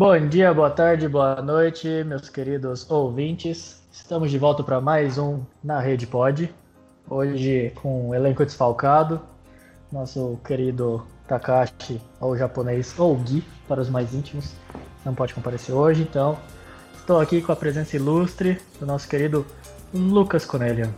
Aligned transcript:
Bom 0.00 0.18
dia, 0.28 0.54
boa 0.54 0.70
tarde, 0.70 1.06
boa 1.06 1.42
noite, 1.42 1.86
meus 2.04 2.30
queridos 2.30 2.90
ouvintes. 2.90 3.82
Estamos 3.92 4.30
de 4.30 4.38
volta 4.38 4.64
para 4.64 4.80
mais 4.80 5.18
um 5.18 5.42
Na 5.62 5.78
Rede 5.78 6.06
Pod. 6.06 6.50
Hoje 7.06 7.70
com 7.74 8.08
um 8.08 8.14
elenco 8.14 8.42
desfalcado. 8.42 9.20
Nosso 9.92 10.40
querido 10.42 11.06
Takashi, 11.28 12.00
ou 12.18 12.34
japonês, 12.34 12.98
ou 12.98 13.14
Gui, 13.14 13.44
para 13.68 13.82
os 13.82 13.90
mais 13.90 14.14
íntimos, 14.14 14.54
não 15.04 15.14
pode 15.14 15.34
comparecer 15.34 15.74
hoje, 15.74 16.00
então 16.00 16.38
estou 16.96 17.20
aqui 17.20 17.42
com 17.42 17.52
a 17.52 17.56
presença 17.56 17.94
ilustre 17.94 18.58
do 18.80 18.86
nosso 18.86 19.06
querido 19.06 19.44
Lucas 19.92 20.46
Conelian. 20.46 20.88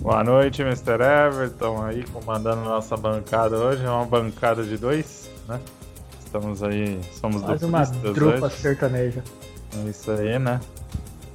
Boa 0.00 0.24
noite, 0.24 0.62
Mr. 0.62 1.02
Everton, 1.02 1.84
aí 1.84 2.02
comandando 2.06 2.62
nossa 2.62 2.96
bancada 2.96 3.58
hoje. 3.58 3.84
É 3.84 3.90
uma 3.90 4.06
bancada 4.06 4.64
de 4.64 4.78
dois, 4.78 5.30
né? 5.46 5.60
Estamos 6.28 6.62
aí, 6.62 7.00
somos 7.18 7.40
Mais 7.40 7.62
uma 7.62 7.86
trupa 7.86 8.50
sertaneja. 8.50 9.24
É 9.74 9.88
isso 9.88 10.10
aí, 10.10 10.38
né? 10.38 10.60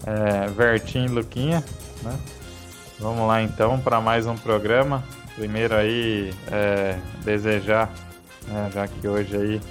É, 0.05 0.47
Vertim 0.49 1.05
e 1.05 1.07
Luquinha, 1.07 1.63
né? 2.03 2.15
Vamos 2.99 3.27
lá 3.27 3.41
então 3.41 3.79
para 3.79 3.99
mais 3.99 4.27
um 4.27 4.37
programa. 4.37 5.03
Primeiro 5.33 5.73
aí, 5.73 6.31
é, 6.51 6.95
desejar, 7.25 7.91
né, 8.47 8.69
já 8.71 8.87
que 8.87 9.07
hoje 9.07 9.35
aí 9.35 9.61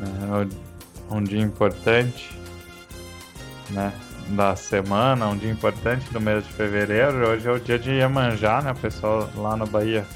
é 0.00 1.12
um 1.12 1.24
dia 1.24 1.42
importante, 1.42 2.30
né? 3.70 3.92
Da 4.28 4.54
semana, 4.54 5.26
um 5.26 5.36
dia 5.36 5.50
importante 5.50 6.08
do 6.12 6.20
mês 6.20 6.46
de 6.46 6.52
fevereiro. 6.52 7.30
Hoje 7.30 7.48
é 7.48 7.50
o 7.50 7.58
dia 7.58 7.80
de 7.80 7.90
Iemanjá, 7.90 8.62
né? 8.62 8.70
O 8.70 8.76
pessoal 8.76 9.28
lá 9.34 9.56
na 9.56 9.66
Bahia 9.66 10.06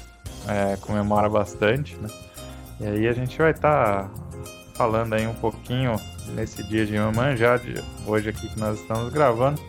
é, 0.47 0.77
comemora 0.77 1.27
bastante, 1.27 1.97
né? 1.97 2.07
E 2.79 2.85
aí 2.85 3.07
a 3.09 3.13
gente 3.13 3.37
vai 3.37 3.51
estar 3.51 4.03
tá 4.03 4.26
falando 4.77 5.13
aí 5.13 5.25
um 5.25 5.33
pouquinho 5.33 5.99
nesse 6.35 6.63
dia 6.63 6.85
de 6.85 6.93
Iemanjá, 6.93 7.57
de 7.57 7.83
hoje 8.05 8.29
aqui 8.29 8.47
que 8.47 8.59
nós 8.59 8.79
estamos 8.79 9.11
gravando, 9.11 9.59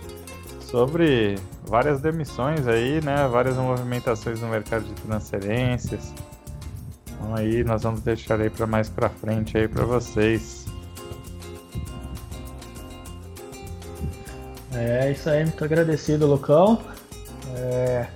sobre 0.60 1.36
várias 1.66 2.00
demissões 2.00 2.68
aí, 2.68 3.02
né? 3.02 3.26
Várias 3.26 3.56
movimentações 3.56 4.40
no 4.40 4.48
mercado 4.48 4.84
de 4.84 4.92
transferências. 5.02 6.12
Então 7.06 7.34
aí 7.34 7.64
nós 7.64 7.82
vamos 7.82 8.02
deixar 8.02 8.38
aí 8.38 8.50
para 8.50 8.66
mais 8.66 8.90
para 8.90 9.08
frente 9.08 9.56
aí 9.56 9.66
para 9.66 9.84
vocês. 9.84 10.66
É 14.74 15.10
isso 15.10 15.28
aí, 15.30 15.42
muito 15.42 15.64
agradecido, 15.64 16.26
Lucão. 16.26 16.78
É... 17.56 18.06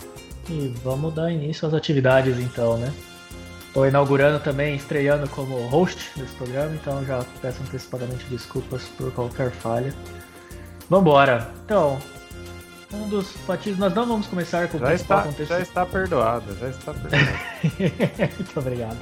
E 0.49 0.75
vamos 0.85 1.15
dar 1.15 1.33
início 1.33 1.67
às 1.67 1.73
atividades 1.73 2.39
então, 2.39 2.77
né? 2.77 2.93
Estou 3.73 3.87
inaugurando 3.87 4.39
também, 4.39 4.77
estreando 4.77 5.27
como 5.31 5.57
host 5.69 6.11
desse 6.15 6.35
programa, 6.35 6.75
então 6.75 7.03
já 7.07 7.25
peço 7.41 7.63
antecipadamente 7.63 8.27
desculpas 8.27 8.83
por 8.99 9.11
qualquer 9.13 9.51
falha. 9.51 9.95
Vambora! 10.91 11.51
Então, 11.65 11.99
um 12.93 13.09
dos 13.09 13.33
fatos, 13.33 13.79
nós 13.79 13.95
não 13.95 14.07
vamos 14.07 14.27
começar 14.27 14.69
com 14.69 14.77
já 14.77 14.85
o 14.85 14.89
principal 14.89 15.19
está, 15.21 15.31
contexto. 15.31 15.49
Já 15.49 15.61
está 15.61 15.87
perdoado, 15.87 16.55
já 16.61 16.69
está 16.69 16.93
perdoado. 16.93 17.39
Muito 18.37 18.61
obrigado. 18.61 18.99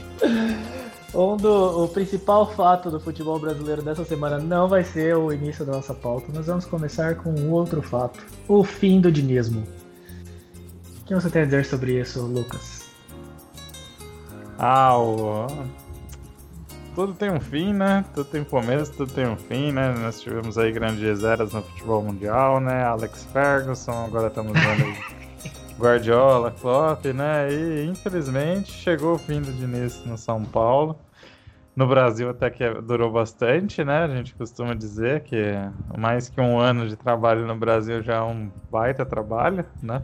Um 1.13 1.37
do, 1.37 1.85
o 1.85 1.89
principal 1.89 2.49
fato 2.55 2.93
do 2.93 3.01
futebol 3.01 3.41
brasileiro 3.41 3.83
dessa 3.83 4.05
semana 4.05 4.39
não 4.39 4.69
vai 4.69 4.85
ser 4.85 5.17
o 5.17 5.33
início 5.33 5.65
da 5.65 5.73
nossa 5.73 5.95
pauta. 5.95 6.31
Nós 6.33 6.47
vamos 6.47 6.65
começar 6.65 7.17
com 7.17 7.31
um 7.31 7.51
outro 7.51 7.83
fato: 7.83 8.25
o 8.47 8.63
fim 8.63 9.01
do 9.01 9.11
dinismo. 9.11 9.65
O 11.01 11.05
que 11.07 11.13
você 11.13 11.29
tem 11.29 11.43
a 11.43 11.45
dizer 11.45 11.65
sobre 11.65 12.01
isso, 12.01 12.25
Lucas? 12.25 12.80
Ah, 14.63 14.95
o... 14.99 15.47
tudo 16.95 17.15
tem 17.15 17.31
um 17.31 17.41
fim, 17.41 17.73
né? 17.73 18.05
Tudo 18.13 18.29
tem 18.29 18.45
começo, 18.45 18.93
tudo 18.93 19.11
tem 19.11 19.27
um 19.27 19.35
fim, 19.35 19.73
né? 19.73 19.95
Nós 19.99 20.21
tivemos 20.21 20.59
aí 20.59 20.71
grandes 20.71 21.25
eras 21.25 21.55
no 21.55 21.63
futebol 21.63 22.03
mundial, 22.03 22.61
né? 22.61 22.85
Alex 22.85 23.25
Ferguson, 23.33 24.05
agora 24.05 24.27
estamos 24.27 24.53
vendo 24.53 24.85
aí 24.85 24.99
Guardiola, 25.81 26.51
Klopp, 26.51 27.07
né? 27.07 27.51
E 27.51 27.87
infelizmente 27.87 28.71
chegou 28.71 29.15
o 29.15 29.19
fim 29.19 29.41
do 29.41 29.51
Diniz 29.51 30.05
no 30.05 30.19
São 30.19 30.45
Paulo. 30.45 30.99
No 31.75 31.87
Brasil 31.87 32.29
até 32.29 32.51
que 32.51 32.69
durou 32.83 33.11
bastante, 33.11 33.83
né? 33.83 34.05
A 34.05 34.09
gente 34.09 34.35
costuma 34.35 34.75
dizer 34.75 35.23
que 35.23 35.55
mais 35.97 36.29
que 36.29 36.39
um 36.39 36.59
ano 36.59 36.87
de 36.87 36.97
trabalho 36.97 37.47
no 37.47 37.57
Brasil 37.57 38.03
já 38.03 38.17
é 38.17 38.21
um 38.21 38.51
baita 38.71 39.07
trabalho, 39.07 39.65
né? 39.83 40.03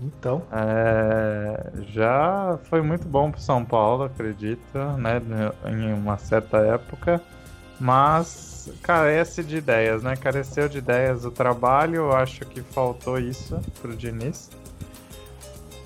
Então. 0.00 0.42
É, 0.52 1.70
já 1.88 2.58
foi 2.64 2.82
muito 2.82 3.06
bom 3.06 3.30
para 3.30 3.40
São 3.40 3.64
Paulo, 3.64 4.04
acredito, 4.04 4.78
né? 4.98 5.20
Em 5.66 5.92
uma 5.92 6.16
certa 6.18 6.58
época. 6.58 7.20
Mas 7.80 8.70
carece 8.82 9.42
de 9.44 9.56
ideias, 9.56 10.02
né? 10.02 10.16
Careceu 10.16 10.68
de 10.68 10.78
ideias 10.78 11.24
o 11.24 11.30
trabalho. 11.30 11.96
Eu 11.96 12.12
acho 12.12 12.40
que 12.40 12.60
faltou 12.60 13.18
isso 13.18 13.60
pro 13.80 13.96
Diniz. 13.96 14.50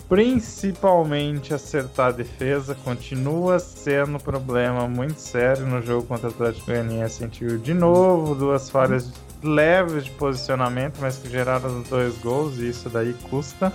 Principalmente 0.09 1.55
acertar 1.55 2.09
a 2.09 2.13
defesa 2.13 2.75
continua 2.75 3.59
sendo 3.59 4.17
um 4.17 4.21
problema 4.21 4.87
muito 4.87 5.19
sério 5.19 5.67
no 5.67 5.81
jogo 5.81 6.07
contra 6.07 6.29
o 6.29 6.31
Atlético 6.31 6.67
Goianiense. 6.67 7.17
Sentiu 7.17 7.57
de 7.57 7.73
novo 7.73 8.35
duas 8.35 8.69
falhas 8.69 9.11
leves 9.43 10.05
de 10.05 10.11
posicionamento, 10.13 10.99
mas 11.01 11.17
que 11.17 11.29
geraram 11.31 11.83
dois 11.83 12.17
gols 12.19 12.59
e 12.59 12.69
isso 12.69 12.91
daí 12.91 13.15
custa. 13.31 13.73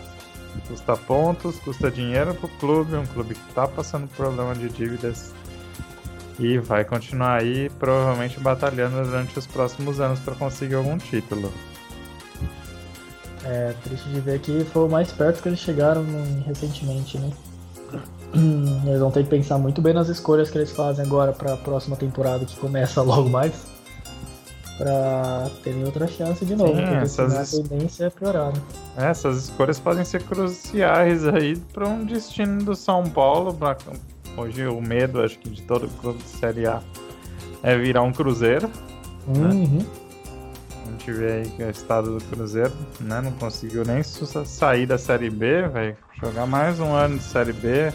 Custa 0.67 0.95
pontos, 0.97 1.59
custa 1.59 1.91
dinheiro 1.91 2.33
pro 2.33 2.47
clube, 2.47 2.95
um 2.95 3.05
clube 3.05 3.35
que 3.35 3.53
tá 3.53 3.67
passando 3.67 4.07
problema 4.07 4.53
de 4.55 4.69
dívidas 4.69 5.33
e 6.39 6.57
vai 6.59 6.85
continuar 6.85 7.41
aí, 7.41 7.69
provavelmente 7.79 8.39
batalhando 8.39 9.03
durante 9.03 9.37
os 9.37 9.47
próximos 9.47 9.99
anos 9.99 10.19
para 10.19 10.35
conseguir 10.35 10.75
algum 10.75 10.97
título. 10.97 11.51
É 13.43 13.73
triste 13.83 14.09
de 14.09 14.19
ver 14.19 14.39
que 14.39 14.63
foi 14.65 14.85
o 14.85 14.89
mais 14.89 15.11
perto 15.11 15.41
que 15.41 15.49
eles 15.49 15.59
chegaram 15.59 16.05
recentemente, 16.45 17.17
né? 17.17 17.31
Eles 18.85 18.99
vão 18.99 19.09
ter 19.09 19.23
que 19.23 19.29
pensar 19.29 19.57
muito 19.57 19.81
bem 19.81 19.93
nas 19.93 20.09
escolhas 20.09 20.49
que 20.49 20.57
eles 20.57 20.71
fazem 20.71 21.05
agora 21.05 21.31
para 21.31 21.53
a 21.53 21.57
próxima 21.57 21.95
temporada 21.95 22.45
que 22.45 22.55
começa 22.57 23.01
logo 23.03 23.29
mais 23.29 23.76
para 24.77 25.49
terem 25.63 25.83
outra 25.83 26.07
chance 26.07 26.45
de 26.45 26.55
novo. 26.55 26.75
Sim, 26.75 26.95
essas... 26.95 27.55
a 27.55 27.63
tendência 27.63 28.05
é 28.05 28.09
piorar. 28.09 28.53
Né? 28.53 28.61
Essas 28.95 29.45
escolhas 29.45 29.79
podem 29.79 30.05
ser 30.05 30.23
cruciais 30.23 31.27
aí 31.27 31.57
para 31.73 31.87
um 31.87 32.05
destino 32.05 32.63
do 32.63 32.75
São 32.75 33.09
Paulo. 33.09 33.53
Pra... 33.53 33.75
Hoje 34.37 34.67
o 34.67 34.79
medo, 34.79 35.21
acho 35.21 35.39
que 35.39 35.49
de 35.49 35.63
todo 35.63 35.87
clube 35.99 36.19
de 36.19 36.29
Série 36.29 36.67
A 36.67 36.81
é 37.63 37.77
virar 37.77 38.03
um 38.03 38.11
Cruzeiro. 38.11 38.67
Né? 39.27 39.49
Uhum. 39.49 39.77
Né? 39.79 39.85
A 40.85 40.91
gente 40.91 41.11
vê 41.11 41.31
aí 41.31 41.49
que 41.49 41.63
o 41.63 41.69
estado 41.69 42.17
do 42.17 42.23
Cruzeiro 42.25 42.73
né, 42.99 43.19
não 43.21 43.31
conseguiu 43.33 43.83
nem 43.83 44.01
sair 44.03 44.85
da 44.85 44.97
Série 44.97 45.29
B, 45.29 45.67
vai 45.67 45.97
jogar 46.21 46.45
mais 46.45 46.79
um 46.79 46.93
ano 46.93 47.17
de 47.17 47.23
Série 47.23 47.53
B. 47.53 47.91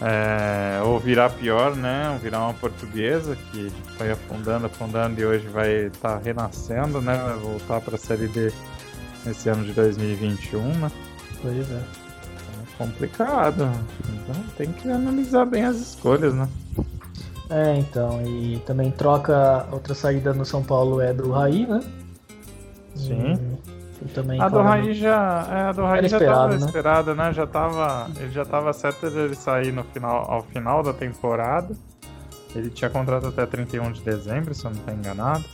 É, 0.00 0.82
ou 0.84 0.98
virar 0.98 1.30
pior, 1.30 1.74
né? 1.74 2.10
Ou 2.10 2.18
virar 2.18 2.40
uma 2.40 2.54
portuguesa 2.54 3.36
que 3.50 3.70
foi 3.96 4.10
afundando, 4.10 4.66
afundando 4.66 5.20
e 5.20 5.24
hoje 5.24 5.46
vai 5.48 5.86
estar 5.86 6.16
tá 6.16 6.20
renascendo, 6.22 7.00
né? 7.00 7.16
Vai 7.16 7.36
voltar 7.38 7.80
para 7.80 7.94
a 7.94 7.98
Série 7.98 8.28
B 8.28 8.52
nesse 9.24 9.48
ano 9.48 9.64
de 9.64 9.72
2021, 9.72 10.60
né? 10.74 10.90
Pois 11.40 11.70
é. 11.70 11.74
É 11.74 12.76
complicado. 12.78 13.70
Então 14.10 14.44
tem 14.58 14.70
que 14.72 14.90
analisar 14.90 15.46
bem 15.46 15.64
as 15.64 15.76
escolhas, 15.76 16.34
né? 16.34 16.46
É, 17.48 17.76
então. 17.76 18.22
E 18.26 18.58
também 18.66 18.90
troca. 18.90 19.66
Outra 19.72 19.94
saída 19.94 20.34
no 20.34 20.44
São 20.44 20.62
Paulo 20.62 21.00
é 21.00 21.12
do 21.12 21.30
Raí, 21.32 21.66
né? 21.66 21.80
Sim. 22.94 23.34
E 23.34 23.75
também 24.08 24.40
a 24.40 24.48
do 24.48 24.60
Raí 24.60 24.94
já, 24.94 25.46
é, 25.50 25.60
a 25.62 25.72
do 25.72 25.84
Raí 25.84 26.08
já 26.08 26.18
estava 26.18 26.48
né? 26.48 26.56
esperada, 26.56 27.14
né? 27.14 27.32
Já 27.32 27.46
tava, 27.46 28.10
ele 28.18 28.30
já 28.30 28.42
estava 28.42 28.72
certo 28.72 29.10
de 29.10 29.18
ele 29.18 29.34
sair 29.34 29.72
no 29.72 29.84
final, 29.84 30.30
ao 30.30 30.42
final 30.42 30.82
da 30.82 30.92
temporada. 30.92 31.74
Ele 32.54 32.70
tinha 32.70 32.88
contrato 32.88 33.26
até 33.26 33.44
31 33.44 33.92
de 33.92 34.02
dezembro, 34.02 34.54
se 34.54 34.64
eu 34.64 34.70
não 34.70 34.78
estou 34.78 34.94
enganado. 34.94 35.44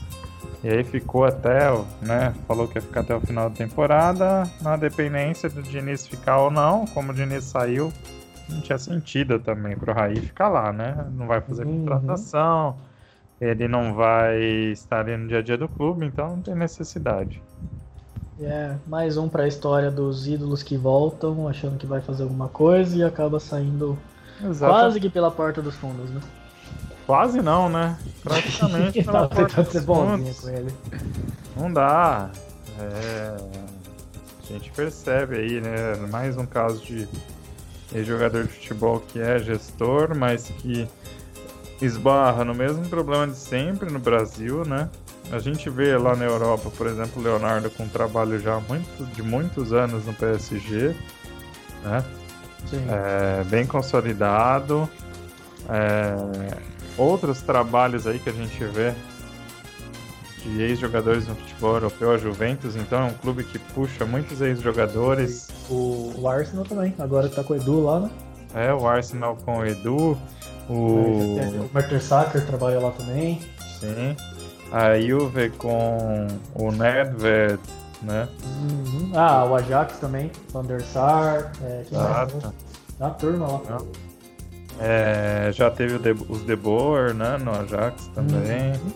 E 0.62 0.68
aí 0.68 0.84
ficou 0.84 1.24
até, 1.24 1.70
né? 2.00 2.32
Falou 2.46 2.68
que 2.68 2.78
ia 2.78 2.82
ficar 2.82 3.00
até 3.00 3.14
o 3.14 3.20
final 3.20 3.50
da 3.50 3.56
temporada, 3.56 4.48
na 4.60 4.76
dependência 4.76 5.48
do 5.48 5.60
Diniz 5.62 6.06
ficar 6.06 6.38
ou 6.38 6.50
não. 6.50 6.86
Como 6.86 7.10
o 7.10 7.14
Diniz 7.14 7.44
saiu, 7.44 7.92
não 8.48 8.60
tinha 8.60 8.78
sentido 8.78 9.40
também 9.40 9.76
pro 9.76 9.92
Raí 9.92 10.16
ficar 10.16 10.48
lá, 10.48 10.72
né? 10.72 11.06
Não 11.12 11.26
vai 11.26 11.40
fazer 11.40 11.66
uhum. 11.66 11.80
contratação, 11.80 12.76
ele 13.40 13.66
não 13.66 13.94
vai 13.94 14.40
estar 14.70 15.00
ali 15.00 15.16
no 15.16 15.26
dia 15.26 15.38
a 15.38 15.42
dia 15.42 15.58
do 15.58 15.68
clube, 15.68 16.06
então 16.06 16.30
não 16.30 16.42
tem 16.42 16.54
necessidade. 16.54 17.42
É, 18.40 18.76
mais 18.86 19.16
um 19.16 19.28
para 19.28 19.44
a 19.44 19.48
história 19.48 19.90
dos 19.90 20.26
ídolos 20.26 20.62
que 20.62 20.76
voltam 20.76 21.46
achando 21.48 21.76
que 21.78 21.86
vai 21.86 22.00
fazer 22.00 22.22
alguma 22.22 22.48
coisa 22.48 22.96
e 22.96 23.02
acaba 23.02 23.38
saindo 23.38 23.98
Exato. 24.42 24.72
quase 24.72 25.00
que 25.00 25.10
pela 25.10 25.30
porta 25.30 25.60
dos 25.60 25.74
fundos, 25.76 26.10
né? 26.10 26.20
Quase 27.06 27.42
não, 27.42 27.68
né? 27.68 27.98
Praticamente 28.22 29.02
pela 29.04 29.28
porta 29.28 29.62
dos 29.62 29.84
fundos. 29.84 30.40
Com 30.40 30.48
ele. 30.48 30.74
Não 31.56 31.72
dá. 31.72 32.30
É... 32.80 33.36
A 34.48 34.52
gente 34.52 34.70
percebe 34.72 35.36
aí, 35.36 35.60
né? 35.60 35.96
Mais 36.10 36.36
um 36.36 36.46
caso 36.46 36.82
de 36.82 37.08
jogador 38.04 38.44
de 38.44 38.52
futebol 38.52 39.00
que 39.00 39.20
é 39.20 39.38
gestor, 39.38 40.16
mas 40.16 40.48
que 40.58 40.88
esbarra 41.80 42.44
no 42.44 42.54
mesmo 42.54 42.88
problema 42.88 43.26
de 43.28 43.36
sempre 43.36 43.90
no 43.90 43.98
Brasil, 43.98 44.64
né? 44.64 44.88
A 45.32 45.38
gente 45.38 45.70
vê 45.70 45.96
lá 45.96 46.14
na 46.14 46.26
Europa, 46.26 46.70
por 46.76 46.86
exemplo, 46.86 47.20
o 47.20 47.24
Leonardo 47.24 47.70
com 47.70 47.84
um 47.84 47.88
trabalho 47.88 48.38
já 48.38 48.60
muito, 48.60 49.06
de 49.14 49.22
muitos 49.22 49.72
anos 49.72 50.04
no 50.04 50.12
PSG, 50.12 50.94
né? 51.82 52.04
É, 52.88 53.42
bem 53.44 53.66
consolidado. 53.66 54.86
É, 55.70 56.58
outros 56.98 57.40
trabalhos 57.40 58.06
aí 58.06 58.18
que 58.18 58.28
a 58.28 58.32
gente 58.32 58.62
vê 58.66 58.92
de 60.42 60.60
ex-jogadores 60.60 61.26
no 61.26 61.34
futebol 61.34 61.74
europeu, 61.74 62.10
a 62.12 62.18
Juventus, 62.18 62.76
então 62.76 63.00
é 63.00 63.04
um 63.04 63.14
clube 63.14 63.42
que 63.44 63.58
puxa 63.58 64.04
muitos 64.04 64.42
ex-jogadores. 64.42 65.48
O, 65.70 66.12
o, 66.14 66.28
Arsenal 66.28 66.64
também, 66.64 66.94
agora 66.98 67.30
tá 67.30 67.42
com 67.42 67.54
o 67.54 67.56
Edu 67.56 67.82
lá, 67.82 68.00
né? 68.00 68.10
É, 68.54 68.74
o 68.74 68.86
Arsenal 68.86 69.36
com 69.36 69.60
o 69.60 69.66
Edu. 69.66 70.18
O, 70.68 70.74
o 70.74 71.70
Mertesacker 71.72 72.44
trabalha 72.46 72.80
lá 72.80 72.90
também. 72.90 73.40
Sim. 73.80 74.14
A 74.72 74.98
Juve 74.98 75.50
com 75.50 76.26
o 76.54 76.72
Nedved, 76.72 77.60
né? 78.02 78.28
Uhum. 78.42 79.12
Ah, 79.14 79.44
o 79.44 79.54
Ajax 79.54 79.98
também, 79.98 80.30
Van 80.50 80.64
der 80.64 80.80
Sar, 80.80 81.52
é, 81.62 81.82
Exato. 81.82 82.54
a 82.98 83.10
turma 83.10 83.46
lá. 83.46 83.78
É, 84.80 85.50
já 85.52 85.70
teve 85.70 85.98
De, 85.98 86.12
os 86.28 86.44
De 86.44 86.56
Boer, 86.56 87.14
né, 87.14 87.36
no 87.38 87.52
Ajax 87.52 88.08
também. 88.14 88.72
Uhum. 88.72 88.92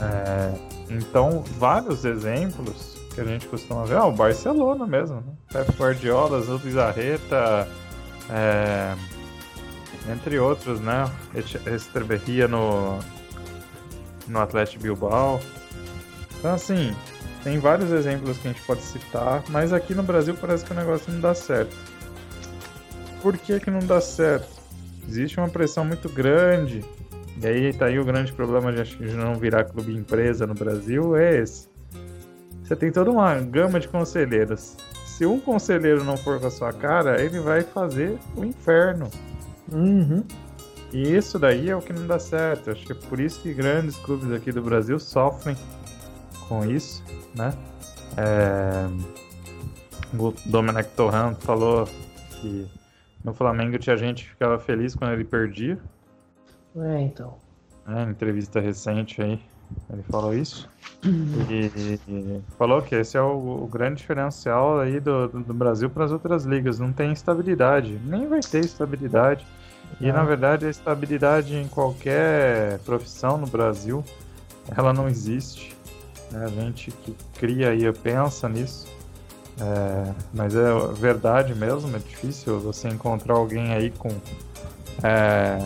É, 0.00 0.52
então, 0.90 1.44
vários 1.58 2.04
exemplos 2.04 2.96
que 3.14 3.20
a 3.20 3.24
gente 3.24 3.46
costuma 3.46 3.84
ver. 3.84 3.96
Ah, 3.96 4.06
o 4.06 4.12
Barcelona 4.12 4.86
mesmo, 4.86 5.16
né? 5.16 5.32
Pep 5.52 5.70
Guardiola, 5.78 6.40
Zul 6.40 6.58
Bizarreta, 6.58 7.68
é, 8.30 8.94
entre 10.10 10.38
outros, 10.38 10.80
né? 10.80 11.08
Esterberria 11.66 12.48
no, 12.48 12.98
no 14.28 14.40
Atlético 14.40 14.82
Bilbao. 14.82 15.40
Então, 16.38 16.54
assim, 16.54 16.94
tem 17.42 17.58
vários 17.58 17.90
exemplos 17.90 18.38
que 18.38 18.48
a 18.48 18.52
gente 18.52 18.62
pode 18.62 18.82
citar, 18.82 19.42
mas 19.48 19.72
aqui 19.72 19.94
no 19.94 20.02
Brasil 20.02 20.34
parece 20.40 20.64
que 20.64 20.72
o 20.72 20.74
negócio 20.74 21.12
não 21.12 21.20
dá 21.20 21.34
certo. 21.34 21.76
Por 23.22 23.36
que, 23.36 23.60
que 23.60 23.70
não 23.70 23.80
dá 23.80 24.00
certo? 24.00 24.48
Existe 25.08 25.38
uma 25.38 25.48
pressão 25.48 25.84
muito 25.84 26.08
grande. 26.08 26.84
E 27.42 27.46
aí 27.46 27.72
tá 27.72 27.86
aí 27.86 27.98
o 27.98 28.04
grande 28.04 28.32
problema 28.32 28.72
de 28.72 29.14
não 29.14 29.34
virar 29.34 29.64
clube 29.64 29.92
empresa 29.94 30.46
no 30.46 30.54
Brasil, 30.54 31.16
é 31.16 31.40
esse. 31.40 31.68
Você 32.62 32.74
tem 32.74 32.90
toda 32.90 33.10
uma 33.10 33.34
gama 33.40 33.78
de 33.78 33.88
conselheiros. 33.88 34.76
Se 35.04 35.26
um 35.26 35.38
conselheiro 35.38 36.02
não 36.02 36.16
for 36.16 36.40
com 36.40 36.46
a 36.46 36.50
sua 36.50 36.72
cara, 36.72 37.20
ele 37.22 37.38
vai 37.40 37.62
fazer 37.62 38.18
o 38.36 38.44
inferno. 38.44 39.10
Uhum. 39.70 40.24
E 40.94 41.16
isso 41.16 41.40
daí 41.40 41.68
é 41.68 41.74
o 41.74 41.82
que 41.82 41.92
não 41.92 42.06
dá 42.06 42.20
certo. 42.20 42.70
Acho 42.70 42.86
que 42.86 42.92
é 42.92 42.94
por 42.94 43.18
isso 43.18 43.42
que 43.42 43.52
grandes 43.52 43.96
clubes 43.96 44.30
aqui 44.30 44.52
do 44.52 44.62
Brasil 44.62 44.96
sofrem 45.00 45.56
com 46.48 46.64
isso, 46.64 47.02
né? 47.34 47.52
É... 48.16 48.86
O 50.16 50.32
Domenech 50.46 50.88
Torrent 50.90 51.36
falou 51.40 51.88
que 52.30 52.70
no 53.24 53.34
Flamengo 53.34 53.76
tinha 53.76 53.96
gente 53.96 54.22
que 54.22 54.30
ficava 54.30 54.56
feliz 54.56 54.94
quando 54.94 55.14
ele 55.14 55.24
perdia. 55.24 55.80
É, 56.76 57.00
então. 57.00 57.38
É, 57.88 58.04
entrevista 58.04 58.60
recente 58.60 59.20
aí, 59.20 59.40
ele 59.92 60.02
falou 60.04 60.32
isso. 60.32 60.70
E, 61.50 62.00
e 62.08 62.40
falou 62.56 62.80
que 62.80 62.94
esse 62.94 63.16
é 63.16 63.20
o, 63.20 63.64
o, 63.64 63.66
grande 63.66 63.96
diferencial 63.96 64.78
aí 64.78 65.00
do, 65.00 65.26
do, 65.26 65.40
do 65.40 65.54
Brasil 65.54 65.90
para 65.90 66.04
as 66.04 66.12
outras 66.12 66.44
ligas. 66.44 66.78
Não 66.78 66.92
tem 66.92 67.12
estabilidade, 67.12 67.98
nem 68.04 68.28
vai 68.28 68.40
ter 68.40 68.64
estabilidade. 68.64 69.44
E 70.00 70.10
na 70.12 70.24
verdade 70.24 70.66
a 70.66 70.70
estabilidade 70.70 71.54
em 71.56 71.68
qualquer 71.68 72.78
profissão 72.80 73.38
no 73.38 73.46
Brasil, 73.46 74.04
ela 74.76 74.92
não 74.92 75.08
existe. 75.08 75.74
Né? 76.30 76.44
A 76.44 76.48
gente 76.48 76.90
que 76.90 77.16
cria 77.34 77.74
e 77.74 77.90
pensa 77.92 78.48
nisso. 78.48 78.86
É, 79.60 80.12
mas 80.32 80.56
é 80.56 80.72
verdade 80.94 81.54
mesmo, 81.54 81.94
é 81.94 82.00
difícil 82.00 82.58
você 82.58 82.88
encontrar 82.88 83.34
alguém 83.34 83.72
aí 83.72 83.90
com 83.90 84.10
é, 85.00 85.64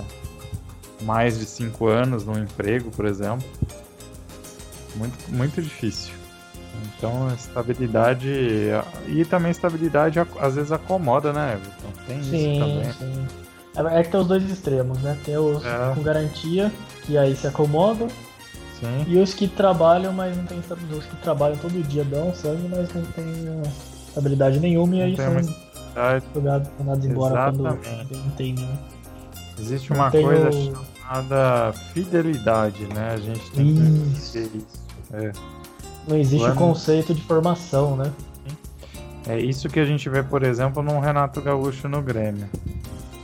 mais 1.02 1.38
de 1.38 1.46
cinco 1.46 1.86
anos 1.86 2.24
no 2.24 2.38
emprego, 2.38 2.90
por 2.90 3.06
exemplo. 3.06 3.46
Muito, 4.94 5.30
muito 5.30 5.62
difícil. 5.62 6.12
Então, 6.96 7.28
estabilidade. 7.34 8.28
E 9.06 9.24
também 9.24 9.50
estabilidade 9.50 10.18
às 10.38 10.54
vezes 10.54 10.72
acomoda, 10.72 11.32
né, 11.32 11.54
Everton? 11.54 12.02
Tem 12.06 12.22
sim, 12.22 12.52
isso 12.52 12.60
também. 12.60 12.92
Sim. 12.92 13.47
É, 13.78 14.00
é 14.00 14.02
que 14.02 14.10
tem 14.10 14.20
os 14.20 14.26
dois 14.26 14.50
extremos, 14.50 14.98
né? 15.02 15.16
Tem 15.24 15.36
os 15.36 15.64
é. 15.64 15.92
com 15.94 16.02
garantia, 16.02 16.72
que 17.04 17.16
aí 17.16 17.34
se 17.36 17.46
acomodam. 17.46 18.08
Sim. 18.80 19.04
E 19.08 19.18
os 19.18 19.34
que 19.34 19.48
trabalham, 19.48 20.12
mas 20.12 20.36
não 20.36 20.44
tem 20.44 20.58
Os 20.58 21.04
que 21.04 21.16
trabalham 21.16 21.56
todo 21.56 21.82
dia 21.88 22.04
dão 22.04 22.34
sangue, 22.34 22.68
mas 22.68 22.92
não 22.94 23.02
tem 23.02 23.24
uh, 23.24 23.62
estabilidade 24.08 24.60
nenhuma 24.60 24.92
não 24.92 24.98
e 24.98 25.02
aí 25.02 25.16
são 25.16 25.34
jogados, 26.34 26.68
mandados 26.78 27.04
embora 27.04 27.34
Exatamente. 27.34 28.08
quando 28.08 28.24
não 28.24 28.30
tem. 28.32 28.78
Existe 29.58 29.92
uma 29.92 30.10
coisa 30.10 30.50
chamada 30.52 31.72
fidelidade, 31.92 32.86
né? 32.94 33.14
A 33.14 33.16
gente 33.16 33.50
tem 33.50 33.70
isso. 34.12 34.32
que 34.32 34.38
isso. 34.38 34.86
É. 35.12 35.32
Não 36.06 36.16
existe 36.16 36.48
o 36.48 36.54
conceito 36.54 37.12
de 37.12 37.20
formação, 37.22 37.96
né? 37.96 38.12
É 39.26 39.38
isso 39.38 39.68
que 39.68 39.78
a 39.78 39.84
gente 39.84 40.08
vê, 40.08 40.22
por 40.22 40.42
exemplo, 40.42 40.82
no 40.82 40.98
Renato 41.00 41.42
Gaúcho 41.42 41.86
no 41.88 42.00
Grêmio. 42.00 42.48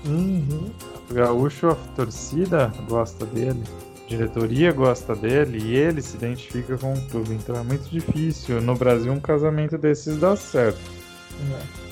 Uhum. 0.06 0.70
O 1.10 1.14
Gaúcho, 1.14 1.68
a 1.68 1.74
torcida 1.96 2.72
gosta 2.88 3.24
dele, 3.26 3.62
a 4.04 4.08
diretoria 4.08 4.72
gosta 4.72 5.14
dele 5.14 5.58
e 5.58 5.76
ele 5.76 6.02
se 6.02 6.16
identifica 6.16 6.76
com 6.76 6.92
o 6.92 7.00
clube. 7.08 7.34
Então 7.34 7.56
é 7.56 7.62
muito 7.62 7.88
difícil 7.88 8.60
no 8.60 8.74
Brasil 8.74 9.12
um 9.12 9.20
casamento 9.20 9.78
desses 9.78 10.18
dar 10.18 10.36
certo. 10.36 10.80
É. 11.52 11.84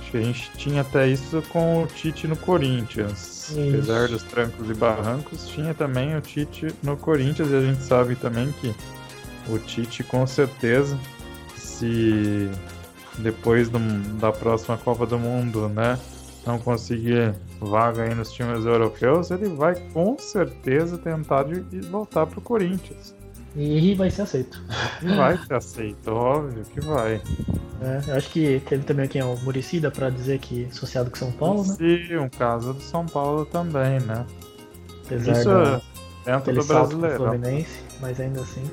Acho 0.00 0.10
que 0.10 0.16
a 0.16 0.22
gente 0.22 0.50
tinha 0.56 0.80
até 0.80 1.06
isso 1.06 1.42
com 1.50 1.82
o 1.82 1.86
Tite 1.86 2.26
no 2.26 2.36
Corinthians. 2.36 3.50
Isso. 3.50 3.60
Apesar 3.60 4.08
dos 4.08 4.22
trancos 4.22 4.70
e 4.70 4.74
barrancos, 4.74 5.46
tinha 5.48 5.74
também 5.74 6.16
o 6.16 6.20
Tite 6.20 6.68
no 6.82 6.96
Corinthians 6.96 7.50
e 7.50 7.56
a 7.56 7.60
gente 7.60 7.82
sabe 7.82 8.16
também 8.16 8.52
que 8.60 8.74
o 9.48 9.58
Tite 9.58 10.02
com 10.04 10.26
certeza 10.26 10.98
se 11.56 12.50
depois 13.18 13.68
do, 13.68 13.78
da 14.18 14.32
próxima 14.32 14.76
Copa 14.78 15.06
do 15.06 15.18
Mundo, 15.18 15.68
né? 15.68 15.98
Não 16.48 16.58
conseguir 16.58 17.34
vaga 17.60 18.02
aí 18.02 18.14
nos 18.14 18.32
times 18.32 18.64
europeus, 18.64 19.30
ele 19.30 19.48
vai 19.50 19.74
com 19.92 20.18
certeza 20.18 20.96
tentar 20.96 21.44
de, 21.44 21.80
voltar 21.82 22.26
pro 22.26 22.40
Corinthians. 22.40 23.14
E 23.54 23.94
vai 23.94 24.10
ser 24.10 24.22
aceito. 24.22 24.62
E 25.02 25.14
vai 25.14 25.36
ser 25.36 25.54
aceito, 25.54 26.10
óbvio 26.10 26.64
que 26.64 26.80
vai. 26.80 27.20
É, 27.80 28.10
eu 28.10 28.16
acho 28.16 28.30
que 28.30 28.60
teve 28.66 28.84
também 28.84 29.04
aqui 29.04 29.20
o 29.20 29.36
Muricida 29.38 29.90
para 29.90 30.10
dizer 30.10 30.38
que 30.38 30.64
associado 30.66 31.10
com 31.10 31.16
São 31.16 31.32
Paulo, 31.32 31.64
né? 31.66 31.74
Sim, 31.74 32.16
um 32.16 32.28
caso 32.28 32.72
do 32.72 32.80
São 32.80 33.04
Paulo 33.06 33.44
também, 33.46 34.00
né? 34.00 34.24
Apesar 35.04 35.32
Isso 35.32 35.48
da, 35.48 35.80
dentro 36.24 36.54
do 36.54 36.64
brasileiro. 36.64 37.16
Fluminense, 37.16 37.80
mas 38.00 38.20
ainda 38.20 38.40
assim. 38.40 38.64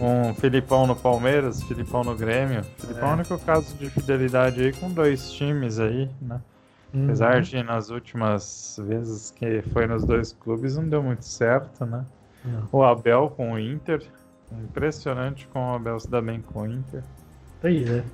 Um 0.00 0.34
Filipão 0.34 0.86
no 0.86 0.96
Palmeiras, 0.96 1.62
Filipão 1.62 2.02
no 2.02 2.14
Grêmio. 2.14 2.64
Filipão 2.78 3.08
é 3.08 3.12
o 3.12 3.14
único 3.14 3.38
caso 3.38 3.74
de 3.76 3.88
fidelidade 3.90 4.60
aí 4.60 4.72
com 4.72 4.90
dois 4.90 5.30
times 5.30 5.78
aí, 5.78 6.08
né? 6.20 6.40
Uhum. 6.92 7.04
Apesar 7.04 7.40
de 7.40 7.62
nas 7.62 7.90
últimas 7.90 8.78
vezes 8.86 9.30
que 9.30 9.62
foi 9.72 9.86
nos 9.86 10.04
dois 10.04 10.32
clubes 10.32 10.76
não 10.76 10.88
deu 10.88 11.02
muito 11.02 11.24
certo, 11.24 11.86
né? 11.86 12.04
O 12.70 12.82
Abel 12.82 13.32
com 13.36 13.52
o 13.52 13.58
Inter. 13.58 14.02
Impressionante 14.64 15.48
como 15.52 15.72
o 15.72 15.74
Abel 15.74 15.98
se 15.98 16.10
dá 16.10 16.20
bem 16.20 16.40
com 16.42 16.62
o 16.62 16.66
Inter. 16.66 17.02
Pois 17.60 17.88
é. 17.88 18.04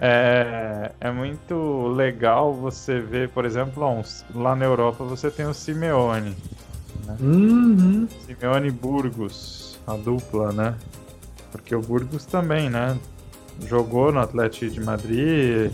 É, 0.00 0.92
é 1.00 1.10
muito 1.10 1.88
legal 1.88 2.54
você 2.54 3.00
ver, 3.00 3.28
por 3.30 3.44
exemplo, 3.44 3.82
lá 4.34 4.54
na 4.54 4.64
Europa 4.64 5.04
você 5.04 5.30
tem 5.30 5.46
o 5.46 5.52
Simeone. 5.52 6.36
Né? 7.04 7.16
Uhum. 7.20 8.08
Simeone 8.24 8.70
Burgos, 8.70 9.78
a 9.86 9.96
dupla, 9.96 10.52
né? 10.52 10.74
Porque 11.50 11.74
o 11.74 11.80
Burgos 11.80 12.24
também, 12.24 12.70
né? 12.70 12.96
Jogou 13.66 14.12
no 14.12 14.20
Atlético 14.20 14.70
de 14.70 14.80
Madrid, 14.80 15.72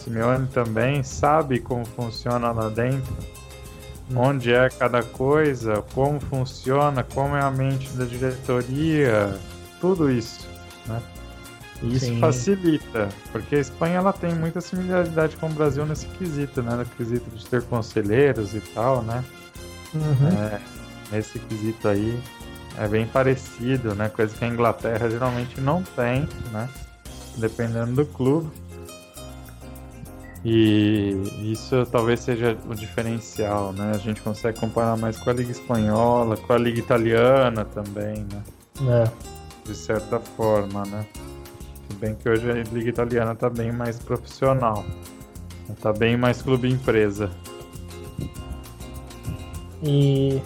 Simeone 0.00 0.46
também 0.48 1.02
sabe 1.02 1.60
como 1.60 1.84
funciona 1.84 2.50
lá 2.50 2.68
dentro, 2.68 3.14
hum. 4.10 4.16
onde 4.16 4.52
é 4.52 4.68
cada 4.70 5.02
coisa, 5.02 5.82
como 5.94 6.18
funciona, 6.18 7.04
como 7.04 7.36
é 7.36 7.42
a 7.42 7.50
mente 7.50 7.88
da 7.90 8.04
diretoria, 8.04 9.38
tudo 9.80 10.10
isso, 10.10 10.48
né? 10.86 11.00
E 11.82 11.96
isso 11.96 12.06
Sim. 12.06 12.20
facilita, 12.20 13.08
porque 13.32 13.56
a 13.56 13.60
Espanha 13.60 13.96
ela 13.96 14.12
tem 14.12 14.34
muita 14.34 14.60
similaridade 14.60 15.36
com 15.36 15.46
o 15.46 15.50
Brasil 15.50 15.86
nesse 15.86 16.06
quesito, 16.06 16.62
né? 16.62 16.76
No 16.76 16.84
quesito 16.84 17.30
de 17.30 17.46
ter 17.46 17.62
conselheiros 17.62 18.54
e 18.54 18.60
tal, 18.60 19.02
né? 19.02 19.24
Uhum. 19.94 20.28
É, 20.28 20.60
nesse 21.10 21.38
quesito 21.38 21.88
aí 21.88 22.22
é 22.78 22.86
bem 22.86 23.06
parecido, 23.06 23.94
né? 23.94 24.08
Coisa 24.08 24.34
que 24.36 24.44
a 24.44 24.48
Inglaterra 24.48 25.08
geralmente 25.08 25.60
não 25.60 25.82
tem, 25.82 26.28
né? 26.52 26.68
Dependendo 27.36 27.92
do 27.92 28.06
clube. 28.06 28.50
E 30.44 31.52
isso 31.52 31.84
talvez 31.86 32.20
seja 32.20 32.56
o 32.68 32.74
diferencial, 32.74 33.72
né? 33.72 33.92
A 33.94 33.98
gente 33.98 34.22
consegue 34.22 34.58
comparar 34.58 34.96
mais 34.96 35.18
com 35.18 35.28
a 35.28 35.32
Liga 35.34 35.50
Espanhola, 35.50 36.36
com 36.36 36.52
a 36.52 36.58
Liga 36.58 36.78
Italiana 36.78 37.64
também, 37.64 38.26
né? 38.32 38.42
É. 39.04 39.68
De 39.68 39.74
certa 39.74 40.18
forma, 40.18 40.84
né? 40.86 41.06
Se 41.88 41.96
bem 41.96 42.14
que 42.14 42.28
hoje 42.28 42.50
a 42.50 42.54
Liga 42.54 42.88
Italiana 42.88 43.34
tá 43.34 43.50
bem 43.50 43.70
mais 43.70 43.98
profissional. 43.98 44.84
Tá 45.82 45.92
bem 45.92 46.16
mais 46.16 46.40
clube 46.40 46.70
empresa. 46.70 47.30
E 49.82 50.40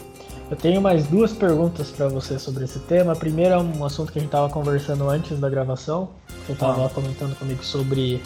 eu 0.50 0.56
tenho 0.56 0.80
mais 0.80 1.06
duas 1.06 1.32
perguntas 1.32 1.90
para 1.90 2.08
você 2.08 2.38
sobre 2.38 2.64
esse 2.64 2.80
tema. 2.80 3.12
A 3.12 3.16
primeira 3.16 3.54
é 3.54 3.58
um 3.58 3.84
assunto 3.84 4.12
que 4.12 4.18
a 4.18 4.20
gente 4.20 4.28
estava 4.28 4.48
conversando 4.52 5.08
antes 5.08 5.38
da 5.38 5.48
gravação. 5.48 6.10
Você 6.46 6.52
estava 6.52 6.86
ah. 6.86 6.90
comentando 6.90 7.36
comigo 7.38 7.64
sobre 7.64 8.20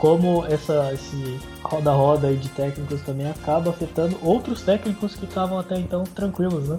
como 0.00 0.46
essa, 0.46 0.94
esse 0.94 1.38
roda-roda 1.62 2.34
de 2.34 2.48
técnicos 2.48 3.02
também 3.02 3.30
acaba 3.30 3.68
afetando 3.68 4.16
outros 4.22 4.62
técnicos 4.62 5.14
que 5.14 5.26
estavam 5.26 5.58
até 5.58 5.78
então 5.78 6.04
tranquilos, 6.04 6.66
né? 6.66 6.78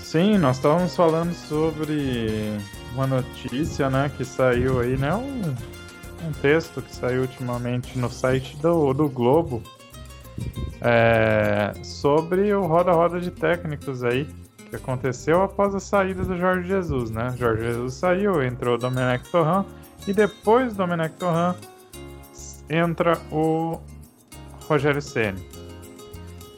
Sim, 0.00 0.36
nós 0.36 0.56
estávamos 0.56 0.96
falando 0.96 1.32
sobre 1.32 2.58
uma 2.92 3.06
notícia, 3.06 3.88
né, 3.88 4.10
que 4.16 4.24
saiu 4.24 4.80
aí, 4.80 4.96
né, 4.96 5.14
um, 5.14 5.54
um 6.26 6.32
texto 6.42 6.82
que 6.82 6.92
saiu 6.92 7.20
ultimamente 7.20 7.96
no 7.96 8.10
site 8.10 8.56
do, 8.56 8.92
do 8.92 9.08
Globo 9.08 9.62
é, 10.80 11.72
sobre 11.84 12.52
o 12.52 12.66
roda-roda 12.66 13.20
de 13.20 13.30
técnicos 13.30 14.02
aí 14.02 14.26
que 14.68 14.74
aconteceu 14.74 15.40
após 15.42 15.72
a 15.72 15.80
saída 15.80 16.24
do 16.24 16.36
Jorge 16.36 16.68
Jesus, 16.68 17.10
né? 17.10 17.32
Jorge 17.38 17.62
Jesus 17.62 17.94
saiu, 17.94 18.42
entrou 18.42 18.74
o 18.74 18.78
Domenech 18.78 19.30
Torran 19.30 19.64
e 20.06 20.12
depois 20.12 20.72
do 20.72 20.78
Domenech 20.78 21.14
Torran 21.14 21.54
entra 22.68 23.18
o 23.30 23.80
Rogério 24.66 25.00
Ceni. 25.00 25.40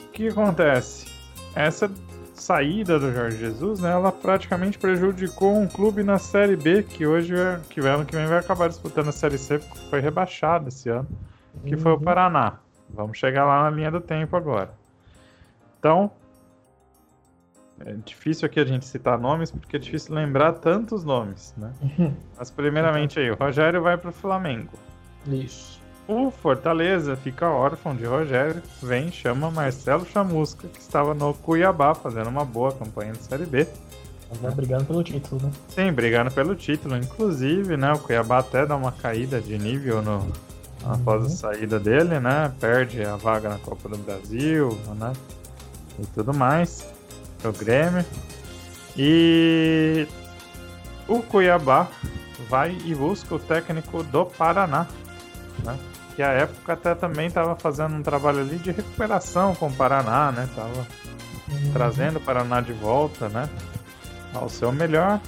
O 0.05 0.13
que 0.13 0.29
acontece? 0.29 1.07
Essa 1.55 1.91
saída 2.35 2.99
do 2.99 3.13
Jorge 3.13 3.37
Jesus, 3.37 3.81
né, 3.81 3.91
ela 3.91 4.11
praticamente 4.11 4.79
prejudicou 4.79 5.57
um 5.57 5.69
clube 5.69 6.03
na 6.03 6.19
Série 6.19 6.57
B 6.57 6.83
que 6.83 7.07
hoje, 7.07 7.35
é, 7.35 7.61
que 7.69 7.81
ano 7.81 8.05
que 8.05 8.17
vem 8.17 8.27
vai 8.27 8.39
acabar 8.39 8.69
disputando 8.69 9.09
a 9.09 9.13
Série 9.13 9.39
C, 9.39 9.59
porque 9.59 9.79
foi 9.91 10.01
rebaixado 10.01 10.69
esse 10.69 10.89
ano, 10.89 11.09
que 11.65 11.75
uhum. 11.75 11.81
foi 11.81 11.93
o 11.93 11.97
uhum. 11.97 12.03
Paraná. 12.03 12.59
Vamos 12.89 13.19
chegar 13.19 13.45
lá 13.45 13.65
na 13.65 13.71
linha 13.71 13.91
do 13.91 14.01
tempo 14.01 14.37
agora. 14.37 14.73
Então, 15.79 16.11
é 17.81 17.95
difícil 18.05 18.47
aqui 18.47 18.61
a 18.61 18.65
gente 18.65 18.85
citar 18.85 19.19
nomes, 19.19 19.51
porque 19.51 19.77
é 19.77 19.79
difícil 19.79 20.15
lembrar 20.15 20.55
tantos 20.55 21.05
nomes, 21.05 21.55
né? 21.57 21.73
Mas 22.37 22.51
primeiramente 22.51 23.19
aí, 23.19 23.31
o 23.31 23.35
Rogério 23.35 23.81
vai 23.83 23.97
para 23.97 24.11
o 24.11 24.13
Flamengo. 24.13 24.73
Isso. 25.27 25.80
O 26.11 26.29
Fortaleza 26.29 27.15
fica 27.15 27.49
órfão 27.49 27.95
de 27.95 28.05
Rogério, 28.05 28.61
vem 28.83 29.13
chama 29.13 29.49
Marcelo 29.49 30.05
Chamusca, 30.05 30.67
que 30.67 30.81
estava 30.81 31.15
no 31.15 31.33
Cuiabá 31.33 31.95
fazendo 31.95 32.29
uma 32.29 32.45
boa 32.45 32.73
campanha 32.73 33.13
de 33.13 33.23
Série 33.23 33.47
B. 33.47 33.65
Vai 34.43 34.51
brigando 34.51 34.87
pelo 34.87 35.05
título, 35.05 35.41
né? 35.41 35.53
Sim, 35.69 35.93
brigando 35.93 36.33
pelo 36.33 36.57
título. 36.57 36.97
Inclusive, 36.97 37.77
né, 37.77 37.93
o 37.93 37.99
Cuiabá 38.01 38.39
até 38.39 38.67
dá 38.67 38.75
uma 38.75 38.91
caída 38.91 39.41
de 39.41 39.57
nível 39.57 40.03
no, 40.03 40.27
após 40.85 41.21
uhum. 41.21 41.27
a 41.29 41.31
saída 41.31 41.79
dele, 41.79 42.19
né? 42.19 42.53
Perde 42.59 43.05
a 43.05 43.15
vaga 43.15 43.49
na 43.49 43.59
Copa 43.59 43.89
do 43.89 43.99
Brasil, 43.99 44.77
né? 44.97 45.13
E 45.97 46.07
tudo 46.07 46.35
mais. 46.35 46.89
O 47.45 47.53
Grêmio. 47.53 48.05
E 48.97 50.09
o 51.07 51.23
Cuiabá 51.23 51.87
vai 52.49 52.77
e 52.85 52.97
busca 52.97 53.33
o 53.33 53.39
técnico 53.39 54.03
do 54.03 54.27
Paraná, 54.27 54.89
né? 55.65 55.79
Que 56.21 56.23
a 56.23 56.33
época 56.33 56.75
até 56.75 56.95
também 56.95 57.29
estava 57.29 57.57
fazendo 57.57 57.95
um 57.95 58.03
trabalho 58.03 58.41
ali 58.41 58.59
de 58.59 58.73
recuperação 58.73 59.55
com 59.55 59.69
o 59.69 59.73
Paraná, 59.73 60.31
né? 60.31 60.47
Tava 60.55 60.87
uhum. 61.49 61.73
trazendo 61.73 62.19
o 62.19 62.21
Paraná 62.21 62.61
de 62.61 62.75
volta, 62.75 63.31
né? 63.31 63.49
Ao 64.35 64.47
seu 64.51 64.71
melhor. 64.71 65.19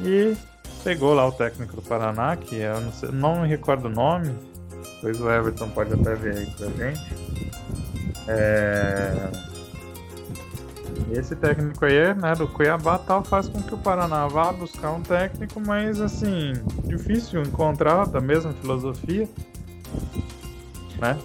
E 0.00 0.36
pegou 0.82 1.14
lá 1.14 1.28
o 1.28 1.30
técnico 1.30 1.76
do 1.76 1.82
Paraná, 1.82 2.34
que 2.36 2.56
eu 2.56 2.80
não, 2.80 2.92
sei, 2.92 3.08
não 3.12 3.42
me 3.42 3.48
recordo 3.48 3.86
o 3.86 3.88
nome, 3.88 4.34
depois 4.96 5.20
o 5.20 5.30
Everton 5.30 5.68
pode 5.68 5.94
até 5.94 6.16
ver 6.16 6.38
aí 6.38 6.46
pra 6.46 6.66
gente. 6.66 7.14
É... 8.26 9.30
Esse 11.12 11.36
técnico 11.36 11.84
aí, 11.84 12.14
né, 12.14 12.34
do 12.34 12.48
Cuiabá 12.48 12.98
tal, 12.98 13.22
faz 13.22 13.48
com 13.48 13.62
que 13.62 13.74
o 13.74 13.78
Paraná 13.78 14.26
vá 14.26 14.52
buscar 14.52 14.90
um 14.90 15.02
técnico, 15.02 15.60
mas 15.64 16.00
assim, 16.00 16.52
difícil 16.82 17.42
encontrar 17.42 18.08
da 18.08 18.20
mesma 18.20 18.52
filosofia 18.54 19.28
né? 20.98 21.18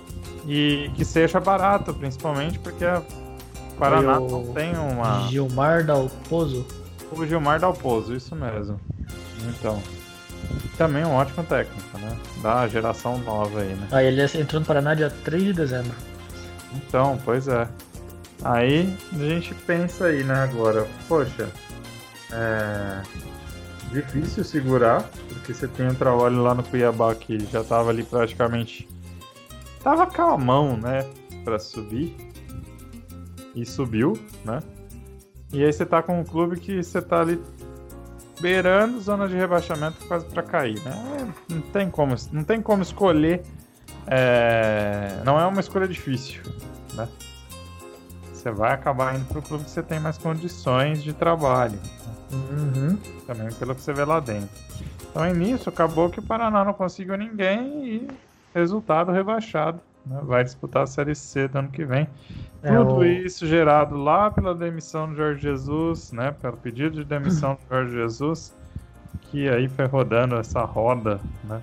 E 0.47 0.91
que 0.95 1.03
seja 1.03 1.39
barato, 1.39 1.93
principalmente 1.93 2.59
porque 2.59 2.85
Paraná 3.77 4.19
o... 4.19 4.29
não 4.29 4.53
tem 4.53 4.75
uma. 4.77 5.27
Gilmar 5.27 5.83
Dalpozo? 5.83 6.65
O 7.11 7.25
Gilmar 7.25 7.59
Dalpozo, 7.59 8.15
isso 8.15 8.35
mesmo. 8.35 8.79
Então. 9.47 9.81
Também 10.77 11.03
um 11.03 11.13
ótimo 11.13 11.43
técnico, 11.43 11.97
né? 11.97 12.15
Da 12.41 12.67
geração 12.67 13.17
nova 13.19 13.61
aí, 13.61 13.73
né? 13.73 13.87
Aí 13.91 14.07
ele 14.07 14.21
entrou 14.21 14.59
no 14.59 14.65
Paraná 14.65 14.93
dia 14.93 15.09
3 15.23 15.43
de 15.43 15.53
dezembro. 15.53 15.95
Então, 16.73 17.17
pois 17.23 17.47
é. 17.47 17.67
Aí 18.43 18.95
a 19.13 19.17
gente 19.17 19.55
pensa 19.65 20.05
aí, 20.05 20.23
né, 20.23 20.35
agora, 20.35 20.85
poxa, 21.07 21.49
é 22.31 23.01
difícil 23.91 24.43
segurar, 24.43 25.03
porque 25.29 25.53
você 25.53 25.67
tem 25.67 25.87
um 25.87 25.95
trabalho 25.95 26.41
lá 26.41 26.53
no 26.53 26.63
Cuiabá 26.63 27.13
que 27.15 27.39
já 27.45 27.63
tava 27.63 27.89
ali 27.89 28.03
praticamente 28.03 28.87
tava 29.83 30.07
calmão, 30.07 30.75
né, 30.75 31.07
para 31.43 31.59
subir. 31.59 32.15
E 33.53 33.65
subiu, 33.65 34.19
né? 34.43 34.61
E 35.53 35.63
aí 35.63 35.71
você 35.71 35.85
tá 35.85 36.03
com 36.03 36.19
um 36.19 36.23
clube 36.25 36.59
que 36.59 36.83
você 36.83 37.01
tá 37.01 37.21
ali 37.21 37.41
beirando 38.41 38.99
zona 38.99 39.29
de 39.29 39.35
rebaixamento 39.35 40.05
quase 40.07 40.25
para 40.25 40.43
cair, 40.43 40.77
né? 40.83 41.33
Não 41.47 41.61
tem 41.61 41.89
como, 41.89 42.13
não 42.33 42.43
tem 42.43 42.61
como 42.61 42.81
escolher. 42.81 43.43
É... 44.07 45.21
Não 45.23 45.39
é 45.39 45.45
uma 45.45 45.61
escolha 45.61 45.87
difícil, 45.87 46.41
né? 46.95 47.07
Você 48.45 48.51
vai 48.51 48.73
acabar 48.73 49.15
indo 49.15 49.25
pro 49.25 49.41
clube 49.41 49.63
que 49.63 49.71
você 49.71 49.81
tem 49.81 49.99
mais 49.99 50.19
condições 50.19 51.01
de 51.01 51.13
trabalho. 51.13 51.79
Uhum. 52.31 52.95
Também 53.25 53.51
pelo 53.53 53.73
que 53.73 53.81
você 53.81 53.91
vê 53.91 54.05
lá 54.05 54.19
dentro. 54.19 54.49
Então, 55.09 55.25
nisso, 55.33 55.67
acabou 55.67 56.11
que 56.11 56.19
o 56.19 56.21
Paraná 56.21 56.63
não 56.63 56.71
conseguiu 56.71 57.17
ninguém 57.17 57.87
e 57.87 58.07
resultado 58.53 59.11
rebaixado. 59.11 59.79
Né? 60.05 60.19
Vai 60.21 60.43
disputar 60.43 60.83
a 60.83 60.85
Série 60.85 61.15
C 61.15 61.47
do 61.47 61.57
ano 61.57 61.69
que 61.69 61.83
vem. 61.83 62.07
É 62.61 62.77
Tudo 62.77 62.97
o... 62.97 63.03
isso 63.03 63.47
gerado 63.47 63.97
lá 63.97 64.29
pela 64.29 64.53
demissão 64.53 65.09
do 65.09 65.15
Jorge 65.15 65.41
Jesus, 65.41 66.11
né? 66.11 66.29
Pelo 66.39 66.55
pedido 66.55 66.97
de 66.97 67.03
demissão 67.03 67.55
do 67.55 67.75
Jorge 67.75 67.95
Jesus, 67.95 68.53
que 69.23 69.49
aí 69.49 69.67
foi 69.67 69.87
rodando 69.87 70.35
essa 70.35 70.63
roda, 70.63 71.19
né? 71.45 71.59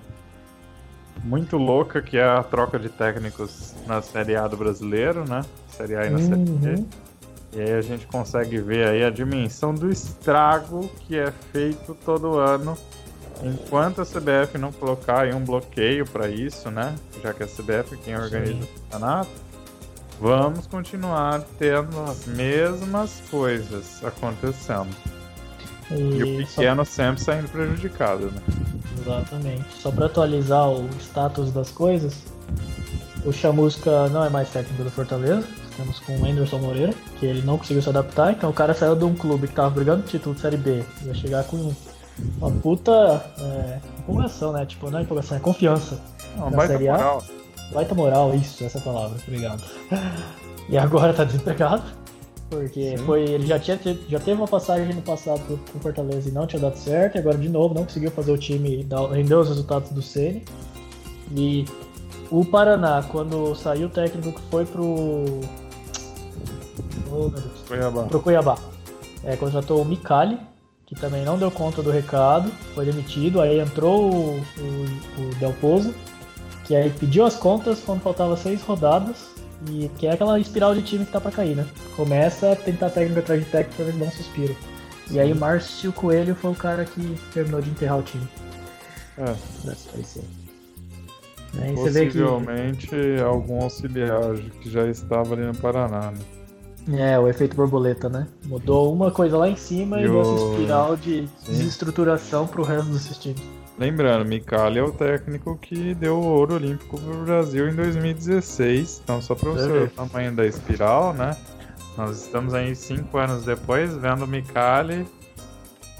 Muito 1.23 1.57
louca 1.57 2.01
que 2.01 2.17
é 2.17 2.23
a 2.23 2.43
troca 2.43 2.77
de 2.77 2.89
técnicos 2.89 3.73
na 3.87 4.01
Série 4.01 4.35
A 4.35 4.47
do 4.47 4.57
brasileiro, 4.57 5.27
né? 5.27 5.41
Série 5.69 5.95
A 5.95 6.05
e 6.05 6.09
na 6.09 6.19
uhum. 6.19 6.27
Série 6.27 6.75
B. 6.75 6.85
E 7.53 7.61
aí 7.61 7.73
a 7.73 7.81
gente 7.81 8.07
consegue 8.07 8.57
ver 8.57 8.87
aí 8.87 9.03
a 9.03 9.09
dimensão 9.09 9.73
do 9.73 9.89
estrago 9.89 10.89
que 11.01 11.17
é 11.17 11.31
feito 11.51 11.95
todo 12.03 12.37
ano 12.37 12.77
enquanto 13.43 14.01
a 14.01 14.05
CBF 14.05 14.57
não 14.57 14.71
colocar 14.71 15.21
aí 15.21 15.33
um 15.33 15.43
bloqueio 15.43 16.05
para 16.05 16.27
isso, 16.29 16.69
né? 16.71 16.95
Já 17.21 17.33
que 17.33 17.43
a 17.43 17.47
CBF 17.47 17.93
é 17.93 17.97
quem 18.03 18.15
organiza 18.15 18.53
Sim. 18.53 18.63
o 18.63 18.67
campeonato, 18.67 19.29
vamos 20.19 20.67
continuar 20.67 21.41
tendo 21.59 21.99
as 22.01 22.25
mesmas 22.25 23.21
coisas 23.29 24.03
acontecendo. 24.03 25.12
E, 25.95 26.17
e 26.17 26.23
o 26.23 26.37
pequeno 26.45 26.85
só... 26.85 26.91
sempre 26.91 27.23
saindo 27.23 27.49
prejudicado, 27.49 28.31
né? 28.31 28.41
Exatamente. 29.01 29.65
Só 29.79 29.91
para 29.91 30.05
atualizar 30.05 30.69
o 30.69 30.87
status 30.99 31.51
das 31.51 31.69
coisas, 31.69 32.23
o 33.25 33.31
Chamusca 33.31 34.09
não 34.09 34.23
é 34.23 34.29
mais 34.29 34.49
técnico 34.49 34.83
do 34.83 34.91
Fortaleza. 34.91 35.47
Estamos 35.69 35.99
com 36.01 36.19
o 36.19 36.25
Anderson 36.25 36.59
Moreira, 36.59 36.93
que 37.19 37.25
ele 37.25 37.41
não 37.41 37.57
conseguiu 37.57 37.81
se 37.81 37.89
adaptar, 37.89 38.31
então 38.31 38.51
o 38.51 38.53
cara 38.53 38.75
saiu 38.75 38.95
de 38.95 39.05
um 39.05 39.15
clube 39.15 39.47
que 39.47 39.55
tava 39.55 39.71
brigando 39.71 40.03
título 40.03 40.35
de 40.35 40.41
Série 40.41 40.57
B, 40.57 40.83
ia 41.03 41.15
chegar 41.15 41.43
com 41.45 41.73
uma 42.37 42.51
puta 42.51 43.25
é, 43.39 43.79
empolgação, 43.97 44.53
né? 44.53 44.67
Tipo, 44.67 44.91
não 44.91 44.99
é 44.99 45.01
empolgação, 45.01 45.37
é 45.37 45.39
confiança. 45.39 45.99
Não, 46.37 46.51
na 46.51 46.57
baita 46.57 46.73
série 46.73 46.89
A. 46.89 46.93
moral. 46.93 47.23
Baita 47.71 47.95
moral, 47.95 48.35
isso, 48.35 48.63
essa 48.63 48.79
palavra, 48.79 49.17
obrigado. 49.27 49.63
E 50.69 50.77
agora 50.77 51.13
tá 51.13 51.25
desempregado, 51.25 51.83
porque 52.53 52.95
foi, 53.05 53.23
ele 53.23 53.47
já, 53.47 53.57
tinha, 53.57 53.79
já 54.07 54.19
teve 54.19 54.33
uma 54.33 54.47
passagem 54.47 54.93
no 54.93 55.01
passado 55.01 55.39
pro, 55.45 55.57
pro 55.57 55.79
Fortaleza 55.79 56.29
e 56.29 56.31
não 56.31 56.45
tinha 56.45 56.61
dado 56.61 56.77
certo, 56.77 57.15
e 57.15 57.19
agora 57.19 57.37
de 57.37 57.49
novo 57.49 57.73
não 57.73 57.83
conseguiu 57.83 58.11
fazer 58.11 58.31
o 58.31 58.37
time 58.37 58.87
render 59.11 59.35
os 59.35 59.49
resultados 59.49 59.89
do 59.91 60.01
Ceni. 60.01 60.43
E 61.35 61.65
o 62.29 62.45
Paraná, 62.45 63.03
quando 63.11 63.55
saiu 63.55 63.87
o 63.87 63.89
técnico 63.89 64.31
que 64.31 64.41
foi 64.49 64.65
pro. 64.65 65.25
Oh. 67.11 67.31
Cuiabá. 67.67 68.03
Pro 68.03 68.19
Cuiabá. 68.19 68.57
É, 69.23 69.35
contratou 69.35 69.81
o 69.81 69.85
Micali, 69.85 70.37
que 70.85 70.95
também 70.95 71.23
não 71.23 71.37
deu 71.37 71.49
conta 71.49 71.81
do 71.81 71.89
recado, 71.89 72.51
foi 72.75 72.85
demitido. 72.85 73.41
Aí 73.41 73.59
entrou 73.59 74.13
o, 74.13 74.37
o, 74.37 75.21
o 75.21 75.35
Del 75.39 75.53
Pozo, 75.53 75.93
que 76.65 76.73
que 76.73 76.75
aí 76.75 76.89
pediu 76.89 77.25
as 77.25 77.35
contas 77.35 77.79
quando 77.81 78.01
faltava 78.01 78.35
seis 78.35 78.61
rodadas 78.63 79.32
e 79.69 79.89
que 79.97 80.07
é 80.07 80.11
aquela 80.13 80.39
espiral 80.39 80.73
de 80.75 80.81
time 80.81 81.05
que 81.05 81.11
tá 81.11 81.21
pra 81.21 81.31
cair, 81.31 81.55
né? 81.55 81.65
Começa 81.95 82.51
a 82.51 82.55
tentar 82.55 82.89
técnica 82.89 83.19
atrás 83.21 83.43
de 83.43 83.49
técnica 83.49 83.75
pra 83.75 83.85
ver 83.85 83.91
se 83.93 83.97
dá 83.99 84.05
um 84.05 84.11
suspiro. 84.11 84.55
E 85.11 85.19
aí 85.19 85.31
o 85.31 85.35
Márcio 85.35 85.91
Coelho 85.93 86.33
foi 86.35 86.51
o 86.51 86.55
cara 86.55 86.85
que 86.85 87.17
terminou 87.33 87.61
de 87.61 87.69
enterrar 87.69 87.99
o 87.99 88.03
time. 88.03 88.27
É. 89.17 89.33
Aí 91.61 91.75
vê 91.75 92.07
que. 92.07 92.19
Possivelmente 92.19 92.89
algum 93.23 93.61
auxiliar 93.61 94.35
que 94.61 94.69
já 94.69 94.87
estava 94.87 95.33
ali 95.35 95.45
no 95.45 95.55
Paraná, 95.55 96.11
né? 96.11 96.19
É, 97.13 97.17
o 97.17 97.27
efeito 97.29 97.55
borboleta, 97.55 98.09
né? 98.09 98.27
Mudou 98.45 98.93
uma 98.93 99.09
coisa 99.11 99.37
lá 99.37 99.47
em 99.47 99.55
cima 99.55 100.01
e, 100.01 100.05
E 100.05 100.07
deu 100.07 100.19
essa 100.21 100.29
o- 100.31 100.51
espiral 100.53 100.97
de 100.97 101.27
Sim. 101.45 101.51
desestruturação 101.51 102.45
pro 102.47 102.63
resto 102.63 102.89
dos 102.89 103.17
times. 103.17 103.41
Lembrando, 103.77 104.25
Micali 104.27 104.77
é 104.77 104.83
o 104.83 104.91
técnico 104.91 105.57
que 105.57 105.95
deu 105.95 106.15
o 106.17 106.23
ouro 106.25 106.55
olímpico 106.55 106.99
pro 106.99 107.25
Brasil 107.25 107.67
em 107.67 107.75
2016. 107.75 109.01
Então, 109.03 109.19
só 109.21 109.33
para 109.33 109.49
você 109.49 109.67
ver 109.67 109.83
o 109.83 109.89
tamanho 109.89 110.35
da 110.35 110.45
espiral, 110.45 111.13
né? 111.13 111.35
Nós 111.97 112.21
estamos 112.21 112.53
aí 112.53 112.75
cinco 112.75 113.17
anos 113.17 113.45
depois 113.45 113.95
vendo 113.97 114.25
o 114.25 114.27
Micali. 114.27 115.07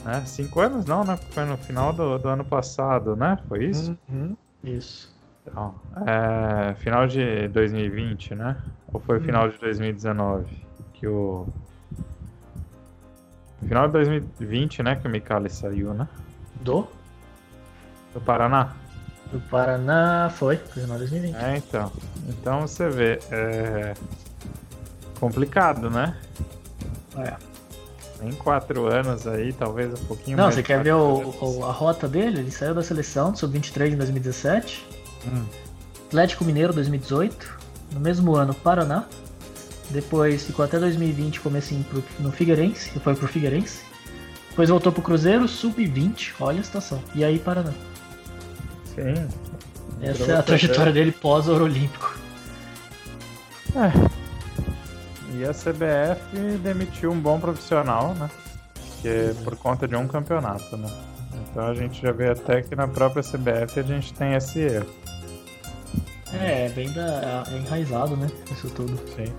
Né? 0.06 0.22
Cinco 0.26 0.60
anos 0.60 0.86
não, 0.86 1.04
né? 1.04 1.18
Foi 1.32 1.46
no 1.46 1.58
final 1.58 1.92
do, 1.94 2.20
do 2.20 2.28
ano 2.30 2.46
passado, 2.46 3.16
né? 3.16 3.40
Foi 3.48 3.66
isso? 3.66 3.98
Uhum. 4.08 4.36
Isso. 4.64 5.12
Então, 5.46 5.74
é, 6.06 6.74
final 6.76 7.08
de 7.08 7.48
2020, 7.50 8.36
né? 8.36 8.56
Ou 8.94 9.00
foi 9.00 9.18
Hum. 9.18 9.24
final 9.24 9.50
de 9.50 9.58
2019? 9.58 10.46
Que 10.94 11.08
o. 11.08 11.48
Final 13.68 13.88
de 13.88 13.94
2020, 13.94 14.84
né? 14.84 14.96
Que 14.96 15.08
o 15.08 15.10
Micali 15.12 15.50
saiu, 15.50 15.94
né? 15.94 16.08
Do? 16.62 16.88
Do 18.14 18.22
Paraná. 18.22 18.74
Do 19.32 19.40
Paraná 19.50 20.32
foi, 20.36 20.58
foi 20.58 20.84
final 20.84 20.98
de 21.00 21.08
2020. 21.10 21.36
É, 21.36 21.58
então. 21.58 21.92
Então 22.30 22.62
você 22.62 22.90
vê, 22.90 23.20
é 23.32 23.94
complicado, 25.20 25.90
né? 25.90 26.16
É. 27.18 27.34
Em 28.26 28.32
quatro 28.34 28.88
anos 28.88 29.28
aí, 29.28 29.52
talvez 29.54 29.92
um 30.00 30.06
pouquinho 30.06 30.38
Não, 30.38 30.46
mais. 30.46 30.56
você 30.56 30.62
de 30.62 30.68
quer 30.68 30.82
ver 30.84 30.94
o- 30.94 31.36
o- 31.42 31.66
a 31.66 31.72
rota 31.72 32.08
dele? 32.08 32.40
Ele 32.40 32.52
saiu 32.52 32.74
da 32.74 32.82
seleção 32.84 33.32
do 33.32 33.38
Sub-23 33.40 33.94
em 33.94 33.98
2017, 33.98 34.86
Hum, 35.28 35.44
Atlético 36.08 36.44
Mineiro 36.46 36.72
2018, 36.74 37.58
no 37.92 38.00
mesmo 38.00 38.36
ano 38.36 38.54
Paraná, 38.54 39.06
depois 39.90 40.44
ficou 40.46 40.64
até 40.64 40.80
2020 40.80 41.40
comecinho 41.42 41.84
pro, 41.86 42.04
no 42.20 42.32
Figueirense, 42.32 42.92
e 42.96 43.00
foi 43.00 43.16
pro 43.16 43.28
Figueirense, 43.28 43.82
depois 44.50 44.70
voltou 44.70 44.92
pro 44.92 45.02
Cruzeiro, 45.02 45.48
Sub-20, 45.48 46.34
olha 46.40 46.62
a 46.62 46.64
situação, 46.64 47.02
e 47.16 47.24
aí 47.26 47.40
Paraná. 47.40 47.74
Sim. 48.96 49.28
Essa 50.02 50.32
é 50.32 50.36
a 50.36 50.44
trajetória 50.44 50.92
dele 50.92 51.12
pós-Ouro 51.12 51.66
Olímpico. 51.66 52.18
E 55.34 55.44
a 55.46 55.52
CBF 55.52 56.58
demitiu 56.62 57.12
um 57.12 57.20
bom 57.20 57.40
profissional, 57.40 58.14
né? 58.16 58.30
Que 59.02 59.08
é 59.08 59.34
por 59.44 59.56
conta 59.56 59.88
de 59.88 59.96
um 59.96 60.08
campeonato, 60.08 60.78
né? 60.78 60.90
Então 61.50 61.68
a 61.68 61.74
gente 61.74 62.02
já 62.02 62.12
vê 62.12 62.30
até 62.30 62.62
que 62.62 62.76
na 62.76 62.88
própria 62.88 63.24
CBF 63.24 63.80
a 63.80 63.84
gente 63.84 64.14
tem 64.14 64.34
esse 64.34 64.60
erro. 64.60 64.90
É, 66.34 66.70
bem 66.70 66.92
da, 66.92 67.44
é 67.52 67.58
enraizado, 67.58 68.18
né, 68.18 68.28
isso 68.52 68.70
tudo. 68.72 69.00
Sim. 69.16 69.32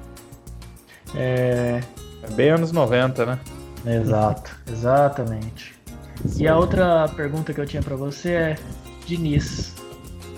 É, 1.15 1.81
É 2.23 2.31
bem 2.35 2.51
anos 2.51 2.73
90, 2.73 3.27
né? 3.27 3.39
Exato, 3.85 4.57
exatamente. 4.71 5.75
E 6.37 6.47
a 6.47 6.57
outra 6.57 7.09
pergunta 7.09 7.53
que 7.53 7.61
eu 7.61 7.67
tinha 7.67 7.83
pra 7.83 7.97
você 7.97 8.31
é, 8.31 8.57
Diniz, 9.07 9.75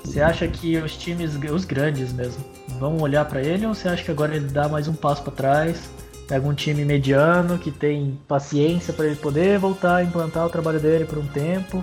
você 0.05 0.21
acha 0.21 0.47
que 0.49 0.77
os 0.79 0.97
times, 0.97 1.35
os 1.35 1.65
grandes 1.65 2.13
mesmo, 2.13 2.45
vão 2.79 2.99
olhar 2.99 3.25
pra 3.25 3.43
ele 3.43 3.67
ou 3.67 3.75
você 3.75 3.89
acha 3.89 4.05
que 4.05 4.11
agora 4.11 4.35
ele 4.35 4.49
dá 4.49 4.69
mais 4.69 4.89
um 4.89 4.95
passo 4.95 5.23
pra 5.23 5.33
trás, 5.33 5.91
pega 6.29 6.47
um 6.47 6.55
time 6.55 6.85
mediano 6.85 7.59
que 7.59 7.71
tem 7.71 8.19
paciência 8.27 8.93
pra 8.93 9.07
ele 9.07 9.17
poder 9.17 9.59
voltar 9.59 9.97
a 9.97 10.03
implantar 10.03 10.47
o 10.47 10.51
trabalho 10.51 10.81
dele 10.81 11.05
por 11.05 11.19
um 11.19 11.27
tempo? 11.27 11.83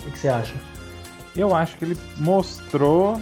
O 0.00 0.10
que, 0.10 0.18
você 0.18 0.28
acha? 0.28 0.54
Eu 1.34 1.54
acho 1.54 1.76
que 1.76 1.84
ele 1.84 1.98
mostrou 2.18 3.20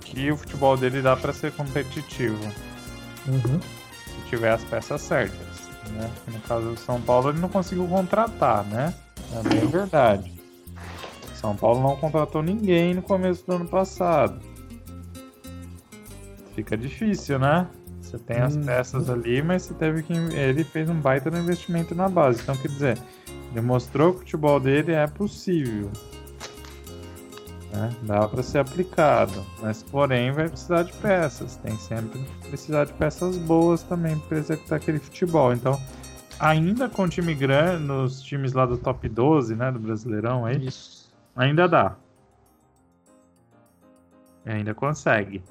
que 0.00 0.30
o 0.30 0.36
futebol 0.36 0.76
dele 0.76 1.02
dá 1.02 1.16
pra 1.16 1.32
ser 1.32 1.52
competitivo. 1.52 2.38
Uhum. 3.26 3.58
se 3.60 4.28
tiver 4.28 4.52
as 4.52 4.62
peças 4.64 5.00
certas. 5.00 5.64
Né? 5.90 6.10
No 6.28 6.38
caso 6.40 6.70
do 6.70 6.76
São 6.78 7.00
Paulo, 7.00 7.30
ele 7.30 7.40
não 7.40 7.48
conseguiu 7.48 7.86
contratar, 7.86 8.64
né? 8.64 8.94
É 9.32 9.48
bem 9.48 9.66
verdade. 9.66 10.33
São 11.44 11.54
Paulo 11.54 11.82
não 11.82 11.94
contratou 11.96 12.42
ninguém 12.42 12.94
no 12.94 13.02
começo 13.02 13.44
do 13.46 13.52
ano 13.52 13.66
passado. 13.68 14.40
Fica 16.54 16.74
difícil, 16.74 17.38
né? 17.38 17.66
Você 18.00 18.16
tem 18.18 18.38
as 18.38 18.56
Hum. 18.56 18.62
peças 18.62 19.10
ali, 19.10 19.42
mas 19.42 19.64
você 19.64 19.74
teve 19.74 20.02
que. 20.02 20.14
Ele 20.14 20.64
fez 20.64 20.88
um 20.88 20.94
baita 20.94 21.30
no 21.30 21.36
investimento 21.38 21.94
na 21.94 22.08
base. 22.08 22.40
Então, 22.40 22.56
quer 22.56 22.68
dizer, 22.68 22.98
ele 23.50 23.60
mostrou 23.60 24.12
que 24.12 24.16
o 24.16 24.20
futebol 24.20 24.58
dele 24.58 24.92
é 24.92 25.06
possível. 25.06 25.90
né? 27.72 27.94
Dá 28.04 28.26
para 28.26 28.42
ser 28.42 28.60
aplicado, 28.60 29.44
mas 29.60 29.82
porém 29.82 30.30
vai 30.32 30.48
precisar 30.48 30.84
de 30.84 30.92
peças. 30.94 31.56
Tem 31.56 31.76
sempre 31.76 32.20
que 32.20 32.48
precisar 32.48 32.84
de 32.86 32.92
peças 32.94 33.36
boas 33.36 33.82
também 33.82 34.16
para 34.16 34.38
executar 34.38 34.78
aquele 34.78 35.00
futebol. 35.00 35.52
Então, 35.52 35.78
ainda 36.38 36.88
com 36.88 37.06
time 37.08 37.34
grande, 37.34 37.82
nos 37.82 38.22
times 38.22 38.52
lá 38.54 38.64
do 38.64 38.78
top 38.78 39.08
12, 39.08 39.56
né, 39.56 39.72
do 39.72 39.80
Brasileirão 39.80 40.46
aí, 40.46 40.64
Isso. 40.64 41.03
Ainda 41.36 41.68
dá. 41.68 41.96
Ainda 44.46 44.74
consegue. 44.74 45.42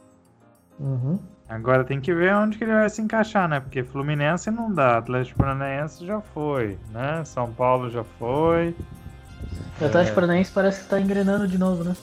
Uhum. 0.79 1.19
Agora 1.47 1.83
tem 1.83 1.99
que 1.99 2.13
ver 2.13 2.33
onde 2.33 2.57
que 2.57 2.63
ele 2.63 2.73
vai 2.73 2.89
se 2.89 3.01
encaixar, 3.01 3.47
né? 3.47 3.59
Porque 3.59 3.83
Fluminense 3.83 4.49
não 4.49 4.73
dá, 4.73 4.97
Atlético 4.97 5.39
Paranaense 5.39 6.05
já 6.05 6.21
foi, 6.21 6.77
né? 6.91 7.23
São 7.25 7.51
Paulo 7.53 7.89
já 7.89 8.03
foi. 8.03 8.75
O 9.79 9.85
Atlético 9.85 10.15
Paranaense 10.15 10.51
parece 10.51 10.83
que 10.83 10.89
tá 10.89 10.99
engrenando 10.99 11.47
de 11.47 11.57
novo, 11.57 11.83
né? 11.83 11.95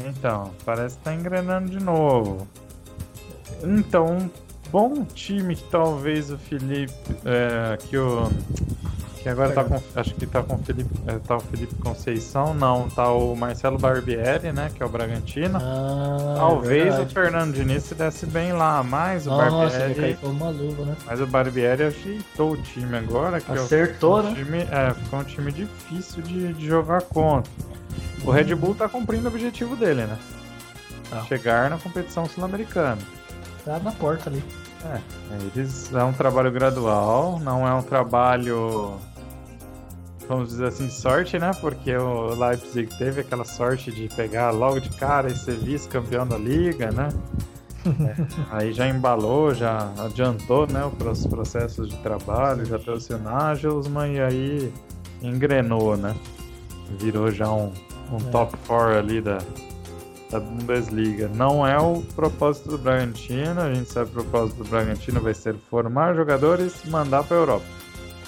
Então, 0.00 0.52
parece 0.64 0.96
que 0.96 1.04
tá 1.04 1.14
engrenando 1.14 1.68
de 1.70 1.82
novo. 1.82 2.48
Então, 3.62 4.16
um 4.16 4.30
bom 4.70 5.04
time 5.04 5.56
que 5.56 5.64
talvez 5.64 6.30
o 6.30 6.38
Felipe. 6.38 6.92
É, 7.24 7.76
que 7.76 7.96
o. 7.96 8.30
Que 9.22 9.28
agora 9.28 9.52
tá 9.52 9.64
com. 9.64 9.80
Acho 9.96 10.14
que 10.14 10.26
tá 10.26 10.42
com 10.42 10.54
o 10.54 10.58
Felipe. 10.58 10.90
é, 11.06 11.18
tá 11.18 11.36
o 11.36 11.40
Felipe 11.40 11.74
Conceição, 11.76 12.54
não. 12.54 12.88
Tá 12.88 13.10
o 13.12 13.34
Marcelo 13.34 13.78
Barbieri, 13.78 14.52
né? 14.52 14.70
Que 14.74 14.82
é 14.82 14.86
o 14.86 14.88
Bragantino. 14.88 15.58
Ah, 15.60 16.34
talvez 16.36 16.84
verdade. 16.84 17.02
o 17.02 17.14
Fernando 17.14 17.54
Diniz 17.54 17.82
se 17.84 17.94
desse 17.94 18.26
bem 18.26 18.52
lá, 18.52 18.82
mas 18.82 19.26
o 19.26 19.30
Nossa, 19.30 19.78
Barbieri. 19.78 20.14
caiu 20.14 20.30
uma 20.30 20.50
luva, 20.50 20.84
né? 20.84 20.96
Mas 21.04 21.20
o 21.20 21.26
Barbieri 21.26 21.82
ajeitou 21.84 22.52
o 22.52 22.56
time 22.56 22.96
agora. 22.96 23.40
Que 23.40 23.52
Acertou, 23.52 24.18
é 24.18 24.22
um 24.22 24.30
né? 24.30 24.34
time, 24.34 24.58
é, 24.58 24.94
ficou 24.94 25.18
um 25.20 25.24
time 25.24 25.52
difícil 25.52 26.22
de, 26.22 26.52
de 26.52 26.66
jogar 26.66 27.02
contra. 27.02 27.52
O 28.24 28.30
Red 28.30 28.54
Bull 28.54 28.74
tá 28.74 28.88
cumprindo 28.88 29.24
o 29.24 29.28
objetivo 29.28 29.74
dele, 29.76 30.04
né? 30.06 30.18
Tá. 31.10 31.24
Chegar 31.24 31.70
na 31.70 31.78
competição 31.78 32.26
sul-americana. 32.26 32.98
Tá 33.64 33.78
na 33.80 33.92
porta 33.92 34.30
ali. 34.30 34.42
É, 34.84 35.00
eles 35.56 35.92
é 35.92 36.04
um 36.04 36.12
trabalho 36.12 36.50
gradual, 36.52 37.38
não 37.40 37.66
é 37.66 37.74
um 37.74 37.82
trabalho, 37.82 38.94
vamos 40.28 40.50
dizer 40.50 40.66
assim, 40.68 40.88
sorte, 40.88 41.38
né? 41.38 41.50
Porque 41.60 41.96
o 41.96 42.34
Leipzig 42.34 42.86
teve 42.96 43.22
aquela 43.22 43.44
sorte 43.44 43.90
de 43.90 44.08
pegar 44.14 44.50
logo 44.50 44.80
de 44.80 44.88
cara 44.90 45.28
e 45.28 45.36
ser 45.36 45.56
vice-campeão 45.56 46.26
da 46.26 46.38
liga, 46.38 46.90
né? 46.92 47.08
É, 47.86 48.14
aí 48.56 48.72
já 48.72 48.88
embalou, 48.88 49.52
já 49.54 49.90
adiantou, 49.98 50.66
né, 50.66 50.84
os 51.10 51.26
processos 51.26 51.88
de 51.88 51.96
trabalho, 51.98 52.64
já 52.64 52.78
trouxe 52.78 53.12
o 53.14 53.18
Nagelsmann 53.18 54.14
e 54.14 54.20
aí 54.20 54.74
engrenou, 55.22 55.96
né? 55.96 56.14
Virou 56.98 57.30
já 57.30 57.50
um, 57.50 57.72
um 58.12 58.16
É. 58.16 58.30
top 58.30 58.56
4 58.66 58.98
ali 58.98 59.20
da, 59.20 59.38
da 60.30 60.40
Bundesliga. 60.40 61.28
Não 61.28 61.66
é 61.66 61.78
o 61.78 62.02
propósito 62.14 62.70
do 62.70 62.78
Bragantino, 62.78 63.60
a 63.60 63.72
gente 63.72 63.90
sabe 63.90 64.10
que 64.10 64.18
o 64.18 64.24
propósito 64.24 64.62
do 64.62 64.68
Bragantino 64.68 65.20
vai 65.20 65.34
ser 65.34 65.54
formar 65.70 66.14
jogadores 66.14 66.74
e 66.84 66.90
mandar 66.90 67.24
para 67.24 67.36
a 67.36 67.40
Europa. 67.40 67.64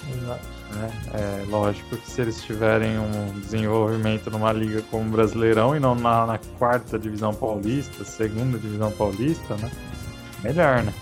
Exato. 0.09 0.41
né? 0.73 0.91
É 1.13 1.45
lógico 1.47 1.95
que 1.97 2.09
se 2.09 2.21
eles 2.21 2.41
tiverem 2.41 2.97
um 2.97 3.39
desenvolvimento 3.39 4.31
numa 4.31 4.51
liga 4.51 4.81
como 4.89 5.07
o 5.07 5.11
Brasileirão 5.11 5.75
e 5.75 5.79
não 5.79 5.95
na, 5.95 6.25
na 6.25 6.37
quarta 6.57 6.97
divisão 6.97 7.33
paulista, 7.33 8.03
segunda 8.03 8.57
divisão 8.57 8.91
paulista, 8.91 9.55
né? 9.57 9.71
Melhor, 10.43 10.83
né? 10.83 10.93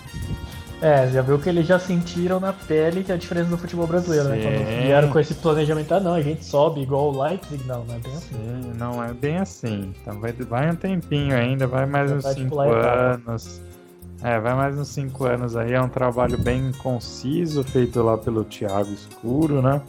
É, 0.82 1.08
já 1.08 1.20
viu 1.20 1.38
que 1.38 1.48
eles 1.48 1.66
já 1.66 1.78
sentiram 1.78 2.40
na 2.40 2.54
pele 2.54 3.04
que 3.04 3.12
é 3.12 3.14
a 3.14 3.18
diferença 3.18 3.50
do 3.50 3.58
futebol 3.58 3.86
brasileiro, 3.86 4.28
né? 4.30 4.36
Sim. 4.36 4.42
Quando 4.42 4.82
vieram 4.82 5.10
com 5.10 5.20
esse 5.20 5.34
planejamento, 5.34 5.92
ah, 5.92 6.00
não, 6.00 6.14
a 6.14 6.22
gente 6.22 6.42
sobe 6.44 6.80
igual 6.80 7.12
o 7.12 7.22
Leipzig, 7.22 7.62
não, 7.66 7.84
não 7.84 7.94
é 7.94 7.98
bem 7.98 8.12
assim. 8.14 8.34
Sim, 8.34 8.72
não 8.78 9.04
é 9.04 9.12
bem 9.12 9.36
assim. 9.38 9.94
Então 10.00 10.18
vai, 10.18 10.32
vai 10.32 10.70
um 10.70 10.76
tempinho 10.76 11.36
ainda, 11.36 11.66
vai 11.66 11.84
mais 11.84 12.10
Já 12.10 12.16
uns 12.16 12.22
vai, 12.24 12.34
tipo, 12.34 12.44
5 12.44 12.56
lá 12.56 12.66
em 12.68 12.70
casa. 12.70 13.22
anos. 13.26 13.60
É, 14.22 14.40
vai 14.40 14.54
mais 14.54 14.78
uns 14.78 14.88
5 14.88 15.24
anos 15.26 15.54
aí. 15.56 15.72
É 15.72 15.80
um 15.82 15.88
trabalho 15.88 16.38
bem 16.38 16.72
conciso, 16.82 17.62
feito 17.62 18.02
lá 18.02 18.16
pelo 18.16 18.42
Thiago 18.44 18.90
Escuro, 18.90 19.60
né? 19.60 19.82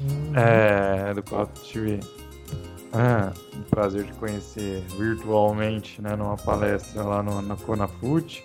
Hum, 0.00 0.32
É, 0.34 1.14
do 1.14 1.22
qual 1.22 1.42
eu 1.42 1.48
tive 1.62 2.00
É, 2.92 3.30
um 3.56 3.62
prazer 3.70 4.04
de 4.04 4.12
conhecer 4.14 4.82
virtualmente, 4.98 6.00
né, 6.02 6.16
numa 6.16 6.36
palestra 6.36 7.02
lá 7.02 7.22
no, 7.22 7.40
na 7.42 7.54
Conafute. 7.56 8.44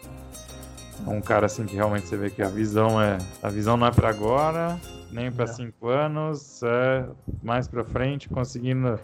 Um 1.07 1.21
cara 1.21 1.45
assim 1.45 1.65
que 1.65 1.75
realmente 1.75 2.07
você 2.07 2.17
vê 2.17 2.29
que 2.29 2.41
a 2.41 2.47
visão 2.47 3.01
é, 3.01 3.17
a 3.41 3.49
visão 3.49 3.75
não 3.77 3.87
é 3.87 3.91
para 3.91 4.09
agora, 4.09 4.79
nem 5.11 5.31
para 5.31 5.47
cinco 5.47 5.87
anos, 5.87 6.61
é 6.63 7.05
mais 7.43 7.67
para 7.67 7.83
frente, 7.83 8.29
conseguindo 8.29 8.99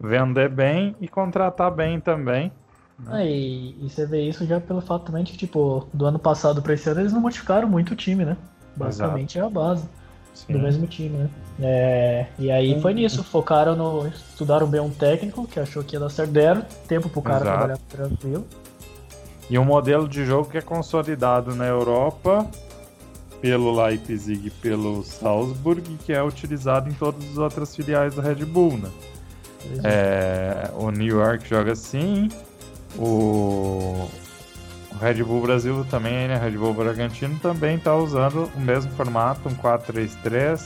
vender 0.00 0.48
bem 0.48 0.96
e 1.00 1.08
contratar 1.08 1.70
bem 1.70 2.00
também. 2.00 2.50
Né? 2.98 3.22
É, 3.22 3.30
e, 3.30 3.76
e, 3.84 3.90
você 3.90 4.06
vê 4.06 4.22
isso 4.22 4.46
já 4.46 4.60
pelo 4.60 4.80
fato 4.80 5.06
também 5.06 5.24
de 5.24 5.32
que, 5.32 5.38
tipo, 5.38 5.86
do 5.92 6.06
ano 6.06 6.18
passado 6.18 6.62
para 6.62 6.74
esse 6.74 6.88
ano 6.88 7.00
eles 7.00 7.12
não 7.12 7.20
modificaram 7.20 7.68
muito 7.68 7.92
o 7.92 7.96
time, 7.96 8.24
né? 8.24 8.36
Basicamente 8.76 9.38
Exato. 9.38 9.56
é 9.56 9.60
a 9.60 9.64
base 9.64 9.88
Sim. 10.32 10.52
do 10.52 10.58
mesmo 10.58 10.86
time, 10.86 11.16
né? 11.16 11.30
É, 11.60 12.26
e 12.38 12.50
aí 12.50 12.80
foi 12.80 12.94
nisso, 12.94 13.22
focaram 13.22 13.76
no. 13.76 14.08
Estudaram 14.08 14.66
bem 14.66 14.80
um 14.80 14.90
técnico 14.90 15.46
que 15.46 15.60
achou 15.60 15.82
que 15.84 15.94
ia 15.94 16.00
dar 16.00 16.08
certo, 16.08 16.30
deram 16.30 16.62
tempo 16.88 17.08
pro 17.08 17.22
cara 17.22 17.44
Exato. 17.44 17.58
trabalhar 17.58 17.78
tranquilo. 17.88 18.46
E 19.50 19.58
um 19.58 19.64
modelo 19.64 20.08
de 20.08 20.24
jogo 20.24 20.50
que 20.50 20.58
é 20.58 20.62
consolidado 20.62 21.54
na 21.54 21.66
Europa 21.66 22.48
pelo 23.40 23.74
Leipzig 23.84 24.46
e 24.46 24.50
pelo 24.50 25.02
Salzburg, 25.04 25.82
que 26.04 26.12
é 26.12 26.22
utilizado 26.22 26.88
em 26.88 26.94
todas 26.94 27.22
as 27.30 27.36
outras 27.36 27.76
filiais 27.76 28.14
da 28.14 28.22
Red 28.22 28.44
Bull, 28.46 28.78
né? 28.78 28.90
É, 29.82 30.70
o 30.74 30.90
New 30.90 31.18
York 31.20 31.46
joga 31.48 31.72
assim, 31.72 32.28
o, 32.96 34.08
o 34.92 34.98
Red 35.00 35.22
Bull 35.22 35.42
Brasil 35.42 35.84
também, 35.90 36.28
né? 36.28 36.38
Red 36.38 36.52
Bull 36.52 36.72
Bragantino 36.72 37.38
também 37.38 37.76
está 37.76 37.94
usando 37.94 38.50
o 38.54 38.60
mesmo 38.60 38.90
formato, 38.92 39.48
um 39.48 39.54
4-3-3, 39.54 40.62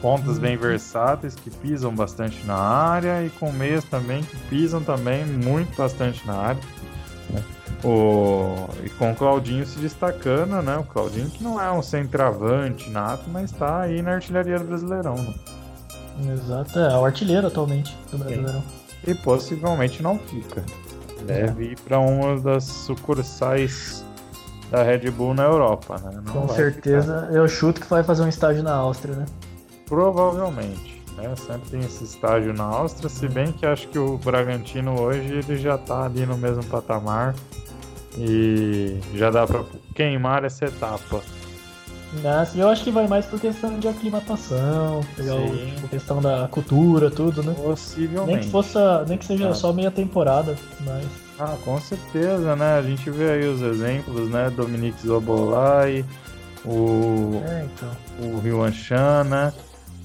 pontas 0.00 0.38
bem 0.38 0.56
uhum. 0.56 0.62
versáteis 0.62 1.34
que 1.34 1.50
pisam 1.50 1.94
bastante 1.94 2.44
na 2.46 2.56
área 2.56 3.24
e 3.24 3.30
com 3.30 3.52
meias 3.52 3.84
também 3.84 4.22
que 4.22 4.36
pisam 4.48 4.82
também 4.82 5.24
muito 5.26 5.76
bastante 5.76 6.26
na 6.26 6.34
área. 6.34 6.62
Né? 7.30 7.42
O, 7.84 8.68
e 8.84 8.90
com 8.90 9.12
o 9.12 9.14
Claudinho 9.14 9.66
se 9.66 9.78
destacando, 9.78 10.62
né? 10.62 10.76
O 10.78 10.84
Claudinho 10.84 11.28
que 11.30 11.42
não 11.42 11.60
é 11.60 11.70
um 11.70 11.82
centroavante 11.82 12.90
nato, 12.90 13.24
mas 13.28 13.52
está 13.52 13.82
aí 13.82 14.02
na 14.02 14.12
artilharia 14.12 14.58
do 14.58 14.64
Brasileirão. 14.64 15.14
Né? 15.14 15.34
Exato, 16.32 16.78
é 16.78 16.98
o 16.98 17.04
artilheiro 17.04 17.46
atualmente 17.46 17.96
do 18.10 18.18
Brasileirão. 18.18 18.62
E 19.06 19.14
possivelmente 19.14 20.02
não 20.02 20.18
fica. 20.18 20.64
Deve 21.26 21.72
ir 21.72 21.80
para 21.80 21.98
uma 21.98 22.40
das 22.40 22.64
sucursais 22.64 24.04
da 24.70 24.82
Red 24.82 25.10
Bull 25.10 25.34
na 25.34 25.44
Europa, 25.44 25.96
né? 26.02 26.20
Não 26.24 26.32
Com 26.32 26.48
certeza, 26.48 27.22
ficar. 27.22 27.34
eu 27.34 27.48
chuto 27.48 27.80
que 27.80 27.86
vai 27.88 28.02
fazer 28.02 28.22
um 28.22 28.28
estágio 28.28 28.62
na 28.62 28.74
Áustria, 28.74 29.14
né? 29.14 29.26
Provavelmente, 29.86 31.02
né? 31.16 31.34
Sempre 31.36 31.70
tem 31.70 31.80
esse 31.80 32.04
estágio 32.04 32.52
na 32.52 32.64
Áustria, 32.64 33.08
se 33.08 33.28
bem 33.28 33.52
que 33.52 33.64
acho 33.64 33.86
que 33.88 33.98
o 33.98 34.18
Bragantino 34.18 35.00
hoje 35.00 35.34
ele 35.34 35.56
já 35.56 35.78
tá 35.78 36.04
ali 36.04 36.26
no 36.26 36.36
mesmo 36.36 36.64
patamar 36.64 37.34
e 38.16 38.98
já 39.14 39.30
dá 39.30 39.46
para 39.46 39.64
queimar 39.94 40.44
essa 40.44 40.66
etapa. 40.66 41.22
Assim, 42.40 42.60
eu 42.60 42.68
acho 42.68 42.84
que 42.84 42.90
vai 42.90 43.06
mais 43.06 43.26
por 43.26 43.38
questão 43.38 43.78
de 43.78 43.88
aclimatação, 43.88 45.00
pegar 45.16 45.34
o, 45.34 45.56
tipo, 45.56 45.88
questão 45.88 46.22
da 46.22 46.48
cultura, 46.48 47.10
tudo, 47.10 47.42
né? 47.42 47.52
Possivelmente. 47.52 48.32
Nem 48.32 48.40
que, 48.40 48.50
fosse, 48.50 48.78
nem 49.06 49.18
que 49.18 49.26
seja 49.26 49.50
ah. 49.50 49.54
só 49.54 49.72
meia 49.72 49.90
temporada, 49.90 50.56
mas. 50.80 51.04
Ah, 51.38 51.56
com 51.64 51.78
certeza, 51.78 52.56
né? 52.56 52.78
A 52.78 52.82
gente 52.82 53.10
vê 53.10 53.32
aí 53.32 53.46
os 53.46 53.60
exemplos, 53.60 54.30
né? 54.30 54.50
Dominique 54.50 55.06
Zobolai, 55.06 56.04
o. 56.64 57.42
É, 57.44 57.66
então. 57.66 58.30
O 58.30 58.38
Rio 58.38 58.72
Chan, 58.72 59.24
né? 59.24 59.52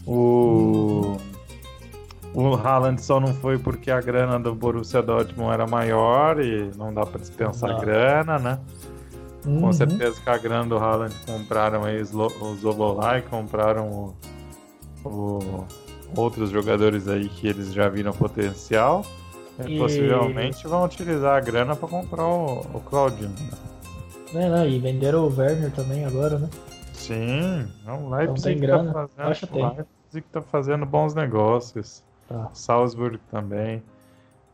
O. 0.05 1.17
Hum. 1.17 1.30
O 2.33 2.55
Haaland 2.55 3.01
só 3.01 3.19
não 3.19 3.33
foi 3.33 3.57
porque 3.57 3.91
a 3.91 3.99
grana 3.99 4.39
do 4.39 4.55
Borussia 4.55 5.01
Dortmund 5.01 5.53
era 5.53 5.67
maior 5.67 6.39
e 6.39 6.71
não 6.77 6.93
dá 6.93 7.05
para 7.05 7.19
dispensar 7.19 7.79
grana, 7.81 8.39
né? 8.39 8.59
Uhum. 9.45 9.61
Com 9.61 9.73
certeza 9.73 10.21
que 10.21 10.29
a 10.29 10.37
grana 10.37 10.65
do 10.65 10.77
Haaland 10.77 11.13
compraram 11.25 11.83
aí 11.83 12.01
o 12.01 12.55
Zobolai, 12.55 13.21
compraram 13.21 14.15
o, 15.03 15.09
o, 15.09 15.65
outros 16.15 16.51
jogadores 16.51 17.07
aí 17.07 17.27
que 17.27 17.47
eles 17.47 17.73
já 17.73 17.89
viram 17.89 18.13
potencial. 18.13 19.05
E, 19.65 19.75
e... 19.75 19.77
possivelmente 19.77 20.65
vão 20.67 20.85
utilizar 20.85 21.37
a 21.37 21.39
grana 21.41 21.75
para 21.75 21.87
comprar 21.87 22.25
o, 22.25 22.61
o 22.73 22.79
Claudinho. 22.79 23.29
Né? 24.33 24.45
É, 24.45 24.49
né? 24.49 24.69
E 24.69 24.79
venderam 24.79 25.27
o 25.27 25.35
Werner 25.35 25.71
também 25.71 26.05
agora, 26.05 26.39
né? 26.39 26.49
Sim, 26.93 27.67
o 27.87 28.09
Leipzig 28.09 28.31
então 28.31 28.43
tem 28.43 28.57
grana. 28.59 28.93
Tá 28.93 29.07
fazendo, 29.25 29.55
o 29.55 29.75
Leipzig 29.75 30.25
tá 30.31 30.41
fazendo 30.41 30.85
bons 30.85 31.13
negócios. 31.13 32.03
Tá. 32.31 32.49
Salzburg 32.53 33.19
também. 33.29 33.83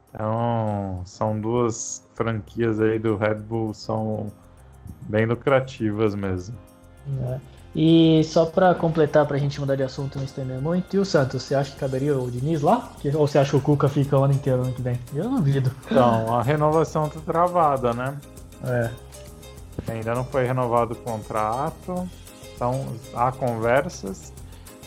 Então, 0.09 1.01
são 1.05 1.39
duas 1.39 2.03
franquias 2.15 2.79
aí 2.79 2.97
do 2.97 3.15
Red 3.15 3.35
Bull, 3.35 3.73
são 3.73 4.31
bem 5.01 5.25
lucrativas 5.25 6.15
mesmo. 6.15 6.55
É. 7.23 7.39
E 7.75 8.23
só 8.23 8.45
para 8.45 8.73
completar, 8.73 9.27
para 9.27 9.35
a 9.35 9.39
gente 9.39 9.59
mudar 9.59 9.75
de 9.75 9.83
assunto 9.83 10.17
não 10.17 10.25
estender 10.25 10.59
muito, 10.59 10.95
e 10.95 10.99
o 10.99 11.05
Santos, 11.05 11.43
você 11.43 11.53
acha 11.53 11.71
que 11.71 11.77
caberia 11.77 12.17
o 12.17 12.31
Diniz 12.31 12.61
lá? 12.61 12.91
Ou 13.13 13.27
você 13.27 13.37
acha 13.37 13.51
que 13.51 13.57
o 13.57 13.61
Cuca 13.61 13.87
fica 13.87 14.17
o 14.17 14.23
ano 14.23 14.33
inteiro 14.33 14.63
ano 14.63 14.73
que 14.73 14.81
vem? 14.81 14.99
Eu 15.13 15.29
duvido. 15.29 15.71
Então, 15.85 16.35
a 16.35 16.41
renovação 16.41 17.07
tá 17.07 17.19
travada, 17.19 17.93
né? 17.93 18.17
É. 18.63 18.89
Ainda 19.91 20.15
não 20.15 20.23
foi 20.23 20.45
renovado 20.45 20.93
o 20.93 20.95
contrato, 20.95 22.09
então 22.55 22.87
há 23.13 23.31
conversas. 23.31 24.33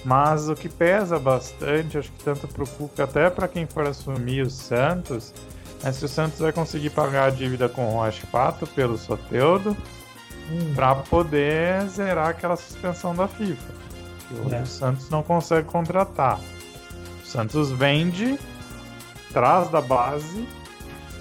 Mas 0.04 0.48
o 0.48 0.54
que 0.54 0.68
pesa 0.68 1.18
bastante, 1.18 1.98
acho 1.98 2.10
que 2.12 2.24
tanto 2.24 2.48
para 2.48 2.64
o 2.64 2.66
Cuca 2.66 3.04
até 3.04 3.28
para 3.28 3.46
quem 3.46 3.66
for 3.66 3.86
assumir 3.86 4.42
o 4.42 4.50
Santos, 4.50 5.32
é 5.82 5.92
se 5.92 6.04
o 6.04 6.08
Santos 6.08 6.38
vai 6.38 6.52
conseguir 6.52 6.90
pagar 6.90 7.24
a 7.26 7.30
dívida 7.30 7.68
com 7.68 7.86
o 7.86 7.92
Rocha 7.92 8.26
Pato 8.30 8.66
pelo 8.66 8.96
Soteudo 8.96 9.76
hum. 10.50 10.74
para 10.74 10.94
poder 10.96 11.86
zerar 11.88 12.28
aquela 12.28 12.56
suspensão 12.56 13.14
da 13.14 13.28
FIFA. 13.28 13.72
Que 14.28 14.54
é. 14.54 14.62
o 14.62 14.66
Santos 14.66 15.10
não 15.10 15.22
consegue 15.22 15.66
contratar. 15.66 16.40
O 17.22 17.26
Santos 17.26 17.70
vende, 17.70 18.38
traz 19.32 19.68
da 19.70 19.80
base, 19.80 20.46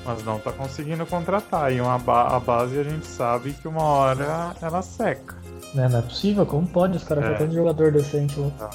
mas 0.05 0.23
não 0.23 0.37
está 0.37 0.51
conseguindo 0.51 1.05
contratar. 1.05 1.71
E 1.73 1.81
uma 1.81 1.97
ba 1.97 2.35
a 2.35 2.39
base 2.39 2.79
a 2.79 2.83
gente 2.83 3.05
sabe 3.05 3.53
que 3.53 3.67
uma 3.67 3.83
hora 3.83 4.55
ela 4.61 4.81
seca. 4.81 5.38
Não, 5.73 5.83
é, 5.83 5.89
não 5.89 5.99
é 5.99 6.01
possível? 6.01 6.45
Como 6.45 6.67
pode? 6.67 6.97
Os 6.97 7.03
caras 7.03 7.25
é. 7.25 7.31
já 7.31 7.37
têm 7.37 7.51
jogador 7.51 7.91
decente 7.91 8.39
lá. 8.39 8.69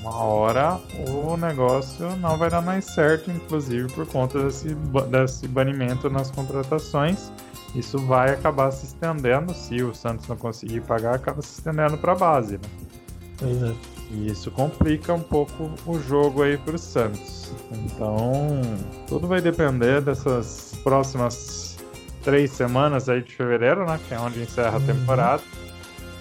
Uma 0.00 0.16
hora 0.16 0.80
o 1.08 1.36
negócio 1.36 2.16
não 2.16 2.38
vai 2.38 2.48
dar 2.48 2.62
mais 2.62 2.84
certo, 2.84 3.30
inclusive 3.30 3.92
por 3.92 4.06
conta 4.06 4.42
desse, 4.44 4.74
desse 5.10 5.48
banimento 5.48 6.08
nas 6.08 6.30
contratações 6.30 7.30
isso 7.74 7.98
vai 7.98 8.30
acabar 8.30 8.70
se 8.70 8.86
estendendo, 8.86 9.54
se 9.54 9.82
o 9.82 9.94
Santos 9.94 10.26
não 10.26 10.36
conseguir 10.36 10.80
pagar, 10.82 11.14
acaba 11.14 11.42
se 11.42 11.58
estendendo 11.58 11.98
para 11.98 12.12
a 12.12 12.16
base, 12.16 12.54
né? 12.54 12.68
Pois 13.36 13.62
é. 13.62 13.74
E 14.10 14.26
isso 14.30 14.50
complica 14.50 15.12
um 15.12 15.20
pouco 15.20 15.70
o 15.86 16.00
jogo 16.00 16.42
aí 16.42 16.56
para 16.56 16.76
o 16.76 16.78
Santos. 16.78 17.52
Então, 17.70 18.62
tudo 19.06 19.26
vai 19.26 19.40
depender 19.42 20.00
dessas 20.00 20.72
próximas 20.82 21.76
três 22.24 22.50
semanas 22.52 23.08
aí 23.08 23.22
de 23.22 23.36
fevereiro, 23.36 23.84
né? 23.86 24.00
Que 24.08 24.14
é 24.14 24.18
onde 24.18 24.40
encerra 24.40 24.76
a 24.76 24.78
uhum. 24.78 24.86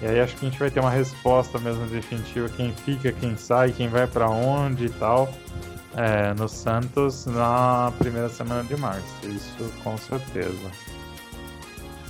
E 0.01 0.05
aí 0.05 0.19
acho 0.19 0.35
que 0.35 0.45
a 0.45 0.49
gente 0.49 0.59
vai 0.59 0.69
ter 0.69 0.79
uma 0.79 0.91
resposta 0.91 1.57
mesmo 1.59 1.85
definitiva, 1.87 2.47
quem 2.49 2.71
fica, 2.71 3.11
quem 3.11 3.35
sai, 3.35 3.71
quem 3.71 3.87
vai 3.87 4.05
para 4.05 4.29
onde 4.29 4.85
e 4.85 4.89
tal. 4.89 5.29
É, 5.95 6.33
no 6.35 6.47
Santos 6.47 7.25
na 7.25 7.91
primeira 7.97 8.29
semana 8.29 8.63
de 8.63 8.77
março, 8.77 9.03
isso 9.25 9.71
com 9.83 9.97
certeza. 9.97 10.69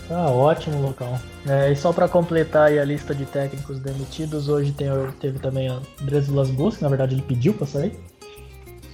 Ah, 0.10 0.30
ótimo 0.30 0.82
local. 0.82 1.20
É, 1.48 1.72
e 1.72 1.76
só 1.76 1.92
para 1.92 2.08
completar 2.08 2.72
a 2.72 2.84
lista 2.84 3.14
de 3.14 3.26
técnicos 3.26 3.80
demitidos, 3.80 4.48
hoje 4.50 4.72
tem, 4.72 4.90
teve 5.20 5.40
também 5.40 5.70
Breslas 6.02 6.50
Bus, 6.50 6.78
que 6.78 6.84
na 6.84 6.90
verdade 6.90 7.16
ele 7.16 7.22
pediu 7.22 7.54
para 7.54 7.68
sair. 7.68 7.98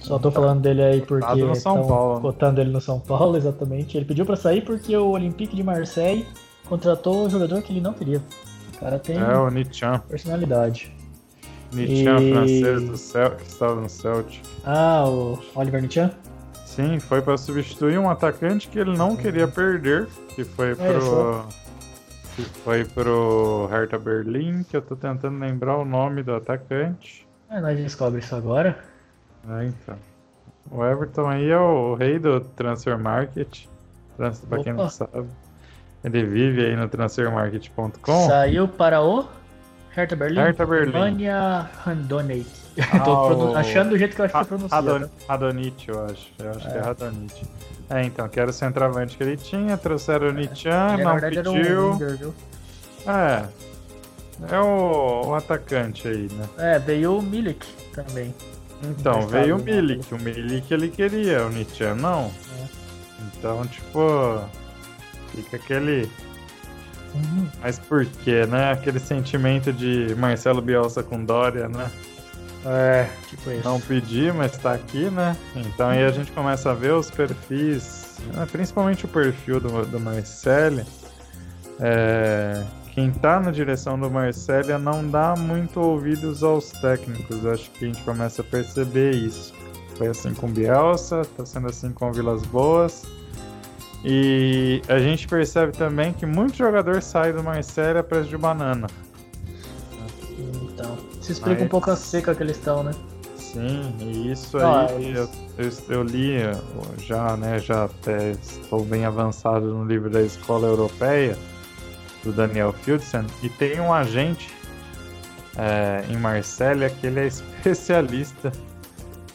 Só 0.00 0.18
tô 0.18 0.30
falando 0.30 0.60
dele 0.60 0.82
aí 0.82 1.00
porque 1.00 1.40
estão 1.52 2.20
cotando 2.20 2.60
ele 2.60 2.70
no 2.70 2.80
São 2.80 3.00
Paulo, 3.00 3.36
exatamente. 3.38 3.96
Ele 3.96 4.04
pediu 4.04 4.26
para 4.26 4.36
sair 4.36 4.62
porque 4.62 4.94
o 4.96 5.08
Olympique 5.08 5.56
de 5.56 5.62
Marseille 5.62 6.26
contratou 6.68 7.26
um 7.26 7.30
jogador 7.30 7.62
que 7.62 7.72
ele 7.72 7.80
não 7.80 7.94
queria. 7.94 8.20
O 8.74 8.80
cara 8.80 8.98
tem 8.98 9.18
é, 9.18 9.36
o 9.36 9.48
Nichan. 9.50 10.00
personalidade. 10.08 10.94
Nichan, 11.72 12.20
e... 12.20 12.32
francês 12.32 12.82
do 12.82 12.96
Cel 12.96 13.30
que 13.32 13.46
estava 13.46 13.80
no 13.80 13.88
Celtic. 13.88 14.40
Ah, 14.64 15.04
o 15.06 15.38
Oliver 15.54 15.82
Nichan? 15.82 16.10
Sim, 16.64 16.98
foi 16.98 17.22
para 17.22 17.36
substituir 17.36 17.98
um 17.98 18.10
atacante 18.10 18.68
que 18.68 18.78
ele 18.78 18.96
não 18.96 19.16
queria 19.16 19.46
perder, 19.46 20.08
que 20.34 20.44
foi 20.44 20.72
é, 20.72 20.74
pro 20.74 21.46
que 22.34 22.42
foi 22.42 22.84
pro 22.84 23.68
Hertha 23.70 23.96
Berlim, 23.96 24.64
que 24.64 24.76
eu 24.76 24.82
tô 24.82 24.96
tentando 24.96 25.38
lembrar 25.38 25.76
o 25.76 25.84
nome 25.84 26.22
do 26.22 26.34
atacante. 26.34 27.26
É, 27.48 27.60
nós 27.60 27.78
descobre 27.78 28.18
isso 28.18 28.34
agora. 28.34 28.76
É, 29.48 29.66
então. 29.66 29.96
O 30.70 30.84
Everton 30.84 31.28
aí 31.28 31.48
é 31.48 31.58
o 31.58 31.94
rei 31.94 32.18
do 32.18 32.40
transfer 32.40 32.98
market. 32.98 33.66
Pra 34.16 34.62
quem 34.62 34.72
não 34.72 34.88
sabe. 34.88 35.28
Ele 36.04 36.22
vive 36.24 36.66
aí 36.66 36.76
no 36.76 36.86
transfermarket.com. 36.88 38.26
Saiu 38.28 38.68
para 38.68 39.00
o 39.02 39.26
Hertha 39.90 40.14
Berlim? 40.14 40.40
Hertha 40.40 40.66
Berlim. 40.66 40.96
Alemanha 40.96 41.70
Randonate. 41.84 42.64
Ah, 42.92 42.98
Tô 42.98 43.54
achando 43.54 43.90
do 43.90 43.98
jeito 43.98 44.16
que 44.16 44.20
eu 44.20 44.24
acho 44.24 44.36
que 44.36 44.44
pronuncia. 44.46 44.76
Radon- 44.76 45.00
tá? 45.02 45.08
Radonite, 45.28 45.88
eu 45.88 46.04
acho. 46.06 46.32
Eu 46.40 46.50
acho 46.50 46.68
que 46.68 46.74
é 46.74 46.78
É. 46.78 46.80
Radonite. 46.80 47.46
É, 47.88 48.02
então, 48.02 48.28
que 48.28 48.40
era 48.40 48.50
o 48.50 48.52
centroavante 48.52 49.16
que 49.16 49.22
ele 49.22 49.36
tinha, 49.36 49.76
trouxeram 49.76 50.28
o 50.28 50.32
Nichan, 50.32 50.94
Ele, 50.94 51.04
na 51.04 51.12
não 51.14 51.20
verdade 51.20 51.48
um 51.48 51.52
pediu. 51.54 51.92
winger, 51.92 52.16
viu? 52.18 52.34
É. 53.06 53.44
É 54.50 54.58
o, 54.58 55.28
o 55.28 55.34
atacante 55.36 56.08
aí, 56.08 56.28
né? 56.32 56.48
É, 56.58 56.78
veio 56.80 57.16
o 57.18 57.22
Milik 57.22 57.64
também. 57.94 58.34
Então, 58.82 59.20
Emprestado 59.20 59.28
veio 59.28 59.54
o 59.54 59.58
do 59.58 59.64
Milik. 59.64 60.12
O 60.14 60.18
Milik 60.18 60.74
ele 60.74 60.88
queria, 60.88 61.46
o 61.46 61.50
Nichan 61.50 61.94
não. 61.94 62.24
É. 62.24 62.66
Então, 63.38 63.64
tipo. 63.68 64.40
Fica 65.34 65.56
aquele. 65.56 66.08
Mas 67.62 67.78
por 67.78 68.04
quê, 68.06 68.44
né? 68.46 68.72
Aquele 68.72 68.98
sentimento 68.98 69.72
de 69.72 70.14
Marcelo 70.16 70.60
Bielsa 70.60 71.02
com 71.02 71.24
Dória, 71.24 71.68
né? 71.68 71.90
É, 72.66 73.08
tipo 73.28 73.50
isso. 73.50 73.64
Não 73.64 73.78
pedi, 73.80 74.32
mas 74.32 74.56
tá 74.56 74.72
aqui, 74.72 75.10
né? 75.10 75.36
Então 75.54 75.88
aí 75.88 76.02
a 76.02 76.10
gente 76.10 76.32
começa 76.32 76.70
a 76.70 76.74
ver 76.74 76.92
os 76.92 77.10
perfis, 77.10 78.16
né, 78.32 78.46
principalmente 78.50 79.04
o 79.04 79.08
perfil 79.08 79.60
do, 79.60 79.84
do 79.84 80.00
Marcelo. 80.00 80.82
É, 81.78 82.64
quem 82.92 83.10
tá 83.10 83.38
na 83.38 83.50
direção 83.50 83.98
do 83.98 84.10
Marcelo 84.10 84.78
não 84.78 85.06
dá 85.06 85.34
muito 85.36 85.78
ouvidos 85.78 86.42
aos 86.42 86.70
técnicos. 86.70 87.44
Acho 87.44 87.70
que 87.72 87.84
a 87.84 87.88
gente 87.88 88.02
começa 88.02 88.40
a 88.40 88.44
perceber 88.44 89.14
isso. 89.14 89.52
Foi 89.96 90.08
assim 90.08 90.32
com 90.32 90.46
o 90.46 90.50
Bielsa, 90.50 91.22
tá 91.36 91.44
sendo 91.44 91.68
assim 91.68 91.92
com 91.92 92.08
o 92.08 92.12
Vilas 92.12 92.42
Boas. 92.44 93.04
E 94.04 94.82
a 94.86 94.98
gente 94.98 95.26
percebe 95.26 95.72
também 95.72 96.12
que 96.12 96.26
muito 96.26 96.56
jogador 96.56 97.00
sai 97.00 97.32
do 97.32 97.42
Marcelo 97.42 98.00
a 98.00 98.02
preço 98.02 98.28
de 98.28 98.36
banana. 98.36 98.86
Então, 100.38 100.98
se 101.22 101.32
explica 101.32 101.56
Mas- 101.60 101.66
um 101.66 101.68
pouco 101.68 101.90
a 101.90 101.96
seca 101.96 102.34
que 102.34 102.42
eles 102.42 102.58
estão, 102.58 102.82
né? 102.82 102.92
Sim, 103.36 103.94
e 104.00 104.32
isso 104.32 104.58
Ah, 104.58 104.86
aí 104.90 105.12
isso. 105.12 105.30
Eu, 105.56 105.64
eu, 105.64 105.96
eu 106.00 106.02
li 106.02 106.32
já, 106.98 107.36
né? 107.36 107.58
Já 107.58 107.84
até 107.84 108.32
estou 108.32 108.84
bem 108.84 109.04
avançado 109.06 109.66
no 109.72 109.84
livro 109.86 110.10
da 110.10 110.20
Escola 110.22 110.66
Europeia 110.66 111.36
do 112.24 112.32
Daniel 112.32 112.72
Fieldsen 112.72 113.24
e 113.42 113.48
tem 113.48 113.80
um 113.80 113.92
agente 113.92 114.52
eh, 115.56 116.04
em 116.10 116.16
Marsella 116.16 116.90
que 116.90 117.06
ele 117.06 117.20
é 117.20 117.26
especialista 117.28 118.50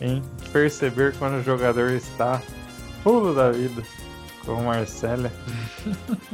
em 0.01 0.21
perceber 0.51 1.15
quando 1.17 1.39
o 1.39 1.43
jogador 1.43 1.91
está 1.91 2.41
pulo 3.03 3.33
da 3.33 3.51
vida 3.51 3.81
com 4.45 4.53
o 4.53 4.63
Marcelo. 4.65 5.29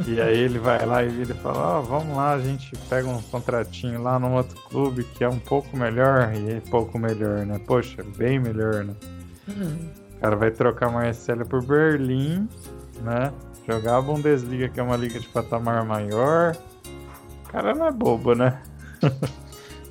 e 0.07 0.19
aí 0.21 0.39
ele 0.39 0.59
vai 0.59 0.85
lá 0.85 1.03
e 1.03 1.09
vira 1.09 1.33
e 1.33 1.37
fala, 1.37 1.79
ó, 1.79 1.81
vamos 1.81 2.15
lá, 2.15 2.33
a 2.33 2.39
gente 2.39 2.71
pega 2.89 3.07
um 3.07 3.21
contratinho 3.21 4.01
lá 4.01 4.17
num 4.19 4.35
outro 4.35 4.55
clube 4.69 5.03
que 5.03 5.23
é 5.23 5.29
um 5.29 5.39
pouco 5.39 5.75
melhor, 5.75 6.33
e 6.35 6.53
é 6.53 6.59
pouco 6.69 6.97
melhor, 6.99 7.45
né? 7.45 7.59
Poxa, 7.65 8.03
bem 8.17 8.39
melhor, 8.39 8.83
né? 8.83 8.93
O 9.47 10.19
cara 10.21 10.35
vai 10.35 10.51
trocar 10.51 10.89
Marcelo 10.91 11.45
por 11.45 11.63
Berlim, 11.63 12.47
né? 13.01 13.31
Jogar 13.67 13.97
a 13.97 14.01
Bundesliga, 14.01 14.69
que 14.69 14.79
é 14.79 14.83
uma 14.83 14.95
liga 14.95 15.19
de 15.19 15.27
patamar 15.27 15.83
maior. 15.85 16.55
O 17.45 17.49
cara 17.51 17.73
não 17.73 17.87
é 17.87 17.91
bobo, 17.91 18.33
né? 18.35 18.61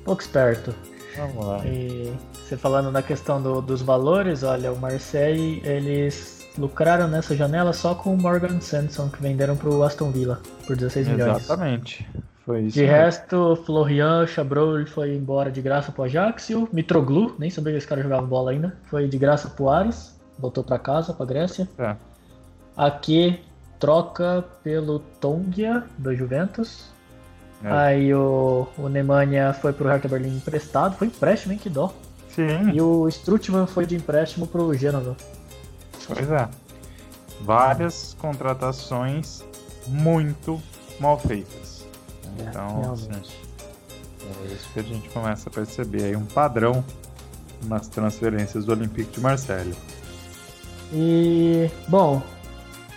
Pouco 0.03 0.21
esperto. 0.21 0.73
Vamos 1.17 1.45
lá. 1.45 1.65
E 1.65 2.13
você 2.33 2.55
falando 2.57 2.91
na 2.91 3.01
questão 3.01 3.41
do- 3.41 3.61
dos 3.61 3.81
valores, 3.81 4.43
olha, 4.43 4.71
o 4.71 4.77
Marseille, 4.79 5.61
eles 5.65 6.34
lucraram 6.57 7.07
nessa 7.07 7.35
janela 7.35 7.73
só 7.73 7.95
com 7.95 8.13
o 8.13 8.17
Morgan 8.17 8.59
Sanson, 8.61 9.09
que 9.09 9.21
venderam 9.21 9.55
pro 9.55 9.83
Aston 9.83 10.11
Villa 10.11 10.41
por 10.65 10.75
16 10.75 11.07
milhões. 11.07 11.37
Exatamente. 11.37 12.07
Foi 12.45 12.61
isso. 12.61 12.75
De 12.75 12.81
mesmo. 12.81 12.95
resto, 12.95 13.63
Florian 13.65 14.27
Chabrol 14.27 14.85
foi 14.85 15.15
embora 15.15 15.51
de 15.51 15.61
graça 15.61 15.91
pro 15.91 16.03
Ajax. 16.03 16.49
e 16.49 16.55
o 16.55 16.69
Mitroglou, 16.71 17.35
nem 17.39 17.49
sabia 17.49 17.71
que 17.71 17.79
esse 17.79 17.87
cara 17.87 18.03
jogava 18.03 18.25
bola 18.25 18.51
ainda, 18.51 18.75
foi 18.85 19.07
de 19.07 19.17
graça 19.17 19.49
pro 19.49 19.69
Ares, 19.69 20.15
voltou 20.37 20.63
pra 20.63 20.77
casa, 20.77 21.13
pra 21.13 21.25
Grécia. 21.25 21.67
É. 21.79 21.95
Aqui 22.77 23.39
troca 23.79 24.45
pelo 24.63 24.99
Tongia 24.99 25.83
do 25.97 26.15
Juventus. 26.15 26.93
É. 27.63 27.71
Aí 27.71 28.13
o, 28.13 28.67
o 28.77 28.89
Nemanja 28.89 29.53
foi 29.53 29.73
pro 29.73 29.87
Hertha 29.87 30.07
Berlim 30.07 30.35
emprestado, 30.35 30.95
foi 30.95 31.07
empréstimo, 31.07 31.53
hein? 31.53 31.59
Que 31.59 31.69
dó. 31.69 31.91
Sim, 32.29 32.71
E 32.73 32.81
o 32.81 33.07
Strutman 33.07 33.65
foi 33.65 33.85
de 33.85 33.95
empréstimo 33.95 34.45
pro 34.45 34.73
Genoa. 34.73 35.15
Pois 36.07 36.29
é. 36.31 36.49
Várias 37.41 38.15
contratações 38.19 39.43
muito 39.87 40.61
mal 40.99 41.19
feitas. 41.19 41.85
Então, 42.39 42.93
assim, 42.93 43.09
é 43.11 44.53
isso 44.53 44.67
que 44.73 44.79
a 44.79 44.83
gente 44.83 45.09
começa 45.09 45.49
a 45.49 45.51
perceber 45.51 46.03
aí 46.03 46.15
um 46.15 46.25
padrão 46.25 46.83
nas 47.63 47.87
transferências 47.87 48.65
do 48.65 48.71
Olympique 48.71 49.11
de 49.11 49.19
Marseille. 49.19 49.75
E, 50.93 51.69
bom, 51.87 52.21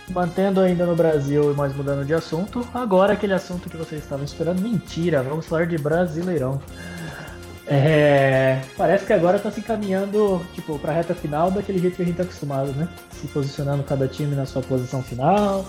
mantendo 0.09 0.59
ainda 0.59 0.85
no 0.85 0.95
Brasil, 0.95 1.53
mas 1.55 1.75
mudando 1.75 2.05
de 2.05 2.13
assunto, 2.13 2.67
agora 2.73 3.13
aquele 3.13 3.33
assunto 3.33 3.69
que 3.69 3.77
vocês 3.77 4.03
estavam 4.03 4.25
esperando, 4.25 4.61
mentira, 4.61 5.23
vamos 5.23 5.45
falar 5.45 5.65
de 5.65 5.77
Brasileirão. 5.77 6.61
É, 7.71 8.61
parece 8.75 9.05
que 9.05 9.13
agora 9.13 9.37
tá 9.37 9.51
se 9.51 9.59
encaminhando, 9.59 10.41
tipo, 10.53 10.79
pra 10.79 10.91
reta 10.91 11.13
final 11.13 11.51
daquele 11.51 11.77
jeito 11.79 11.95
que 11.97 12.01
a 12.01 12.05
gente 12.05 12.15
tá 12.17 12.23
acostumado, 12.23 12.71
né? 12.73 12.87
Se 13.11 13.27
posicionando 13.27 13.83
cada 13.83 14.07
time 14.07 14.35
na 14.35 14.45
sua 14.45 14.61
posição 14.63 15.03
final. 15.03 15.63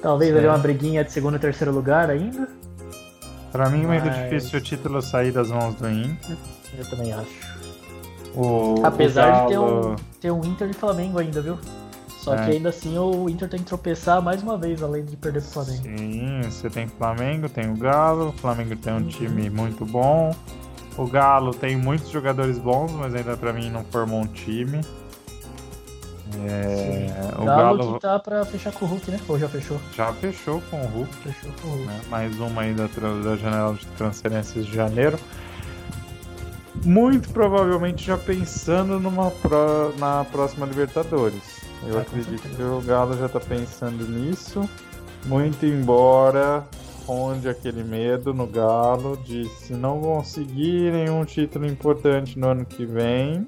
Talvez 0.00 0.32
ali 0.32 0.42
Sim. 0.42 0.48
uma 0.48 0.58
briguinha 0.58 1.04
de 1.04 1.12
segundo 1.12 1.36
e 1.36 1.38
terceiro 1.38 1.72
lugar 1.72 2.10
ainda. 2.10 2.48
Pra 3.52 3.68
mim, 3.68 3.86
muito 3.86 4.06
Mas- 4.06 4.16
difícil 4.16 4.58
o 4.58 4.62
título 4.62 5.02
sair 5.02 5.30
das 5.30 5.50
mãos 5.50 5.74
do 5.74 5.88
Inter. 5.88 6.36
Eu 6.78 6.84
também 6.90 7.12
acho. 7.12 7.54
O, 8.34 8.80
Apesar 8.82 9.28
o 9.28 9.42
de 9.42 9.48
ter 9.48 9.54
Galo- 9.54 9.90
um, 9.92 9.96
ter 10.20 10.30
um 10.32 10.44
Inter 10.44 10.70
e 10.70 10.72
Flamengo 10.72 11.18
ainda, 11.18 11.40
viu? 11.40 11.58
Só 12.18 12.34
É. 12.34 12.44
que 12.46 12.50
ainda 12.52 12.70
assim 12.70 12.98
o 12.98 13.28
Inter 13.28 13.48
tem 13.48 13.60
que 13.60 13.66
tropeçar 13.66 14.20
mais 14.22 14.42
uma 14.42 14.56
vez, 14.56 14.82
além 14.82 15.04
de 15.04 15.16
perder 15.16 15.42
pro 15.42 15.50
Flamengo. 15.50 15.82
Sim, 15.82 16.40
você 16.42 16.70
tem 16.70 16.88
Flamengo, 16.88 17.48
tem 17.48 17.70
o 17.70 17.76
Galo. 17.76 18.28
O 18.30 18.32
Flamengo 18.32 18.74
tem 18.76 18.92
um 18.94 18.96
Uhum. 18.96 19.08
time 19.08 19.50
muito 19.50 19.84
bom. 19.84 20.34
O 20.96 21.06
Galo 21.06 21.52
tem 21.52 21.76
muitos 21.76 22.08
jogadores 22.10 22.58
bons, 22.58 22.92
mas 22.92 23.14
ainda 23.14 23.36
pra 23.36 23.52
mim 23.52 23.68
não 23.70 23.84
formou 23.84 24.20
um 24.20 24.26
time. 24.26 24.80
É, 26.46 27.10
o 27.38 27.44
Galo, 27.44 27.78
Galo 27.78 27.94
que 27.94 28.00
tá 28.00 28.18
pra 28.18 28.44
fechar 28.44 28.72
com 28.72 28.84
o 28.84 28.88
Hulk, 28.88 29.10
né? 29.10 29.20
Ou 29.28 29.38
já 29.38 29.48
fechou? 29.48 29.78
já 29.94 30.12
fechou 30.14 30.60
com 30.70 30.80
o 30.82 30.86
Hulk. 30.86 31.14
Fechou 31.18 31.50
com 31.60 31.68
o 31.68 31.70
Hulk. 31.72 31.86
né? 31.86 32.00
Mais 32.08 32.38
uma 32.40 32.62
aí 32.62 32.74
da, 32.74 32.86
da 32.86 33.36
janela 33.36 33.74
de 33.74 33.86
transferências 33.98 34.66
de 34.66 34.74
janeiro. 34.74 35.18
Muito 36.84 37.28
provavelmente 37.30 38.04
já 38.04 38.16
pensando 38.16 38.98
numa 38.98 39.30
pró- 39.30 39.92
na 39.98 40.24
próxima 40.24 40.66
Libertadores. 40.66 41.62
Eu 41.86 41.98
Ah, 41.98 42.02
acredito 42.02 42.42
que 42.48 42.62
o 42.62 42.80
Galo 42.80 43.16
já 43.16 43.28
tá 43.28 43.40
pensando 43.40 44.06
nisso. 44.08 44.68
Muito 45.26 45.64
embora 45.64 46.64
onde 47.06 47.48
aquele 47.48 47.82
medo 47.84 48.32
no 48.32 48.46
Galo 48.46 49.16
de 49.18 49.48
se 49.48 49.72
não 49.74 50.00
conseguir 50.00 50.92
nenhum 50.92 51.24
título 51.24 51.66
importante 51.66 52.38
no 52.38 52.48
ano 52.48 52.64
que 52.64 52.84
vem, 52.86 53.46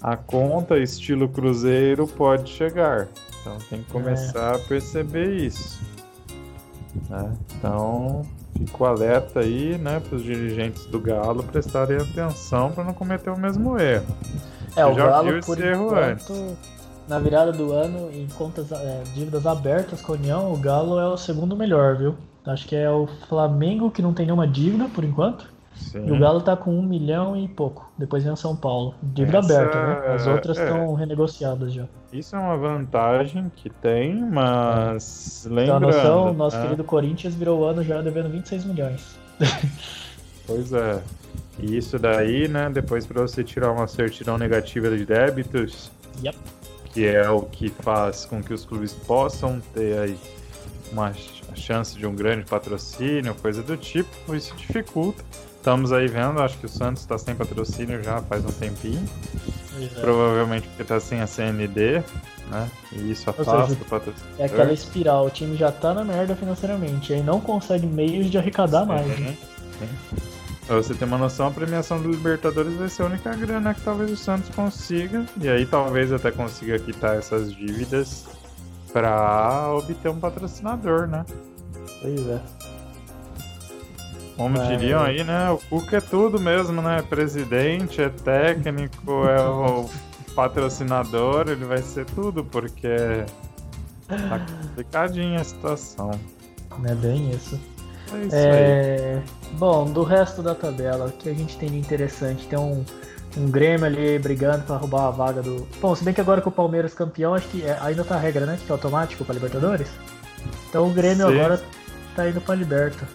a 0.00 0.16
conta 0.16 0.78
estilo 0.78 1.28
Cruzeiro 1.28 2.06
pode 2.06 2.50
chegar. 2.50 3.08
Então 3.40 3.58
tem 3.68 3.82
que 3.82 3.90
começar 3.90 4.54
a 4.56 4.58
perceber 4.58 5.34
isso. 5.36 5.80
né? 7.08 7.32
Então 7.56 8.22
fico 8.56 8.84
alerta 8.84 9.40
aí, 9.40 9.78
né, 9.78 10.00
para 10.00 10.16
os 10.16 10.22
dirigentes 10.22 10.84
do 10.86 11.00
Galo 11.00 11.42
prestarem 11.44 11.96
atenção 11.96 12.70
para 12.72 12.84
não 12.84 12.92
cometer 12.92 13.30
o 13.30 13.38
mesmo 13.38 13.78
erro. 13.78 14.14
É, 14.76 14.84
Você 14.84 14.90
o 14.90 14.94
já 14.94 15.06
Galo, 15.06 15.40
por 15.40 15.60
erro 15.60 15.86
enquanto, 15.86 16.56
na 17.08 17.18
virada 17.18 17.52
do 17.52 17.72
ano, 17.72 18.10
em 18.12 18.26
contas, 18.36 18.70
é, 18.70 19.02
dívidas 19.14 19.46
abertas 19.46 20.02
com 20.02 20.12
a 20.12 20.16
União, 20.16 20.52
o 20.52 20.56
Galo 20.58 20.98
é 20.98 21.06
o 21.08 21.16
segundo 21.16 21.56
melhor, 21.56 21.96
viu? 21.96 22.14
Acho 22.46 22.66
que 22.66 22.74
é 22.76 22.90
o 22.90 23.06
Flamengo 23.28 23.90
que 23.90 24.00
não 24.02 24.12
tem 24.14 24.26
nenhuma 24.26 24.46
dívida 24.48 24.86
por 24.94 25.04
enquanto. 25.04 25.46
Sim. 25.74 26.06
E 26.06 26.12
o 26.12 26.18
Galo 26.18 26.40
tá 26.42 26.54
com 26.56 26.74
um 26.78 26.82
milhão 26.82 27.34
e 27.36 27.48
pouco. 27.48 27.90
Depois 27.96 28.22
vem 28.22 28.32
o 28.32 28.36
São 28.36 28.54
Paulo. 28.54 28.94
Dívida 29.02 29.38
Essa- 29.38 29.54
aberta, 29.60 29.86
né? 29.86 30.14
As 30.14 30.26
outras 30.26 30.58
é. 30.58 30.64
estão 30.64 30.94
renegociadas 30.94 31.72
já. 31.72 31.84
Isso 32.12 32.36
é 32.36 32.38
uma 32.38 32.56
vantagem 32.56 33.50
que 33.56 33.70
tem, 33.70 34.14
mas 34.20 35.46
Então, 35.46 35.56
a 35.56 35.78
lembrando, 35.78 35.86
noção, 35.86 36.34
nosso 36.34 36.56
né? 36.56 36.62
querido 36.64 36.84
Corinthians 36.84 37.34
virou 37.34 37.60
o 37.60 37.64
ano 37.64 37.82
já 37.82 38.02
devendo 38.02 38.28
26 38.30 38.64
milhões. 38.64 39.16
Pois 40.46 40.72
é. 40.72 41.00
E 41.60 41.76
isso 41.76 41.98
daí, 41.98 42.48
né, 42.48 42.68
depois 42.70 43.06
para 43.06 43.22
você 43.22 43.44
tirar 43.44 43.70
uma 43.70 43.86
certidão 43.86 44.36
negativa 44.38 44.90
de 44.96 45.04
débitos, 45.06 45.90
Yep. 46.24 46.36
que 46.92 47.06
é 47.06 47.30
o 47.30 47.42
que 47.42 47.68
faz 47.68 48.24
com 48.24 48.42
que 48.42 48.52
os 48.52 48.64
clubes 48.64 48.92
possam 48.92 49.60
ter 49.72 49.96
aí 49.98 50.18
uma 50.92 51.12
ch- 51.12 51.42
chance 51.54 51.96
de 51.96 52.06
um 52.06 52.14
grande 52.14 52.44
patrocínio, 52.44 53.34
coisa 53.34 53.62
do 53.62 53.76
tipo, 53.76 54.34
isso 54.34 54.54
dificulta. 54.56 55.22
Estamos 55.56 55.92
aí 55.92 56.06
vendo, 56.08 56.40
acho 56.40 56.56
que 56.58 56.66
o 56.66 56.68
Santos 56.68 57.02
está 57.02 57.18
sem 57.18 57.34
patrocínio 57.34 58.02
já 58.02 58.20
faz 58.22 58.44
um 58.44 58.48
tempinho, 58.52 59.06
provavelmente 60.00 60.66
porque 60.68 60.82
está 60.82 60.98
sem 61.00 61.20
a 61.20 61.26
CND, 61.26 62.02
né? 62.50 62.68
E 62.92 63.10
isso 63.12 63.28
afasta 63.30 63.72
o 63.74 63.76
patrocínio. 63.84 64.30
É 64.38 64.44
aquela 64.46 64.72
espiral, 64.72 65.26
o 65.26 65.30
time 65.30 65.56
já 65.56 65.70
tá 65.70 65.92
na 65.94 66.02
merda 66.04 66.34
financeiramente, 66.34 67.12
aí 67.12 67.22
não 67.22 67.40
consegue 67.40 67.86
meios 67.86 68.30
de 68.30 68.38
arrecadar 68.38 68.84
mais. 68.86 69.06
né? 69.06 69.36
sim. 69.78 69.88
Pra 70.66 70.76
você 70.76 70.94
ter 70.94 71.04
uma 71.04 71.18
noção, 71.18 71.48
a 71.48 71.50
premiação 71.50 72.00
do 72.00 72.08
Libertadores 72.10 72.74
vai 72.74 72.88
ser 72.88 73.02
a 73.02 73.06
única 73.06 73.34
grana 73.34 73.74
que 73.74 73.80
talvez 73.80 74.08
o 74.10 74.16
Santos 74.16 74.48
consiga. 74.54 75.24
E 75.40 75.48
aí 75.48 75.66
talvez 75.66 76.12
até 76.12 76.30
consiga 76.30 76.78
quitar 76.78 77.16
essas 77.16 77.52
dívidas 77.52 78.24
para 78.92 79.72
obter 79.74 80.08
um 80.10 80.18
patrocinador, 80.18 81.06
né? 81.06 81.24
Pois 82.00 82.28
é. 82.28 82.40
Como 84.36 84.58
diriam 84.66 85.02
aí, 85.02 85.22
né? 85.22 85.50
O 85.50 85.58
Cuca 85.58 85.98
é 85.98 86.00
tudo 86.00 86.40
mesmo, 86.40 86.80
né? 86.80 87.02
Presidente, 87.02 88.00
é 88.00 88.08
técnico, 88.08 89.26
é 89.26 89.42
o 89.46 89.88
patrocinador, 90.34 91.48
ele 91.48 91.64
vai 91.64 91.82
ser 91.82 92.06
tudo, 92.06 92.42
porque 92.42 92.96
tá 94.08 94.38
complicadinha 94.62 95.40
a 95.40 95.44
situação. 95.44 96.10
É 96.84 96.94
bem 96.94 97.30
isso. 97.30 97.60
É 98.14 98.26
isso 98.26 98.36
É, 98.36 99.22
Bom, 99.58 99.84
do 99.84 100.02
resto 100.02 100.42
da 100.42 100.54
tabela, 100.54 101.06
o 101.06 101.12
que 101.12 101.28
a 101.28 101.34
gente 101.34 101.58
tem 101.58 101.70
de 101.70 101.78
interessante? 101.78 102.46
Tem 102.46 102.58
um, 102.58 102.84
um 103.36 103.50
Grêmio 103.50 103.86
ali 103.86 104.18
brigando 104.18 104.64
pra 104.64 104.76
roubar 104.76 105.06
a 105.06 105.10
vaga 105.10 105.42
do. 105.42 105.66
Bom, 105.80 105.94
se 105.94 106.02
bem 106.04 106.12
que 106.14 106.20
agora 106.20 106.40
com 106.40 106.50
o 106.50 106.52
Palmeiras 106.52 106.94
campeão, 106.94 107.34
acho 107.34 107.46
que 107.48 107.62
é- 107.64 107.78
ainda 107.80 108.02
tá 108.04 108.16
a 108.16 108.18
regra, 108.18 108.44
né? 108.46 108.58
Que 108.64 108.70
é 108.70 108.72
automático 108.72 109.24
pra 109.24 109.34
Libertadores. 109.34 109.88
Então 110.68 110.86
o 110.88 110.90
Grêmio 110.92 111.28
Sim. 111.28 111.38
agora 111.38 111.62
tá 112.16 112.28
indo 112.28 112.40
pra 112.40 112.54
Liberta. 112.54 113.06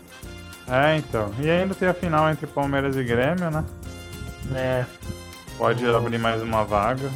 É, 0.67 0.97
então. 0.97 1.31
E 1.39 1.49
ainda 1.49 1.75
tem 1.75 1.87
a 1.87 1.93
final 1.93 2.29
entre 2.29 2.47
Palmeiras 2.47 2.95
e 2.95 3.03
Grêmio, 3.03 3.49
né? 3.51 3.63
É, 4.53 4.85
Pode 5.57 5.85
abrir 5.87 6.17
mais 6.17 6.41
uma 6.41 6.63
vaga. 6.63 7.09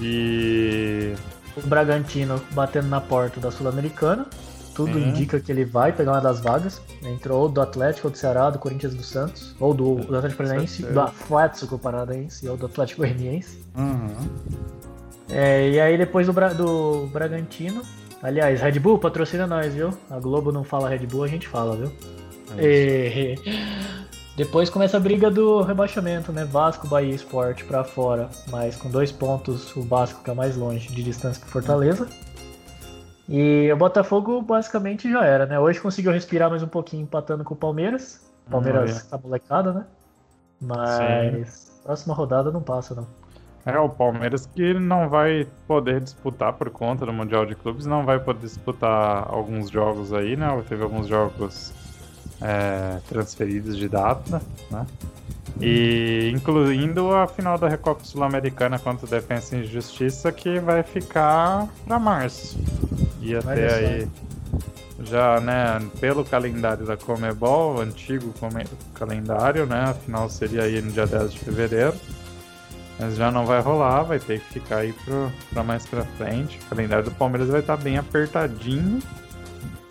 E. 0.00 1.14
o 1.56 1.66
Bragantino 1.66 2.40
batendo 2.50 2.88
na 2.88 3.00
porta 3.00 3.40
da 3.40 3.50
Sul-Americana. 3.50 4.26
Tudo 4.74 4.98
Uhum. 4.98 5.08
indica 5.08 5.38
que 5.38 5.50
ele 5.52 5.64
vai 5.64 5.92
pegar 5.92 6.12
uma 6.12 6.20
das 6.20 6.40
vagas. 6.40 6.80
Entrou 7.02 7.42
ou 7.42 7.48
do 7.48 7.60
Atlético, 7.60 8.08
ou 8.08 8.10
do 8.10 8.18
Ceará, 8.18 8.50
do 8.50 8.58
Corinthians 8.58 8.94
do 8.94 9.02
Santos, 9.02 9.54
ou 9.60 9.72
do, 9.72 9.96
do 9.96 10.16
Atlético 10.16 10.42
Paranaense, 10.42 10.82
do 10.82 11.00
Atlético 11.00 11.78
Paranaense 11.78 12.48
ou 12.48 12.56
do 12.56 12.66
Atlético 12.66 13.02
Goianiense. 13.02 13.58
Uhum. 13.76 14.28
É, 15.30 15.70
e 15.70 15.80
aí 15.80 15.96
depois 15.96 16.26
do, 16.26 16.32
Bra- 16.32 16.52
do 16.52 17.06
Bragantino. 17.12 17.82
Aliás, 18.22 18.60
Red 18.60 18.78
Bull 18.80 18.98
patrocina 18.98 19.46
nós, 19.46 19.74
viu? 19.74 19.90
A 20.10 20.18
Globo 20.18 20.50
não 20.50 20.64
fala 20.64 20.88
Red 20.88 21.06
Bull, 21.06 21.24
a 21.24 21.28
gente 21.28 21.46
fala, 21.46 21.76
viu? 21.76 21.92
É 22.58 23.34
depois 24.36 24.68
começa 24.68 24.96
a 24.96 25.00
briga 25.00 25.30
do 25.30 25.62
rebaixamento, 25.62 26.32
né? 26.32 26.44
Vasco, 26.44 26.88
Bahia 26.88 27.12
e 27.12 27.14
Sport 27.14 27.62
pra 27.64 27.84
fora. 27.84 28.28
Mas 28.50 28.74
com 28.74 28.90
dois 28.90 29.12
pontos, 29.12 29.74
o 29.76 29.82
Vasco 29.82 30.18
fica 30.18 30.34
mais 30.34 30.56
longe 30.56 30.88
de 30.92 31.02
distância 31.04 31.40
que 31.40 31.48
Fortaleza. 31.48 32.08
E 33.28 33.70
o 33.72 33.76
Botafogo 33.76 34.42
basicamente 34.42 35.10
já 35.10 35.24
era, 35.24 35.46
né? 35.46 35.58
Hoje 35.58 35.80
conseguiu 35.80 36.12
respirar 36.12 36.50
mais 36.50 36.62
um 36.62 36.68
pouquinho 36.68 37.02
empatando 37.02 37.42
com 37.42 37.54
o 37.54 37.56
Palmeiras. 37.56 38.30
O 38.46 38.50
Palmeiras 38.50 38.90
Olha. 38.90 39.04
tá 39.10 39.18
molecada, 39.18 39.72
né? 39.72 39.86
Mas 40.60 41.74
próxima 41.84 42.14
rodada 42.14 42.50
não 42.50 42.62
passa, 42.62 42.94
não. 42.94 43.06
É, 43.66 43.78
o 43.78 43.88
Palmeiras 43.88 44.46
que 44.46 44.74
não 44.74 45.08
vai 45.08 45.46
poder 45.66 46.00
disputar 46.00 46.52
por 46.52 46.68
conta 46.68 47.06
do 47.06 47.12
Mundial 47.12 47.46
de 47.46 47.54
Clubes, 47.54 47.86
não 47.86 48.04
vai 48.04 48.18
poder 48.18 48.40
disputar 48.40 49.26
alguns 49.26 49.70
jogos 49.70 50.12
aí, 50.12 50.36
né? 50.36 50.48
Teve 50.68 50.82
alguns 50.82 51.06
jogos 51.06 51.72
é, 52.42 53.00
transferidos 53.08 53.76
de 53.76 53.88
data, 53.88 54.42
né? 54.70 54.86
E 55.60 56.30
incluindo 56.34 57.14
a 57.14 57.26
final 57.26 57.56
da 57.56 57.68
Recopa 57.68 58.04
Sul-Americana 58.04 58.78
contra 58.78 59.06
o 59.06 59.08
Defensa 59.08 59.56
e 59.56 59.64
Justiça, 59.64 60.30
que 60.32 60.58
vai 60.58 60.82
ficar 60.82 61.68
para 61.86 61.98
março. 61.98 62.58
E 63.24 63.34
até 63.36 63.48
Olha 63.50 63.70
só. 63.70 63.76
aí, 63.76 64.08
já, 65.04 65.40
né, 65.40 65.80
pelo 66.00 66.24
calendário 66.24 66.84
da 66.86 66.96
Comebol, 66.96 67.80
antigo 67.80 68.32
come- 68.38 68.66
calendário, 68.94 69.66
né? 69.66 69.84
A 69.90 69.94
final 69.94 70.28
seria 70.28 70.62
aí 70.64 70.80
no 70.82 70.92
dia 70.92 71.06
10 71.06 71.32
de 71.32 71.38
fevereiro. 71.40 71.94
Mas 73.00 73.16
já 73.16 73.30
não 73.30 73.44
vai 73.44 73.60
rolar, 73.60 74.02
vai 74.04 74.20
ter 74.20 74.38
que 74.40 74.52
ficar 74.60 74.78
aí 74.78 74.92
pro, 74.92 75.32
pra 75.52 75.64
mais 75.64 75.84
pra 75.86 76.04
frente. 76.16 76.58
O 76.66 76.68
calendário 76.68 77.04
do 77.04 77.10
Palmeiras 77.12 77.48
vai 77.48 77.60
estar 77.60 77.76
bem 77.76 77.98
apertadinho. 77.98 79.00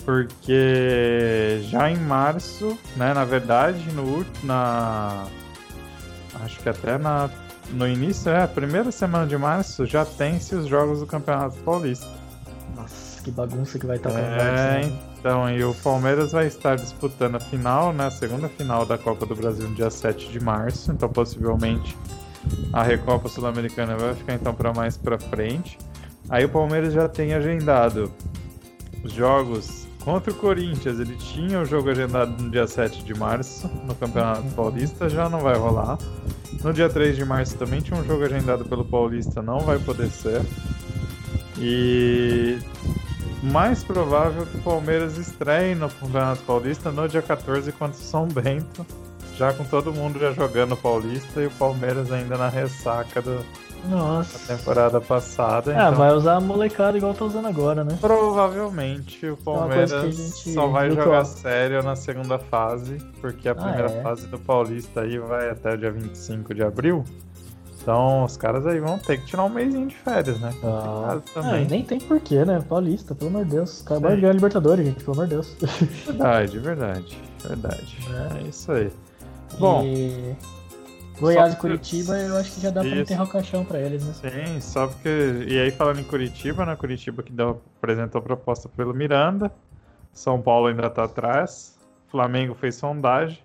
Porque 0.06 1.60
já 1.70 1.90
em 1.90 1.98
março, 1.98 2.78
né? 2.96 3.14
Na 3.14 3.26
verdade, 3.26 3.92
no 3.94 4.26
na. 4.44 5.26
Acho 6.44 6.60
que 6.60 6.70
até 6.70 6.98
na, 6.98 7.30
no 7.72 7.88
início, 7.88 8.30
é, 8.30 8.44
a 8.44 8.48
primeira 8.48 8.92
semana 8.92 9.26
de 9.26 9.38
março, 9.38 9.86
já 9.86 10.04
tem-se 10.06 10.56
os 10.56 10.68
jogos 10.68 11.00
do 11.00 11.06
Campeonato 11.06 11.56
Paulista. 11.60 12.08
Que 13.24 13.32
bagunça 13.32 13.80
que 13.80 13.86
vai 13.86 13.98
estar 13.98 14.12
com 14.12 14.18
É, 14.18 14.82
né? 14.82 15.00
então, 15.18 15.50
e 15.50 15.64
o 15.64 15.74
Palmeiras 15.76 16.34
vai 16.34 16.48
estar 16.48 16.76
disputando 16.76 17.36
a 17.36 17.40
final, 17.40 17.94
né? 17.94 18.08
A 18.08 18.12
segunda 18.12 18.50
final 18.50 18.86
da 18.86 18.98
Copa 18.98 19.26
do 19.26 19.36
Brasil 19.36 19.68
no 19.70 19.76
dia 19.76 19.90
7 19.90 20.30
de 20.30 20.40
março, 20.42 20.92
então 20.92 21.08
possivelmente 21.08 21.96
a 22.74 22.84
Recopa 22.84 23.30
Sul-Americana 23.30 23.96
vai 23.96 24.14
ficar 24.14 24.34
então 24.34 24.54
para 24.54 24.74
mais 24.74 24.98
para 24.98 25.18
frente. 25.18 25.78
Aí 26.30 26.44
o 26.44 26.50
Palmeiras 26.50 26.94
já 26.94 27.08
tem 27.08 27.34
agendado 27.34 28.12
os 29.04 29.14
jogos 29.14 29.88
contra 30.04 30.32
o 30.32 30.36
Corinthians, 30.36 31.00
ele 31.00 31.16
tinha 31.16 31.62
o 31.62 31.66
jogo 31.66 31.90
agendado 31.90 32.42
no 32.42 32.50
dia 32.50 32.68
7 32.68 33.04
de 33.04 33.14
março 33.14 33.70
no 33.86 33.96
Campeonato 33.96 34.44
Paulista, 34.50 35.08
já 35.08 35.30
não 35.30 35.40
vai 35.40 35.56
rolar. 35.56 35.98
No 36.62 36.74
dia 36.74 36.90
3 36.90 37.16
de 37.16 37.24
março 37.24 37.56
também 37.58 37.80
tinha 37.80 37.98
um 37.98 38.04
jogo 38.04 38.24
agendado 38.24 38.66
pelo 38.66 38.84
Paulista, 38.84 39.42
não 39.42 39.60
vai 39.60 39.80
poder 39.80 40.10
ser. 40.10 40.42
E 41.58 42.58
mais 43.44 43.84
provável 43.84 44.46
que 44.46 44.58
o 44.58 44.62
Palmeiras 44.62 45.18
estreie 45.18 45.76
no 45.76 45.90
Campeonato 45.90 46.42
Paulista 46.44 46.92
no 46.92 47.08
dia 47.08 47.22
14 47.22 47.72
contra 47.74 48.00
o 48.00 48.04
São 48.04 48.28
Bento, 48.28 48.86
já 49.38 49.52
com 49.54 49.64
todo 49.66 49.92
mundo 49.94 50.18
já 50.20 50.32
jogando 50.32 50.78
Paulista 50.78 51.42
e 51.42 51.48
o 51.48 51.52
Palmeiras 51.52 52.12
ainda 52.12 52.38
na 52.38 52.48
ressaca 52.48 53.22
da 53.22 53.38
Nossa. 53.90 54.56
temporada 54.56 55.02
passada. 55.02 55.72
Ah, 55.72 55.88
então, 55.88 55.96
vai 55.96 56.14
usar 56.14 56.36
a 56.38 56.40
molecada 56.40 56.98
igual 56.98 57.14
tá 57.14 57.26
usando 57.26 57.48
agora, 57.48 57.84
né? 57.84 57.98
Provavelmente 58.00 59.26
o 59.28 59.36
coisa 59.36 59.60
Palmeiras 59.60 60.16
gente 60.16 60.54
só 60.54 60.68
vai 60.68 60.90
jogar 60.92 61.26
sério 61.26 61.84
na 61.84 61.96
segunda 61.96 62.40
fase, 62.40 62.98
porque 63.20 63.50
a 63.50 63.52
Ah, 63.52 63.56
primeira 63.56 63.92
é? 63.92 64.02
fase 64.02 64.26
do 64.28 64.40
Paulista 64.40 65.02
aí 65.02 65.18
vai 65.20 65.50
até 65.50 65.74
o 65.74 65.78
dia 65.78 65.92
25 65.92 66.54
de 66.54 66.64
abril. 66.64 67.04
Então 67.84 68.24
os 68.24 68.38
caras 68.38 68.66
aí 68.66 68.80
vão 68.80 68.98
ter 68.98 69.18
que 69.18 69.26
tirar 69.26 69.44
um 69.44 69.50
mêsinho 69.50 69.88
de 69.88 69.96
férias, 69.96 70.40
né? 70.40 70.54
Ah, 70.64 71.20
e 71.60 71.66
nem 71.66 71.84
tem 71.84 72.00
porquê, 72.00 72.46
né? 72.46 72.64
Paulista, 72.68 73.14
pelo 73.14 73.30
amor 73.30 73.44
de 73.44 73.52
Deus. 73.52 73.86
Acabaram 73.86 74.16
de 74.16 74.22
ganhar 74.22 74.34
Libertadores, 74.34 74.86
gente, 74.86 75.04
pelo 75.04 75.18
amor 75.18 75.28
de 75.28 75.32
Deus. 75.32 75.58
Verdade, 76.06 76.60
verdade, 76.60 77.18
verdade. 77.46 77.98
É 78.40 78.48
isso 78.48 78.72
aí. 78.72 78.90
Bom, 79.60 79.84
E... 79.84 80.34
Goiás 81.20 81.54
e 81.54 81.58
Curitiba, 81.58 82.18
eu 82.18 82.38
acho 82.38 82.54
que 82.54 82.62
já 82.62 82.70
dá 82.70 82.82
pra 82.82 82.90
Isso. 82.90 83.02
enterrar 83.02 83.26
o 83.26 83.30
caixão 83.30 83.64
pra 83.64 83.80
eles, 83.80 84.04
né? 84.04 84.14
Sim, 84.14 84.62
só 84.62 84.88
porque. 84.88 85.46
E 85.48 85.60
aí 85.60 85.72
falando 85.72 86.00
em 86.00 86.04
Curitiba, 86.04 86.66
né? 86.66 86.76
Curitiba 86.76 87.22
que 87.22 87.32
deu, 87.32 87.62
apresentou 87.78 88.22
proposta 88.22 88.68
pelo 88.70 88.94
Miranda. 88.94 89.52
São 90.12 90.42
Paulo 90.42 90.68
ainda 90.68 90.90
tá 90.90 91.04
atrás. 91.04 91.78
Flamengo 92.10 92.56
fez 92.56 92.76
sondagem. 92.76 93.40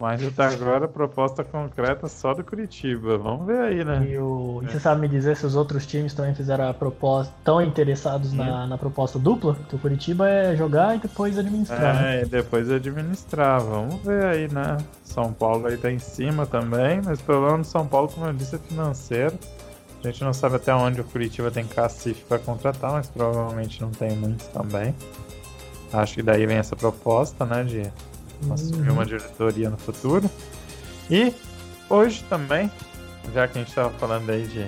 Mas 0.00 0.24
até 0.24 0.44
agora 0.44 0.86
proposta 0.86 1.42
concreta 1.42 2.08
só 2.08 2.32
do 2.32 2.44
Curitiba. 2.44 3.18
Vamos 3.18 3.46
ver 3.46 3.60
aí, 3.60 3.84
né? 3.84 4.06
E, 4.08 4.16
o... 4.16 4.60
e 4.62 4.66
você 4.66 4.78
sabe 4.78 5.00
me 5.00 5.08
dizer 5.08 5.36
se 5.36 5.44
os 5.44 5.56
outros 5.56 5.86
times 5.86 6.14
também 6.14 6.34
fizeram 6.36 6.68
a 6.68 6.74
proposta, 6.74 7.32
tão 7.42 7.60
interessados 7.60 8.32
na, 8.32 8.66
na 8.66 8.78
proposta 8.78 9.18
dupla? 9.18 9.56
Que 9.68 9.74
o 9.74 9.78
Curitiba 9.78 10.28
é 10.28 10.54
jogar 10.54 10.94
e 10.94 11.00
depois 11.00 11.36
administrar. 11.36 11.94
né? 11.96 12.20
É, 12.20 12.22
e 12.22 12.26
depois 12.26 12.70
administrar. 12.70 13.60
Vamos 13.60 13.96
ver 14.04 14.24
aí, 14.24 14.52
né? 14.52 14.76
São 15.02 15.32
Paulo 15.32 15.66
aí 15.66 15.76
tá 15.76 15.90
em 15.90 15.98
cima 15.98 16.46
também, 16.46 17.00
mas 17.04 17.18
o 17.18 17.24
problema 17.24 17.58
do 17.58 17.64
São 17.64 17.84
Paulo, 17.86 18.08
como 18.08 18.26
eu 18.26 18.32
disse, 18.32 18.54
é 18.54 18.58
financeiro. 18.58 19.36
A 20.04 20.06
gente 20.06 20.22
não 20.22 20.32
sabe 20.32 20.56
até 20.56 20.72
onde 20.72 21.00
o 21.00 21.04
Curitiba 21.04 21.50
tem 21.50 21.66
cacife 21.66 22.24
para 22.24 22.38
contratar, 22.38 22.92
mas 22.92 23.08
provavelmente 23.08 23.80
não 23.80 23.90
tem 23.90 24.12
muitos 24.12 24.46
também. 24.48 24.94
Acho 25.92 26.14
que 26.14 26.22
daí 26.22 26.46
vem 26.46 26.58
essa 26.58 26.76
proposta, 26.76 27.44
né, 27.44 27.64
de 27.64 27.82
assumir 28.50 28.88
Uhum. 28.88 28.94
uma 28.94 29.04
diretoria 29.06 29.70
no 29.70 29.76
futuro. 29.76 30.30
E 31.10 31.32
hoje 31.88 32.24
também, 32.28 32.70
já 33.34 33.46
que 33.48 33.58
a 33.58 33.60
gente 33.60 33.68
estava 33.68 33.90
falando 33.98 34.30
aí 34.30 34.46
de 34.46 34.66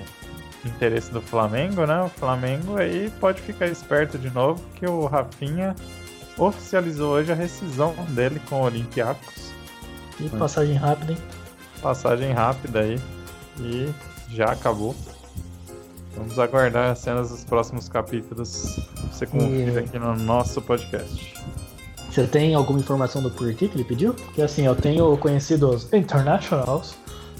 interesse 0.67 1.11
do 1.11 1.21
Flamengo, 1.21 1.85
né? 1.85 2.01
O 2.03 2.09
Flamengo 2.09 2.77
aí 2.77 3.11
pode 3.19 3.41
ficar 3.41 3.67
esperto 3.67 4.17
de 4.17 4.29
novo, 4.29 4.63
que 4.75 4.85
o 4.87 5.05
Rafinha 5.05 5.75
oficializou 6.37 7.13
hoje 7.13 7.31
a 7.31 7.35
rescisão 7.35 7.93
dele 8.09 8.39
com 8.49 8.61
o 8.61 8.65
Olympiacos. 8.65 9.51
E 10.19 10.29
passagem 10.29 10.75
rápida, 10.75 11.13
hein? 11.13 11.17
Passagem 11.81 12.31
rápida 12.31 12.81
aí 12.81 12.99
e 13.59 13.89
já 14.29 14.45
acabou. 14.45 14.95
Vamos 16.15 16.37
aguardar 16.37 16.91
as 16.91 16.99
cenas 16.99 17.29
dos 17.29 17.43
próximos 17.43 17.87
capítulos. 17.89 18.79
Você 19.11 19.25
confira 19.25 19.81
E- 19.81 19.85
aqui 19.85 19.97
no 19.97 20.15
nosso 20.15 20.61
podcast. 20.61 21.33
Você 22.11 22.27
tem 22.27 22.53
alguma 22.53 22.77
informação 22.77 23.23
do 23.23 23.31
porquê 23.31 23.69
que 23.69 23.75
ele 23.75 23.85
pediu? 23.85 24.13
Porque 24.13 24.41
assim, 24.41 24.65
eu 24.65 24.75
tenho 24.75 25.15
conhecidos 25.17 25.87
internationals, 25.93 26.93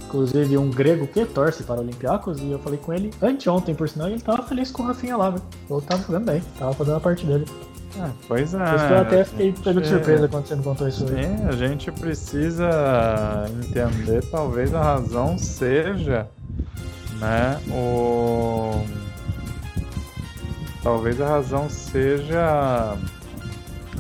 inclusive 0.06 0.58
um 0.58 0.70
grego 0.70 1.06
que 1.06 1.26
torce 1.26 1.64
para 1.64 1.82
Olympiacos, 1.82 2.40
e 2.40 2.52
eu 2.52 2.60
falei 2.60 2.80
com 2.80 2.94
ele 2.94 3.12
anteontem, 3.22 3.76
por 3.76 3.90
sinal, 3.90 4.08
e 4.08 4.14
ele 4.14 4.22
tava 4.22 4.44
feliz 4.44 4.72
com 4.72 4.84
o 4.84 4.86
Rafinha 4.86 5.18
lá, 5.18 5.32
viu? 5.32 5.42
Ele 5.70 5.82
tava 5.82 6.02
jogando 6.04 6.26
bem, 6.26 6.42
tava 6.58 6.74
fazendo 6.74 6.96
a 6.96 7.00
parte 7.02 7.26
dele. 7.26 7.46
Ah, 8.00 8.12
pois 8.26 8.54
é. 8.54 8.58
Eu 8.58 8.98
até 9.02 9.26
fiquei 9.26 9.52
pego 9.52 9.82
de 9.82 9.90
surpresa 9.90 10.30
quando 10.30 10.48
você 10.48 10.56
me 10.56 10.64
contou 10.64 10.88
isso 10.88 11.04
aí. 11.04 11.26
Sim, 11.26 11.48
a 11.50 11.52
gente 11.52 11.92
precisa 11.92 12.70
entender, 13.50 14.24
talvez 14.32 14.74
a 14.74 14.82
razão 14.82 15.38
seja, 15.38 16.30
né, 17.20 17.60
o... 17.70 18.82
Talvez 20.82 21.20
a 21.20 21.28
razão 21.28 21.70
seja 21.70 22.96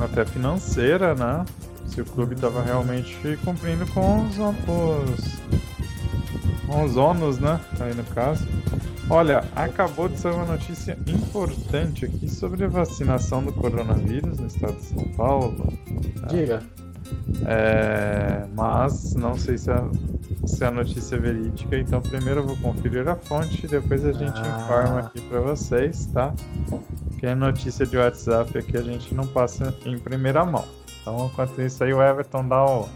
até 0.05 0.25
financeira, 0.25 1.15
né? 1.15 1.45
Se 1.87 2.01
o 2.01 2.05
clube 2.05 2.35
estava 2.35 2.61
realmente 2.61 3.17
cumprindo 3.43 3.85
com 3.87 4.25
os, 4.25 4.37
os, 4.37 5.39
com 6.65 6.83
os 6.83 6.97
ônus, 6.97 7.39
né? 7.39 7.59
Aí 7.79 7.93
no 7.93 8.03
caso. 8.05 8.47
Olha, 9.09 9.43
acabou 9.55 10.07
de 10.07 10.17
sair 10.17 10.33
uma 10.33 10.45
notícia 10.45 10.97
importante 11.05 12.05
aqui 12.05 12.29
sobre 12.29 12.63
a 12.63 12.69
vacinação 12.69 13.43
do 13.43 13.51
coronavírus 13.51 14.39
no 14.39 14.47
estado 14.47 14.77
de 14.77 14.85
São 14.85 15.03
Paulo. 15.17 15.73
Diga. 16.29 16.63
Mas 18.55 19.13
não 19.15 19.37
sei 19.37 19.57
se 19.57 19.71
a, 19.71 19.83
se 20.45 20.63
a 20.63 20.71
notícia 20.71 21.15
é 21.15 21.19
verídica, 21.19 21.77
então 21.77 22.01
primeiro 22.01 22.41
eu 22.41 22.47
vou 22.47 22.57
conferir 22.57 23.07
a 23.07 23.15
fonte 23.15 23.65
e 23.65 23.69
depois 23.69 24.05
a 24.05 24.11
gente 24.11 24.39
ah. 24.39 24.61
informa 24.61 24.99
aqui 24.99 25.21
para 25.21 25.39
vocês, 25.39 26.05
tá? 26.07 26.33
Que 27.19 27.27
é 27.27 27.35
notícia 27.35 27.85
de 27.85 27.97
WhatsApp 27.97 28.57
aqui 28.57 28.77
a 28.77 28.81
gente 28.81 29.13
não 29.13 29.27
passa 29.27 29.75
em 29.85 29.97
primeira 29.97 30.43
mão. 30.45 30.65
Então, 31.01 31.25
enquanto 31.25 31.59
isso 31.61 31.83
aí, 31.83 31.93
o 31.93 32.01
Everton 32.01 32.47
dá 32.47 32.63
o, 32.63 32.87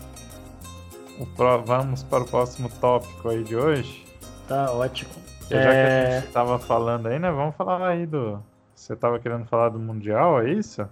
o 1.20 1.26
pro, 1.36 1.64
vamos 1.64 2.04
para 2.04 2.24
o 2.24 2.28
próximo 2.28 2.70
tópico 2.80 3.30
aí 3.30 3.44
de 3.44 3.56
hoje. 3.56 4.06
Tá 4.48 4.72
ótimo. 4.72 5.10
Já 5.50 5.58
é... 5.58 5.62
que 5.62 5.68
a 5.68 5.74
é. 5.74 6.22
gente 6.22 6.32
tava 6.32 6.60
falando 6.60 7.08
aí, 7.08 7.18
né? 7.18 7.32
Vamos 7.32 7.56
falar 7.56 7.88
aí 7.88 8.06
do. 8.06 8.42
Você 8.76 8.96
tava 8.96 9.20
querendo 9.20 9.46
falar 9.46 9.70
do 9.70 9.80
Mundial, 9.80 10.42
é 10.42 10.52
isso? 10.52 10.88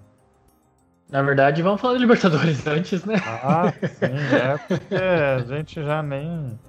Na 1.14 1.22
verdade, 1.22 1.62
vamos 1.62 1.80
falar 1.80 1.94
de 1.94 2.00
Libertadores 2.00 2.66
antes, 2.66 3.06
né? 3.06 3.22
Ah, 3.24 3.72
sim, 3.72 4.36
é 4.36 4.58
porque 4.58 4.96
a 4.96 5.40
gente 5.42 5.84
já 5.84 6.02
nem. 6.02 6.60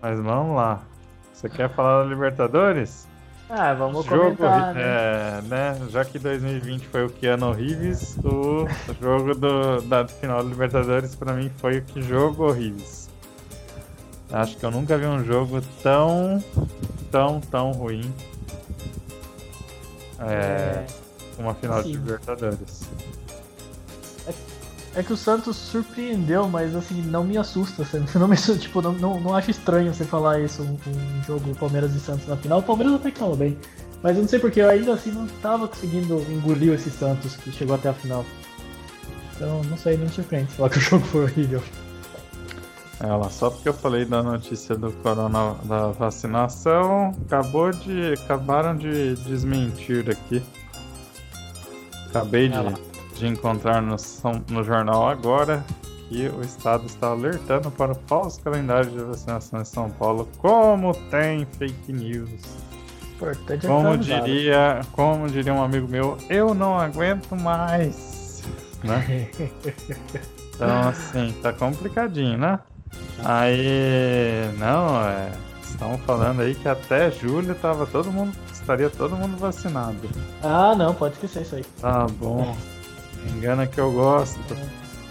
Mas 0.00 0.18
vamos 0.18 0.56
lá. 0.56 0.80
Você 1.30 1.46
quer 1.50 1.68
falar 1.68 2.04
da 2.04 2.08
Libertadores? 2.08 3.06
Ah, 3.50 3.74
vamos 3.74 4.06
jogo, 4.06 4.34
comentar, 4.34 4.74
né? 4.74 4.80
É, 4.80 5.42
né? 5.42 5.78
Já 5.90 6.06
que 6.06 6.18
2020 6.18 6.86
foi 6.86 7.04
o 7.04 7.10
Keanu 7.10 7.52
Reeves, 7.52 8.16
o 8.24 8.66
jogo 8.98 9.34
do, 9.34 9.82
da 9.82 10.08
final 10.08 10.42
da 10.42 10.48
Libertadores 10.48 11.14
pra 11.14 11.34
mim 11.34 11.50
foi 11.58 11.78
o 11.78 11.82
que 11.82 12.00
jogo 12.00 12.48
horrível. 12.48 12.86
Acho 14.32 14.56
que 14.56 14.64
eu 14.64 14.70
nunca 14.70 14.96
vi 14.96 15.04
um 15.04 15.22
jogo 15.22 15.60
tão, 15.82 16.42
tão, 17.10 17.40
tão 17.40 17.72
ruim. 17.72 18.10
É, 20.20 20.32
é 20.32 21.07
uma 21.38 21.54
final 21.54 21.82
sim. 21.82 21.92
de 21.92 21.96
Libertadores. 21.98 22.82
É, 24.26 25.00
é, 25.00 25.02
que 25.02 25.12
o 25.12 25.16
Santos 25.16 25.56
surpreendeu, 25.56 26.48
mas 26.48 26.74
assim, 26.74 27.00
não 27.02 27.24
me 27.24 27.36
assusta. 27.38 27.86
Não 28.18 28.28
me, 28.28 28.36
tipo, 28.36 28.82
não, 28.82 28.92
não, 28.92 29.20
não 29.20 29.34
acho 29.34 29.50
estranho 29.50 29.94
você 29.94 30.04
falar 30.04 30.40
isso, 30.40 30.62
um, 30.62 30.72
um 30.72 31.22
jogo 31.24 31.54
Palmeiras 31.54 31.94
e 31.94 32.00
Santos 32.00 32.26
na 32.26 32.36
final. 32.36 32.58
O 32.60 32.62
Palmeiras 32.62 32.94
até 32.94 33.10
que 33.10 33.18
tava 33.18 33.36
bem. 33.36 33.56
Mas 34.02 34.16
eu 34.16 34.22
não 34.22 34.28
sei 34.28 34.38
porque 34.38 34.60
eu 34.60 34.68
ainda 34.68 34.94
assim 34.94 35.10
não 35.10 35.26
estava 35.26 35.66
conseguindo 35.66 36.24
engolir 36.30 36.72
esse 36.72 36.90
Santos 36.90 37.36
que 37.36 37.50
chegou 37.50 37.74
até 37.74 37.88
a 37.88 37.94
final. 37.94 38.24
Então 39.34 39.62
não 39.64 39.76
sei, 39.76 39.96
não 39.96 40.04
me 40.04 40.10
surpreende 40.10 40.52
falar 40.52 40.70
que 40.70 40.78
o 40.78 40.80
jogo 40.82 41.04
foi 41.06 41.24
horrível. 41.24 41.62
Ela, 43.00 43.30
só 43.30 43.48
porque 43.50 43.68
eu 43.68 43.72
falei 43.72 44.04
da 44.04 44.22
notícia 44.22 44.74
do 44.76 44.90
corona 44.90 45.54
da 45.64 45.88
vacinação, 45.88 47.14
acabou 47.26 47.70
de. 47.70 48.14
acabaram 48.14 48.76
de 48.76 49.14
desmentir 49.16 50.10
aqui. 50.10 50.42
Acabei 52.08 52.48
de, 52.48 52.58
de 53.16 53.26
encontrar 53.26 53.82
no, 53.82 53.96
no 54.50 54.64
jornal 54.64 55.08
agora 55.08 55.64
que 56.08 56.28
o 56.28 56.40
estado 56.40 56.86
está 56.86 57.08
alertando 57.08 57.70
para 57.70 57.92
o 57.92 57.94
falso 58.06 58.40
calendário 58.40 58.90
de 58.90 58.98
vacinação 58.98 59.60
em 59.60 59.64
São 59.64 59.90
Paulo. 59.90 60.28
Como 60.38 60.94
tem 61.10 61.46
fake 61.58 61.92
news. 61.92 62.30
Importante 63.16 63.66
é 63.66 63.68
como 63.68 63.98
diria, 63.98 64.80
como 64.92 65.28
diria 65.28 65.52
um 65.52 65.62
amigo 65.62 65.88
meu, 65.88 66.16
eu 66.30 66.54
não 66.54 66.78
aguento 66.78 67.36
mais. 67.36 68.42
Né? 68.82 69.28
Então 70.58 70.88
assim, 70.88 71.32
tá 71.40 71.52
complicadinho, 71.52 72.36
né? 72.36 72.58
Aí, 73.24 74.50
não, 74.58 75.00
é, 75.06 75.30
estão 75.62 75.96
falando 75.98 76.40
aí 76.40 76.52
que 76.52 76.68
até 76.68 77.12
julho 77.12 77.54
tava 77.54 77.86
todo 77.86 78.10
mundo, 78.10 78.36
estaria 78.68 78.90
todo 78.90 79.16
mundo 79.16 79.38
vacinado. 79.38 79.96
Ah, 80.42 80.74
não, 80.76 80.94
pode 80.94 81.14
esquecer 81.14 81.42
isso 81.42 81.56
aí. 81.56 81.64
Tá 81.80 82.06
bom. 82.06 82.54
Engana 83.34 83.66
que 83.66 83.80
eu 83.80 83.90
gosto. 83.90 84.38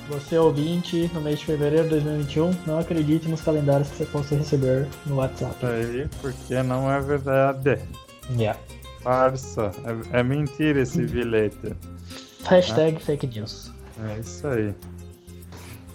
Você 0.09 0.37
ouvinte, 0.37 1.09
no 1.13 1.19
mês 1.19 1.39
de 1.39 1.45
fevereiro 1.45 1.83
de 1.85 1.89
2021, 1.89 2.55
não 2.65 2.79
acredite 2.79 3.27
nos 3.27 3.41
calendários 3.41 3.89
que 3.89 3.97
você 3.97 4.05
possa 4.05 4.35
receber 4.35 4.87
no 5.05 5.15
WhatsApp. 5.15 5.65
Aí, 5.65 6.07
porque 6.21 6.61
não 6.63 6.89
é 6.89 7.01
verdade. 7.01 7.79
Yeah. 8.37 8.57
Farsa. 9.01 9.71
É, 10.13 10.19
é 10.19 10.23
mentira 10.23 10.81
esse 10.81 11.05
bilhete. 11.05 11.75
Hashtag 12.45 12.93
né? 12.93 12.99
fake 12.99 13.27
news. 13.27 13.71
É 14.07 14.19
isso 14.19 14.47
aí. 14.47 14.73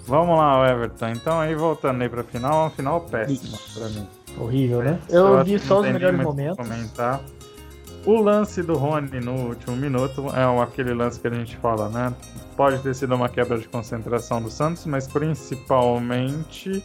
Vamos 0.06 0.36
lá, 0.36 0.68
Everton. 0.68 1.08
Então 1.08 1.40
aí 1.40 1.54
voltando 1.54 2.02
aí 2.02 2.08
pra 2.08 2.24
final, 2.24 2.64
uma 2.64 2.70
final 2.70 3.00
péssima 3.00 3.56
Ixi. 3.56 3.78
pra 3.78 3.88
mim. 3.88 4.06
Horrível, 4.38 4.82
né? 4.82 4.98
Eu, 5.08 5.38
eu 5.38 5.44
vi 5.44 5.58
só 5.58 5.80
os 5.80 5.86
melhores 5.86 6.20
momentos. 6.20 6.56
Comentar. 6.56 7.20
O 8.04 8.20
lance 8.20 8.62
do 8.62 8.74
Rony 8.74 9.20
no 9.20 9.48
último 9.48 9.76
minuto 9.76 10.26
é 10.34 10.62
aquele 10.62 10.92
lance 10.92 11.20
que 11.20 11.28
a 11.28 11.34
gente 11.34 11.56
fala, 11.58 11.88
né? 11.88 12.12
Pode 12.56 12.82
ter 12.82 12.94
sido 12.94 13.14
uma 13.14 13.28
quebra 13.28 13.58
de 13.58 13.68
concentração 13.68 14.42
do 14.42 14.50
Santos, 14.50 14.84
mas 14.86 15.06
principalmente 15.06 16.84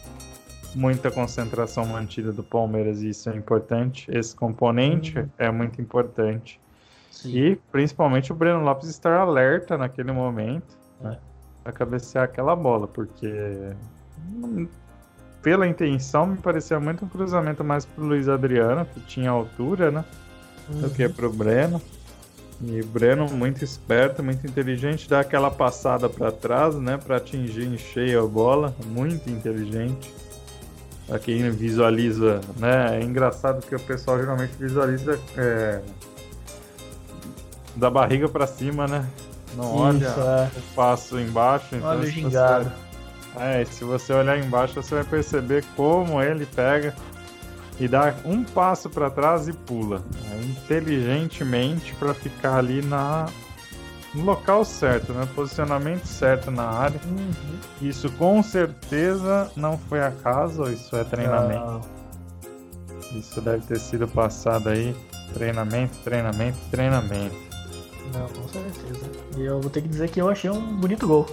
muita 0.74 1.10
concentração 1.10 1.84
mantida 1.86 2.32
do 2.32 2.42
Palmeiras 2.42 3.02
e 3.02 3.10
isso 3.10 3.28
é 3.28 3.36
importante. 3.36 4.06
Esse 4.10 4.34
componente 4.34 5.18
uhum. 5.18 5.28
é 5.38 5.50
muito 5.50 5.80
importante. 5.80 6.60
Sim. 7.10 7.36
E 7.36 7.56
principalmente 7.72 8.30
o 8.30 8.34
Breno 8.34 8.62
Lopes 8.62 8.88
estar 8.88 9.18
alerta 9.18 9.76
naquele 9.76 10.12
momento. 10.12 10.76
É 11.02 11.16
a 11.68 11.72
cabecear 11.72 12.24
aquela 12.24 12.56
bola, 12.56 12.86
porque 12.86 13.30
pela 15.42 15.66
intenção 15.66 16.26
me 16.26 16.38
parecia 16.38 16.80
muito 16.80 17.04
um 17.04 17.08
cruzamento 17.08 17.62
mais 17.62 17.84
pro 17.84 18.04
Luiz 18.04 18.28
Adriano, 18.28 18.86
que 18.86 19.00
tinha 19.00 19.30
altura, 19.30 19.90
né? 19.90 20.04
Uhum. 20.70 20.80
Do 20.80 20.90
que 20.90 21.04
uhum. 21.04 21.12
pro 21.12 21.32
Breno. 21.32 21.80
E 22.60 22.80
o 22.80 22.86
Breno 22.86 23.28
muito 23.28 23.64
esperto, 23.64 24.22
muito 24.22 24.44
inteligente, 24.46 25.08
dá 25.08 25.20
aquela 25.20 25.50
passada 25.50 26.08
para 26.08 26.32
trás, 26.32 26.74
né, 26.74 26.96
para 26.96 27.18
atingir 27.18 27.66
em 27.66 27.78
cheio 27.78 28.24
a 28.24 28.26
bola, 28.26 28.74
muito 28.86 29.30
inteligente. 29.30 30.12
Para 31.06 31.20
quem 31.20 31.48
visualiza, 31.50 32.40
né, 32.56 32.98
é 32.98 33.04
engraçado 33.04 33.64
que 33.64 33.74
o 33.74 33.80
pessoal 33.80 34.18
geralmente 34.18 34.52
visualiza 34.58 35.20
é, 35.36 35.80
da 37.76 37.88
barriga 37.88 38.28
para 38.28 38.46
cima, 38.46 38.86
né? 38.86 39.06
Não 39.56 39.76
olha 39.76 40.06
é. 40.06 40.58
o 40.58 40.74
passo 40.74 41.18
embaixo. 41.18 41.74
Então 41.74 41.88
olha 41.88 42.00
o 42.00 42.06
gingado. 42.06 42.70
Você... 43.34 43.42
É, 43.42 43.64
se 43.64 43.84
você 43.84 44.12
olhar 44.12 44.38
embaixo, 44.38 44.74
você 44.74 44.96
vai 44.96 45.04
perceber 45.04 45.64
como 45.76 46.20
ele 46.20 46.44
pega 46.44 46.94
e 47.80 47.86
dá 47.86 48.14
um 48.24 48.42
passo 48.42 48.90
para 48.90 49.10
trás 49.10 49.48
e 49.48 49.52
pula. 49.52 50.02
É, 50.32 50.42
inteligentemente 50.42 51.94
para 51.94 52.12
ficar 52.14 52.58
ali 52.58 52.82
na 52.82 53.26
no 54.14 54.24
local 54.24 54.64
certo, 54.64 55.12
né? 55.12 55.28
Posicionamento 55.34 56.06
certo 56.06 56.50
na 56.50 56.64
área. 56.64 57.00
Uhum. 57.06 57.30
Isso 57.80 58.10
com 58.12 58.42
certeza 58.42 59.50
não 59.54 59.76
foi 59.76 60.00
acaso, 60.00 60.64
isso 60.70 60.96
é 60.96 61.04
treinamento. 61.04 61.64
Não. 61.64 61.98
Isso 63.18 63.40
deve 63.40 63.64
ter 63.66 63.78
sido 63.78 64.08
passado 64.08 64.68
aí. 64.68 64.94
Treinamento, 65.34 65.96
treinamento, 65.98 66.58
treinamento. 66.70 67.36
Não, 68.14 68.26
com 68.28 68.48
certeza. 68.48 69.06
E 69.36 69.42
eu 69.42 69.60
vou 69.60 69.70
ter 69.70 69.82
que 69.82 69.88
dizer 69.88 70.08
que 70.10 70.20
eu 70.20 70.28
achei 70.28 70.50
um 70.50 70.76
bonito 70.76 71.06
gol. 71.06 71.26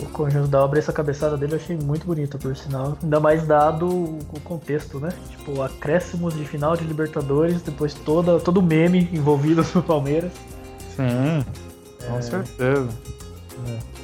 O 0.00 0.06
conjunto 0.06 0.48
da 0.48 0.64
obra, 0.64 0.78
essa 0.78 0.92
cabeçada 0.92 1.36
dele 1.36 1.54
eu 1.54 1.56
achei 1.56 1.76
muito 1.76 2.06
bonito, 2.06 2.38
por 2.38 2.56
sinal. 2.56 2.96
Ainda 3.02 3.20
mais 3.20 3.46
dado 3.46 3.88
o 3.88 4.40
contexto, 4.44 4.98
né? 4.98 5.10
Tipo, 5.30 5.62
acréscimos 5.62 6.34
de 6.34 6.44
final 6.44 6.76
de 6.76 6.84
Libertadores, 6.84 7.62
depois 7.62 7.94
toda, 7.94 8.38
todo 8.40 8.58
o 8.58 8.62
meme 8.62 9.08
envolvido 9.12 9.64
no 9.74 9.82
Palmeiras. 9.82 10.32
Sim, 10.96 11.44
com 12.06 12.18
é... 12.18 12.22
certeza. 12.22 12.88
É. 13.68 13.96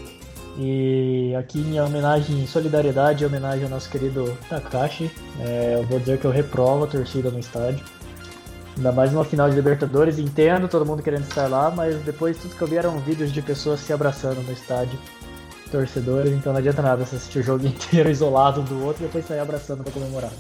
E 0.58 1.34
aqui 1.38 1.60
em 1.60 1.80
homenagem, 1.80 2.42
em 2.42 2.46
solidariedade, 2.46 3.24
em 3.24 3.26
homenagem 3.26 3.64
ao 3.64 3.70
nosso 3.70 3.88
querido 3.88 4.36
Takashi, 4.48 5.10
é, 5.40 5.78
eu 5.80 5.86
vou 5.86 5.98
dizer 5.98 6.18
que 6.18 6.26
eu 6.26 6.30
reprovo 6.30 6.84
a 6.84 6.86
torcida 6.86 7.30
no 7.30 7.38
estádio. 7.38 7.84
Ainda 8.76 8.92
mais 8.92 9.12
numa 9.12 9.24
final 9.24 9.48
de 9.48 9.54
Libertadores, 9.54 10.18
entendo 10.18 10.68
todo 10.68 10.84
mundo 10.84 11.02
querendo 11.02 11.24
estar 11.24 11.46
lá, 11.46 11.70
mas 11.70 11.96
depois 12.02 12.38
tudo 12.38 12.54
que 12.54 12.62
eu 12.62 12.68
vi 12.68 12.76
eram 12.76 12.98
vídeos 13.00 13.32
de 13.32 13.40
pessoas 13.42 13.80
se 13.80 13.92
abraçando 13.92 14.42
no 14.42 14.52
estádio, 14.52 14.98
torcedores, 15.72 16.32
então 16.32 16.52
não 16.52 16.58
adianta 16.60 16.80
nada 16.82 17.04
você 17.04 17.16
assistir 17.16 17.40
o 17.40 17.42
jogo 17.42 17.66
inteiro 17.66 18.08
isolado 18.10 18.60
um 18.60 18.64
do 18.64 18.84
outro 18.84 19.02
e 19.02 19.06
depois 19.06 19.26
sair 19.26 19.40
abraçando 19.40 19.82
pra 19.82 19.92
comemorar. 19.92 20.30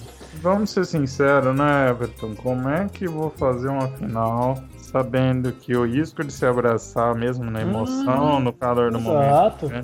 Vamos 0.40 0.70
ser 0.70 0.86
sinceros, 0.86 1.54
né, 1.56 1.90
Everton? 1.90 2.34
Como 2.36 2.68
é 2.68 2.86
que 2.88 3.06
vou 3.08 3.30
fazer 3.30 3.68
uma 3.68 3.88
final 3.88 4.56
sabendo 4.78 5.52
que 5.52 5.74
o 5.76 5.84
risco 5.86 6.22
de 6.22 6.32
se 6.32 6.44
abraçar 6.46 7.14
mesmo 7.14 7.50
na 7.50 7.60
emoção, 7.62 8.36
Hum, 8.36 8.40
no 8.40 8.52
calor 8.52 8.90
do 8.92 8.98
exato. 8.98 9.66
momento. 9.66 9.68
né? 9.68 9.82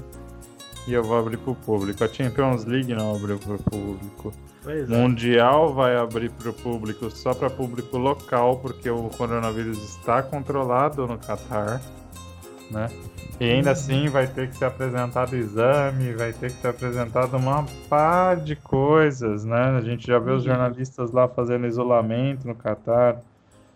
E 0.87 0.93
eu 0.95 1.03
vou 1.03 1.19
abrir 1.19 1.37
pro 1.39 1.55
público. 1.55 2.03
A 2.03 2.09
Champions 2.09 2.65
League 2.65 2.95
não 2.95 3.15
abriu 3.15 3.39
pro 3.39 3.59
público. 3.59 4.33
Pois 4.65 4.91
é. 4.91 4.97
Mundial 4.97 5.75
vai 5.75 5.97
abrir 5.97 6.31
pro 6.31 6.53
público 6.53 7.11
só 7.11 7.35
para 7.35 7.51
público 7.51 7.99
local, 7.99 8.57
porque 8.57 8.89
o 8.89 9.11
coronavírus 9.11 9.79
está 9.79 10.23
controlado 10.23 11.07
no 11.07 11.19
Catar, 11.19 11.81
né? 12.71 12.89
E 13.41 13.45
ainda 13.51 13.71
assim 13.71 14.09
vai 14.09 14.27
ter 14.27 14.49
que 14.49 14.57
ser 14.57 14.65
apresentado 14.65 15.37
exame, 15.37 16.13
vai 16.15 16.33
ter 16.33 16.51
que 16.51 16.61
ser 16.61 16.69
apresentado 16.69 17.37
uma 17.37 17.65
pá 17.89 18.35
de 18.35 18.57
coisas, 18.57 19.45
né? 19.45 19.77
A 19.79 19.81
gente 19.81 20.07
já 20.07 20.19
vê 20.19 20.33
os 20.33 20.43
Uhum. 20.45 20.49
jornalistas 20.51 21.13
lá 21.13 21.29
fazendo 21.29 21.67
isolamento 21.67 22.47
no 22.49 22.55
Catar. 22.55 23.17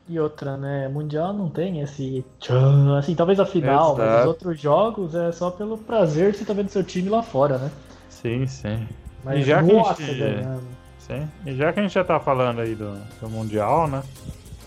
E 0.09 0.19
outra, 0.19 0.57
né? 0.57 0.89
Mundial 0.89 1.33
não 1.33 1.49
tem 1.49 1.81
esse 1.81 2.25
tchan, 2.41 2.99
assim, 2.99 3.15
talvez 3.15 3.39
a 3.39 3.47
final, 3.47 3.97
mas 3.97 4.05
os 4.09 4.13
Exato. 4.15 4.29
outros 4.29 4.61
jogos 4.61 5.15
é 5.15 5.31
só 5.31 5.49
pelo 5.51 5.79
prazer 5.79 6.33
de 6.33 6.39
você 6.39 6.43
estar 6.43 6.55
vendo 6.55 6.69
seu 6.69 6.83
time 6.83 7.09
lá 7.09 7.23
fora, 7.23 7.57
né? 7.59 7.71
Sim, 8.11 8.45
sim. 8.49 8.87
Mas 9.25 9.39
E 9.39 9.43
já 9.45 9.63
que 9.63 9.71
a 9.71 9.93
gente- 9.95 10.15
ganhando. 10.19 10.63
Sim. 10.99 11.29
E 11.47 11.55
já 11.55 11.73
que 11.73 11.79
a 11.79 11.83
gente 11.85 11.95
já 11.95 12.03
tá 12.03 12.19
falando 12.19 12.61
aí 12.61 12.75
do, 12.75 12.95
do 13.21 13.29
Mundial, 13.31 13.87
né? 13.87 14.03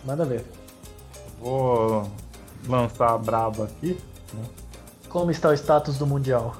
Manda 0.06 0.24
ver. 0.24 0.46
Vou 1.42 2.10
lançar 2.68 3.12
a 3.14 3.18
braba 3.18 3.66
aqui. 3.66 3.98
Como 5.16 5.32
está 5.32 5.48
o 5.48 5.54
status 5.54 5.98
do 5.98 6.06
Mundial? 6.06 6.58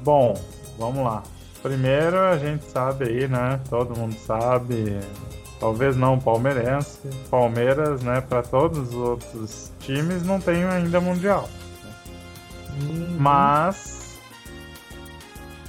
Bom, 0.00 0.34
vamos 0.76 1.04
lá. 1.04 1.22
Primeiro 1.62 2.18
a 2.18 2.36
gente 2.36 2.64
sabe 2.64 3.04
aí, 3.04 3.28
né? 3.28 3.60
Todo 3.70 3.96
mundo 3.96 4.16
sabe. 4.18 4.98
Talvez 5.60 5.96
não 5.96 6.18
palmeirense. 6.18 7.08
Palmeiras, 7.30 8.02
né? 8.02 8.20
Para 8.20 8.42
todos 8.42 8.88
os 8.88 8.94
outros 8.94 9.72
times 9.78 10.24
não 10.24 10.40
tem 10.40 10.64
ainda 10.64 11.00
mundial. 11.00 11.48
Uhum. 12.80 13.16
Mas, 13.20 14.18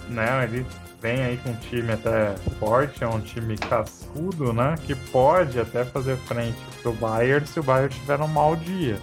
né? 0.10 0.46
Ele 0.46 0.66
vem 1.00 1.22
aí 1.22 1.38
com 1.38 1.52
um 1.52 1.56
time 1.58 1.94
até 1.94 2.34
forte, 2.60 3.04
é 3.04 3.08
um 3.08 3.22
time 3.22 3.56
cascudo, 3.56 4.52
né? 4.52 4.74
Que 4.84 4.96
pode 4.96 5.60
até 5.60 5.86
fazer 5.86 6.18
frente 6.18 6.58
pro 6.82 6.92
Bayern 6.94 7.46
se 7.46 7.60
o 7.60 7.64
Bayern 7.64 7.94
tiver 7.94 8.20
um 8.20 8.28
mau 8.28 8.56
dia. 8.56 8.98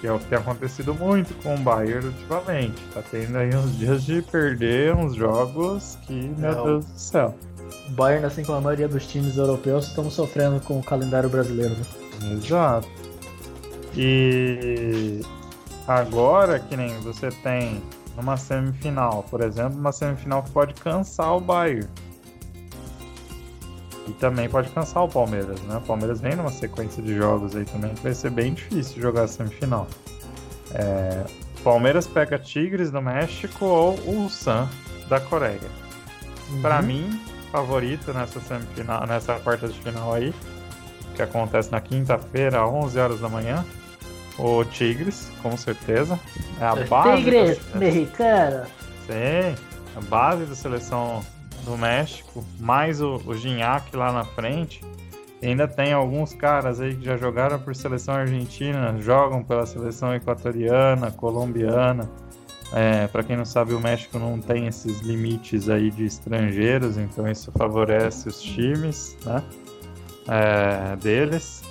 Que 0.00 0.06
é 0.06 0.12
o 0.12 0.18
que 0.18 0.26
tem 0.26 0.38
acontecido 0.38 0.94
muito 0.94 1.34
com 1.42 1.54
o 1.54 1.58
Bayern 1.58 2.06
ultimamente. 2.06 2.80
Tá 2.94 3.02
tendo 3.10 3.36
aí 3.36 3.54
uns 3.54 3.76
dias 3.76 4.04
de 4.04 4.22
perder 4.22 4.94
uns 4.94 5.14
jogos 5.14 5.98
que, 6.06 6.12
meu 6.12 6.52
Não. 6.52 6.64
Deus 6.64 6.84
do 6.84 6.98
céu. 6.98 7.34
O 7.88 7.90
Bayern, 7.92 8.26
assim 8.26 8.44
como 8.44 8.58
a 8.58 8.60
maioria 8.60 8.86
dos 8.86 9.06
times 9.06 9.36
europeus, 9.36 9.88
estamos 9.88 10.14
sofrendo 10.14 10.60
com 10.60 10.78
o 10.78 10.82
calendário 10.82 11.28
brasileiro. 11.28 11.74
Né? 11.74 12.32
Exato. 12.34 12.88
E 13.96 15.20
agora 15.86 16.60
que 16.60 16.76
nem 16.76 16.96
você 17.00 17.28
tem 17.42 17.82
numa 18.16 18.36
semifinal, 18.36 19.24
por 19.30 19.40
exemplo, 19.40 19.78
uma 19.78 19.92
semifinal 19.92 20.42
que 20.42 20.50
pode 20.50 20.74
cansar 20.74 21.36
o 21.36 21.40
Bayern. 21.40 21.88
E 24.08 24.12
também 24.12 24.48
pode 24.48 24.70
cansar 24.70 25.04
o 25.04 25.08
Palmeiras, 25.08 25.60
né? 25.62 25.76
O 25.76 25.80
Palmeiras 25.82 26.20
vem 26.20 26.34
numa 26.34 26.50
sequência 26.50 27.02
de 27.02 27.14
jogos 27.14 27.54
aí 27.54 27.64
também 27.66 27.94
que 27.94 28.02
vai 28.02 28.14
ser 28.14 28.30
bem 28.30 28.54
difícil 28.54 29.02
jogar 29.02 29.24
a 29.24 29.28
semifinal. 29.28 29.86
É, 30.72 31.24
Palmeiras 31.62 32.06
pega 32.06 32.38
Tigres 32.38 32.90
do 32.90 33.02
México 33.02 33.64
ou 33.66 33.98
Ulsan 34.06 34.68
da 35.08 35.20
Coreia. 35.20 35.60
Pra 36.62 36.78
Uhum. 36.80 36.86
mim, 36.86 37.20
favorito 37.52 38.12
nessa 38.14 38.40
semifinal, 38.40 39.06
nessa 39.06 39.34
quarta 39.40 39.68
de 39.68 39.78
final 39.78 40.14
aí, 40.14 40.32
que 41.14 41.20
acontece 41.20 41.70
na 41.70 41.80
quinta-feira, 41.80 42.62
às 42.64 42.70
11 42.70 42.98
horas 42.98 43.20
da 43.20 43.28
manhã, 43.28 43.64
o 44.38 44.64
Tigres, 44.64 45.30
com 45.42 45.54
certeza. 45.56 46.18
É 46.60 46.64
a 46.64 46.76
base 46.76 47.16
Tigres, 47.24 47.58
da, 47.72 47.78
mexicana. 47.78 48.66
Sim, 49.06 49.54
a 49.96 50.00
base 50.08 50.44
da 50.44 50.54
seleção 50.54 51.20
do 51.64 51.76
México, 51.76 52.44
mais 52.58 53.00
o, 53.00 53.20
o 53.26 53.34
Gignac 53.34 53.94
lá 53.96 54.12
na 54.12 54.24
frente. 54.24 54.82
Ainda 55.42 55.68
tem 55.68 55.92
alguns 55.92 56.34
caras 56.34 56.80
aí 56.80 56.96
que 56.96 57.04
já 57.04 57.16
jogaram 57.16 57.58
por 57.60 57.74
seleção 57.74 58.14
argentina, 58.14 58.96
jogam 59.00 59.44
pela 59.44 59.64
seleção 59.66 60.14
equatoriana, 60.14 61.10
colombiana. 61.12 62.10
É, 62.72 63.06
para 63.06 63.22
quem 63.22 63.36
não 63.36 63.44
sabe, 63.44 63.72
o 63.72 63.80
México 63.80 64.18
não 64.18 64.40
tem 64.40 64.66
esses 64.66 65.00
limites 65.00 65.68
aí 65.68 65.90
de 65.90 66.04
estrangeiros, 66.04 66.98
então 66.98 67.26
isso 67.28 67.50
favorece 67.52 68.28
os 68.28 68.42
times, 68.42 69.16
né? 69.24 69.42
É, 70.26 70.96
deles. 70.96 71.62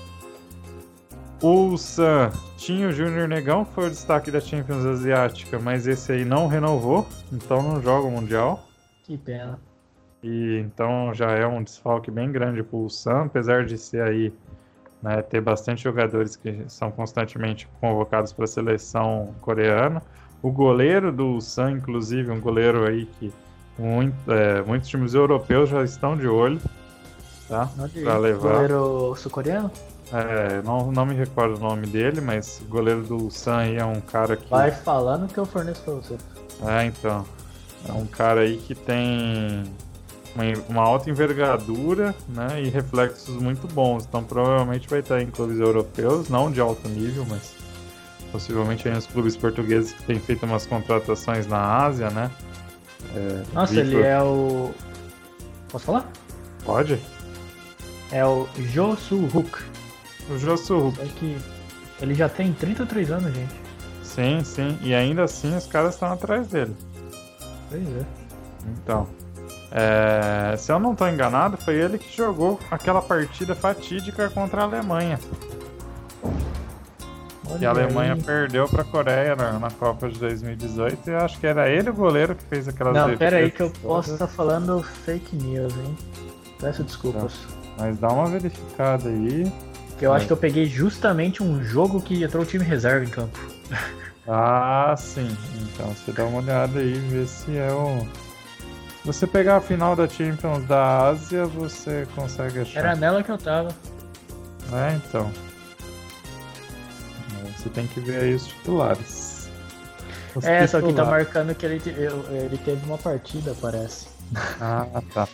O 1.41 1.77
San 1.77 2.31
tinha 2.57 2.87
o 2.87 2.91
Júnior 2.91 3.27
Negão, 3.27 3.63
foi 3.63 3.87
o 3.87 3.89
destaque 3.89 4.31
da 4.31 4.39
Champions 4.39 4.83
Asiática, 4.85 5.59
mas 5.59 5.85
esse 5.85 6.11
aí 6.11 6.25
não 6.25 6.47
renovou, 6.47 7.07
então 7.31 7.61
não 7.61 7.81
joga 7.81 8.07
o 8.07 8.11
Mundial. 8.11 8.67
Que 9.03 9.17
pena. 9.17 9.59
E 10.23 10.59
então 10.59 11.13
já 11.13 11.31
é 11.31 11.45
um 11.45 11.63
desfalque 11.63 12.09
bem 12.09 12.31
grande 12.31 12.63
pro 12.63 12.79
Ulsan, 12.79 13.25
apesar 13.25 13.65
de 13.65 13.77
ser 13.77 14.01
aí, 14.01 14.33
né, 15.01 15.21
ter 15.21 15.41
bastante 15.41 15.83
jogadores 15.83 16.35
que 16.35 16.63
são 16.67 16.91
constantemente 16.91 17.67
convocados 17.79 18.33
para 18.33 18.45
a 18.45 18.47
seleção 18.47 19.33
coreana. 19.41 20.01
O 20.41 20.51
goleiro 20.51 21.11
do 21.11 21.25
Ulsan, 21.25 21.71
inclusive, 21.71 22.31
um 22.31 22.39
goleiro 22.39 22.87
aí 22.87 23.05
que 23.19 23.31
muito, 23.77 24.31
é, 24.31 24.61
muitos 24.63 24.89
times 24.89 25.13
europeus 25.13 25.69
já 25.69 25.83
estão 25.83 26.17
de 26.17 26.27
olho, 26.27 26.59
tá? 27.47 27.69
Pra 28.03 28.17
levar. 28.17 28.53
Goleiro 28.53 29.15
sul-coreano? 29.15 29.71
É, 30.11 30.61
não, 30.63 30.91
não 30.91 31.05
me 31.05 31.13
recordo 31.13 31.57
o 31.57 31.59
nome 31.59 31.85
dele, 31.85 32.21
mas 32.21 32.61
o 32.61 32.65
goleiro 32.65 33.03
do 33.03 33.17
Ulsan 33.17 33.57
aí 33.57 33.75
é 33.75 33.85
um 33.85 34.01
cara 34.01 34.35
que. 34.35 34.49
Vai 34.49 34.71
falando 34.71 35.27
que 35.27 35.37
eu 35.37 35.45
forneço 35.45 35.83
pra 35.83 35.93
você. 35.93 36.17
É, 36.65 36.85
então. 36.85 37.25
É 37.87 37.91
um 37.91 38.05
cara 38.05 38.41
aí 38.41 38.57
que 38.57 38.73
tem 38.75 39.63
uma, 40.69 40.81
alta 40.81 41.09
envergadura 41.09 42.13
né, 42.29 42.61
e 42.63 42.69
reflexos 42.69 43.35
muito 43.35 43.67
bons. 43.67 44.05
Então 44.05 44.23
provavelmente 44.23 44.87
vai 44.87 44.99
estar 44.99 45.21
em 45.21 45.27
clubes 45.27 45.59
europeus, 45.59 46.29
não 46.29 46.51
de 46.51 46.59
alto 46.61 46.87
nível, 46.89 47.25
mas 47.29 47.53
possivelmente 48.31 48.87
aí 48.87 48.93
nos 48.93 49.07
clubes 49.07 49.35
portugueses 49.37 49.93
que 49.93 50.03
têm 50.03 50.19
feito 50.19 50.45
umas 50.45 50.65
contratações 50.65 51.47
na 51.47 51.59
Ásia, 51.85 52.09
né? 52.09 52.29
É, 53.15 53.43
Nossa, 53.53 53.73
Vitor- 53.73 53.87
ele 53.99 54.01
é 54.07 54.21
o. 54.21 54.71
Posso 55.69 55.85
falar? 55.85 56.11
Pode? 56.65 56.99
É 58.11 58.25
o 58.25 58.47
Jo 58.57 58.95
Soo-hook. 58.97 59.59
O 60.29 60.37
Josu, 60.37 60.93
Só 60.95 61.03
que 61.19 61.37
ele 62.01 62.13
já 62.13 62.27
tem 62.27 62.51
33 62.51 63.11
anos, 63.11 63.33
gente. 63.33 63.53
sim, 64.03 64.43
sim. 64.43 64.77
E 64.81 64.93
ainda 64.93 65.23
assim 65.23 65.55
os 65.55 65.65
caras 65.67 65.93
estão 65.93 66.11
atrás 66.11 66.47
dele. 66.47 66.75
Pois 67.69 67.81
é. 67.81 68.05
Então, 68.67 69.07
é, 69.71 70.55
se 70.57 70.71
eu 70.71 70.79
não 70.79 70.93
estou 70.93 71.07
enganado, 71.09 71.57
foi 71.57 71.75
ele 71.75 71.97
que 71.97 72.15
jogou 72.15 72.59
aquela 72.71 73.01
partida 73.01 73.53
fatídica 73.55 74.29
contra 74.29 74.61
a 74.61 74.63
Alemanha. 74.65 75.19
Olha 77.49 77.59
E 77.61 77.65
a 77.65 77.69
Alemanha 77.69 78.13
aí. 78.13 78.21
perdeu 78.21 78.67
para 78.67 78.81
a 78.81 78.85
Coreia 78.85 79.35
na, 79.35 79.53
na 79.59 79.71
Copa 79.71 80.09
de 80.09 80.19
2018 80.19 81.09
e 81.09 81.13
eu 81.13 81.19
acho 81.19 81.39
que 81.39 81.47
era 81.47 81.69
ele 81.69 81.89
o 81.89 81.93
goleiro 81.93 82.35
que 82.35 82.43
fez 82.43 82.67
aquelas 82.67 82.93
Não, 82.93 83.17
pera 83.17 83.37
aí 83.37 83.51
que 83.51 83.61
eu 83.63 83.69
posso 83.81 84.13
estar 84.13 84.27
falando 84.27 84.81
fake 84.83 85.35
news, 85.37 85.73
hein? 85.77 85.97
Peço 86.59 86.83
desculpas. 86.83 87.33
Mas 87.77 87.97
dá 87.99 88.09
uma 88.09 88.25
verificada 88.27 89.07
aí. 89.07 89.51
Porque 89.89 90.05
eu 90.05 90.13
É. 90.13 90.17
acho 90.17 90.27
que 90.27 90.33
eu 90.33 90.37
peguei 90.37 90.65
justamente 90.65 91.41
um 91.41 91.63
jogo 91.63 92.01
que 92.01 92.21
entrou 92.23 92.43
o 92.43 92.45
time 92.45 92.63
reserva 92.65 93.05
em 93.05 93.09
campo. 93.09 93.39
Ah, 94.27 94.93
sim. 94.97 95.29
Então 95.61 95.87
você 95.87 96.11
dá 96.11 96.25
uma 96.25 96.39
olhada 96.39 96.79
aí 96.79 96.95
e 96.95 96.99
vê 96.99 97.25
se 97.25 97.57
é 97.57 97.71
o. 97.71 98.05
Você 99.07 99.25
pegar 99.25 99.55
a 99.55 99.61
final 99.61 99.95
da 99.95 100.05
Champions 100.05 100.65
da 100.65 101.07
Ásia, 101.07 101.45
você 101.45 102.05
consegue 102.13 102.59
achar. 102.59 102.79
Era 102.81 102.93
nela 102.93 103.23
que 103.23 103.31
eu 103.31 103.37
tava. 103.37 103.69
É, 104.73 104.95
então. 104.95 105.31
Você 107.55 107.69
tem 107.69 107.87
que 107.87 108.01
ver 108.01 108.21
aí 108.21 108.33
os 108.35 108.47
titulares. 108.47 109.49
Os 110.35 110.43
É, 110.43 110.67
só 110.67 110.79
que 110.81 110.87
tá 110.87 110.89
titulares. 110.89 111.09
marcando 111.25 111.55
que 111.55 111.65
ele, 111.65 111.81
ele 111.87 112.57
teve 112.57 112.85
uma 112.85 112.97
partida, 112.97 113.55
parece. 113.61 114.07
Ah, 114.59 114.85
tá. 115.13 115.25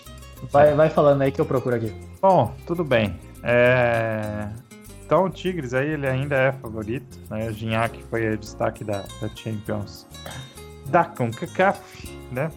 Vai, 0.51 0.75
vai 0.75 0.89
falando 0.91 1.23
aí 1.23 1.31
que 1.31 1.41
eu 1.41 1.45
procuro 1.45 1.75
aqui. 1.75 1.91
Bom, 2.21 2.53
tudo 2.67 2.83
bem. 2.83 3.19
É, 3.41 4.49
Então 5.03 5.25
o 5.25 5.29
Tigres 5.31 5.73
aí 5.73 5.89
ele 5.89 6.07
ainda 6.07 6.35
é 6.35 6.51
favorito, 6.51 7.17
né? 7.27 7.47
O 7.49 7.53
Gignac 7.53 8.03
foi 8.09 8.33
o 8.33 8.37
destaque 8.37 8.83
da, 8.83 9.03
da 9.19 9.27
Champions 9.35 10.05
da 10.85 11.05
CONCACAF, 11.05 11.79
né? 12.31 12.51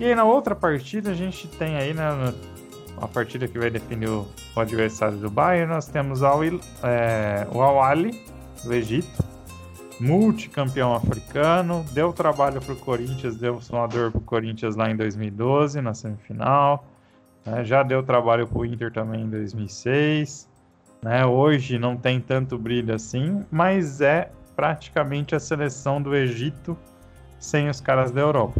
E 0.00 0.04
aí 0.04 0.14
na 0.14 0.24
outra 0.24 0.54
partida 0.54 1.10
a 1.10 1.14
gente 1.14 1.46
tem 1.48 1.76
aí, 1.76 1.94
né, 1.94 2.02
na- 2.10 2.34
a 3.04 3.08
partida 3.08 3.46
que 3.48 3.58
vai 3.58 3.70
definir 3.70 4.08
o, 4.08 4.26
o 4.56 4.60
adversário 4.60 5.16
do 5.18 5.30
Bayern, 5.30 5.72
nós 5.72 5.86
temos 5.86 6.20
é, 6.82 7.46
o 7.52 7.60
Al-Ali, 7.60 8.20
do 8.64 8.72
Egito, 8.72 9.22
multicampeão 10.00 10.94
africano, 10.94 11.84
deu 11.92 12.12
trabalho 12.12 12.60
pro 12.60 12.76
Corinthians, 12.76 13.36
deu 13.36 13.60
uma 13.70 13.86
dor 13.86 14.10
pro 14.10 14.20
Corinthians 14.20 14.74
lá 14.76 14.90
em 14.90 14.96
2012, 14.96 15.80
na 15.80 15.94
semifinal, 15.94 16.84
né? 17.44 17.64
já 17.64 17.82
deu 17.82 18.02
trabalho 18.02 18.46
pro 18.46 18.64
Inter 18.64 18.92
também 18.92 19.22
em 19.22 19.30
2006, 19.30 20.48
Né? 21.02 21.24
Hoje 21.26 21.78
não 21.78 21.96
tem 21.96 22.18
tanto 22.18 22.56
brilho 22.56 22.94
assim, 22.94 23.44
mas 23.50 24.00
é 24.00 24.30
praticamente 24.56 25.34
a 25.34 25.40
seleção 25.40 26.00
do 26.00 26.14
Egito 26.14 26.76
sem 27.38 27.68
os 27.68 27.78
caras 27.80 28.10
da 28.10 28.22
Europa. 28.22 28.58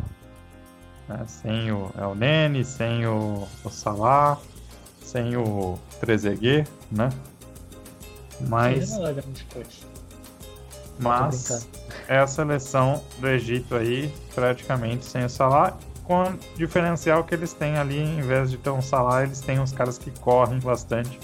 Né? 1.09 1.25
Sem 1.27 1.73
o 1.73 1.91
El 1.99 2.15
Nene, 2.15 2.65
sem 2.65 3.07
o, 3.07 3.47
o 3.63 3.71
Salah, 3.71 4.39
sem 5.03 5.37
o 5.37 5.79
Trezeguet, 6.01 6.69
né? 6.91 7.11
Mas, 8.41 8.91
mas 10.99 11.69
é 12.09 12.19
a 12.19 12.27
seleção 12.27 13.03
do 13.19 13.29
Egito 13.29 13.75
aí 13.75 14.13
praticamente 14.35 15.05
sem 15.05 15.25
o 15.25 15.29
Salah, 15.29 15.77
com 16.05 16.23
o 16.23 16.39
diferencial 16.57 17.25
que 17.25 17.35
eles 17.35 17.53
têm 17.53 17.77
ali, 17.77 17.99
em 17.99 18.21
vez 18.21 18.51
de 18.51 18.59
ter 18.59 18.71
um 18.71 18.83
Salah, 18.83 19.23
eles 19.23 19.41
têm 19.41 19.59
uns 19.59 19.73
caras 19.73 19.99
que 19.99 20.11
correm 20.21 20.59
bastante, 20.59 21.19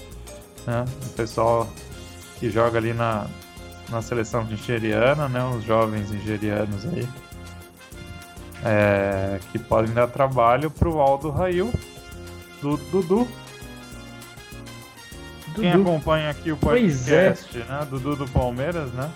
né? 0.66 0.85
O 1.07 1.11
pessoal 1.11 1.68
que 2.39 2.51
joga 2.51 2.78
ali 2.78 2.93
na, 2.93 3.26
na 3.91 4.01
seleção 4.01 4.45
nigeriana, 4.45 5.28
né? 5.28 5.45
Os 5.45 5.64
jovens 5.64 6.11
nigerianos 6.11 6.87
aí. 6.87 7.07
É, 8.65 9.41
que 9.51 9.59
podem 9.59 9.93
dar 9.95 10.07
trabalho 10.09 10.71
pro 10.71 11.01
Aldo 11.01 11.31
Rail, 11.31 11.73
do 12.61 12.77
Dudu. 12.77 13.27
Dudu. 15.49 15.61
Quem 15.61 15.73
acompanha 15.73 16.31
aqui 16.31 16.53
o 16.53 16.55
é. 16.55 16.59
podcast, 16.59 17.59
é. 17.59 17.65
né? 17.65 17.87
Dudu 17.89 18.17
do 18.17 18.29
Palmeiras, 18.29 18.93
né? 18.93 19.11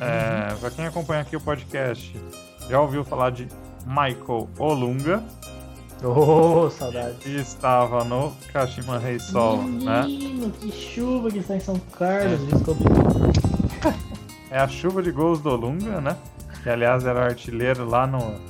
É, 0.00 0.52
uhum. 0.52 0.58
Pra 0.58 0.70
quem 0.70 0.86
acompanha 0.86 1.22
aqui 1.22 1.36
o 1.36 1.40
podcast, 1.40 2.16
já 2.68 2.80
ouviu 2.80 3.04
falar 3.04 3.30
de 3.30 3.48
Michael 3.86 4.48
Olunga. 4.58 5.22
Oh, 6.02 6.70
saudade. 6.70 7.16
Que 7.16 7.36
estava 7.36 8.04
no 8.04 8.32
Kashima 8.52 8.98
Rei 8.98 9.18
Sol, 9.18 9.62
né? 9.64 10.04
que 10.60 10.70
chuva 10.70 11.30
que 11.30 11.38
está 11.38 11.56
em 11.56 11.60
São 11.60 11.78
Carlos, 11.98 12.40
é. 12.40 12.54
desculpa. 12.54 12.84
É 14.50 14.58
a 14.58 14.68
chuva 14.68 15.02
de 15.02 15.10
gols 15.10 15.40
do 15.40 15.50
Olunga, 15.50 16.00
né? 16.00 16.16
Que 16.62 16.70
aliás 16.70 17.04
era 17.04 17.24
artilheiro 17.24 17.84
lá 17.84 18.06
no, 18.06 18.40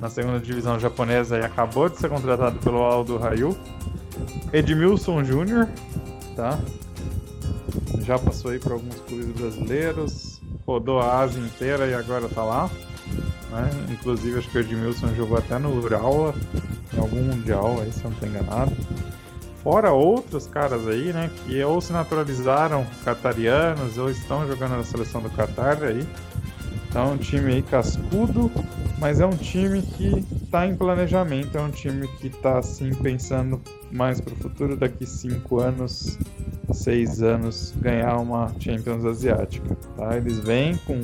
na 0.00 0.08
segunda 0.08 0.40
divisão 0.40 0.78
japonesa 0.78 1.38
e 1.38 1.44
acabou 1.44 1.88
de 1.88 1.98
ser 1.98 2.08
contratado 2.08 2.58
pelo 2.60 2.78
Aldo 2.78 3.18
Rayu. 3.18 3.56
Edmilson 4.52 5.22
Júnior, 5.24 5.68
tá? 6.34 6.58
Já 8.02 8.18
passou 8.18 8.50
aí 8.50 8.58
por 8.58 8.72
alguns 8.72 8.96
clubes 9.00 9.26
brasileiros, 9.28 10.40
rodou 10.66 11.00
a 11.00 11.20
Ásia 11.20 11.40
inteira 11.40 11.86
e 11.86 11.94
agora 11.94 12.28
tá 12.28 12.42
lá. 12.42 12.70
Né? 13.50 13.70
Inclusive 13.90 14.38
acho 14.38 14.50
que 14.50 14.58
o 14.58 14.60
Edmilson 14.60 15.14
jogou 15.14 15.36
até 15.36 15.58
no 15.58 15.74
Urawa, 15.74 16.34
em 16.94 16.98
algum 16.98 17.22
mundial 17.22 17.80
aí, 17.80 17.92
se 17.92 17.98
eu 17.98 18.04
não 18.04 18.12
estou 18.12 18.28
enganado. 18.28 18.72
Fora 19.62 19.92
outros 19.92 20.46
caras 20.46 20.88
aí, 20.88 21.12
né, 21.12 21.30
que 21.44 21.62
ou 21.62 21.80
se 21.82 21.92
naturalizaram 21.92 22.86
catarianos 23.04 23.98
ou 23.98 24.10
estão 24.10 24.46
jogando 24.46 24.76
na 24.76 24.84
seleção 24.84 25.20
do 25.20 25.28
Qatar 25.30 25.82
aí. 25.82 26.06
Então 26.88 27.12
um 27.12 27.16
time 27.18 27.52
aí 27.52 27.62
cascudo, 27.62 28.50
mas 29.00 29.18
é 29.18 29.26
um 29.26 29.36
time 29.36 29.82
que 29.82 30.24
está 30.44 30.66
em 30.66 30.76
planejamento, 30.76 31.56
é 31.56 31.60
um 31.60 31.70
time 31.70 32.06
que 32.18 32.26
está 32.26 32.58
assim 32.58 32.94
pensando 32.94 33.60
mais 33.90 34.20
para 34.20 34.34
o 34.34 34.36
futuro, 34.36 34.76
daqui 34.76 35.06
cinco 35.06 35.60
anos, 35.60 36.18
seis 36.72 37.22
anos, 37.22 37.72
ganhar 37.78 38.16
uma 38.18 38.52
Champions 38.60 39.04
Asiática. 39.04 39.74
Tá? 39.96 40.16
Eles 40.16 40.38
vêm 40.38 40.76
com 40.86 41.00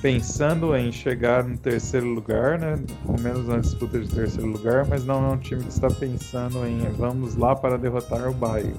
pensando 0.00 0.76
em 0.76 0.92
chegar 0.92 1.44
no 1.44 1.56
terceiro 1.58 2.06
lugar, 2.06 2.58
né? 2.58 2.78
Com 3.04 3.20
menos 3.20 3.48
na 3.48 3.58
disputa 3.58 3.98
de 3.98 4.08
terceiro 4.08 4.48
lugar, 4.48 4.86
mas 4.86 5.04
não 5.04 5.24
é 5.24 5.32
um 5.34 5.38
time 5.38 5.62
que 5.62 5.70
está 5.70 5.88
pensando 5.88 6.64
em 6.66 6.78
vamos 6.92 7.34
lá 7.34 7.54
para 7.54 7.76
derrotar 7.76 8.28
o 8.28 8.32
Bayern. 8.32 8.76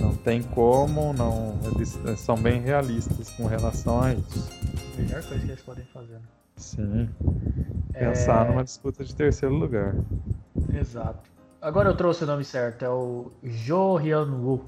Não 0.00 0.14
tem 0.14 0.42
como, 0.42 1.12
não. 1.12 1.58
Eles 1.74 1.98
são 2.16 2.36
bem 2.36 2.60
realistas 2.60 3.30
com 3.30 3.46
relação 3.46 4.02
a 4.02 4.14
isso. 4.14 4.50
Melhor 4.96 5.22
coisa 5.22 5.44
que 5.44 5.50
eles 5.50 5.62
podem 5.62 5.84
fazer. 5.92 6.14
Né? 6.14 6.20
Sim. 6.56 7.08
Pensar 7.92 8.46
é... 8.46 8.48
numa 8.48 8.64
disputa 8.64 9.04
de 9.04 9.14
terceiro 9.14 9.54
lugar. 9.54 9.94
Exato. 10.72 11.30
Agora 11.60 11.90
eu 11.90 11.96
trouxe 11.96 12.24
o 12.24 12.26
nome 12.26 12.44
certo, 12.44 12.84
é 12.84 12.88
o 12.88 13.30
Jo 13.42 13.96
Hyun 13.96 14.42
Woo. 14.42 14.64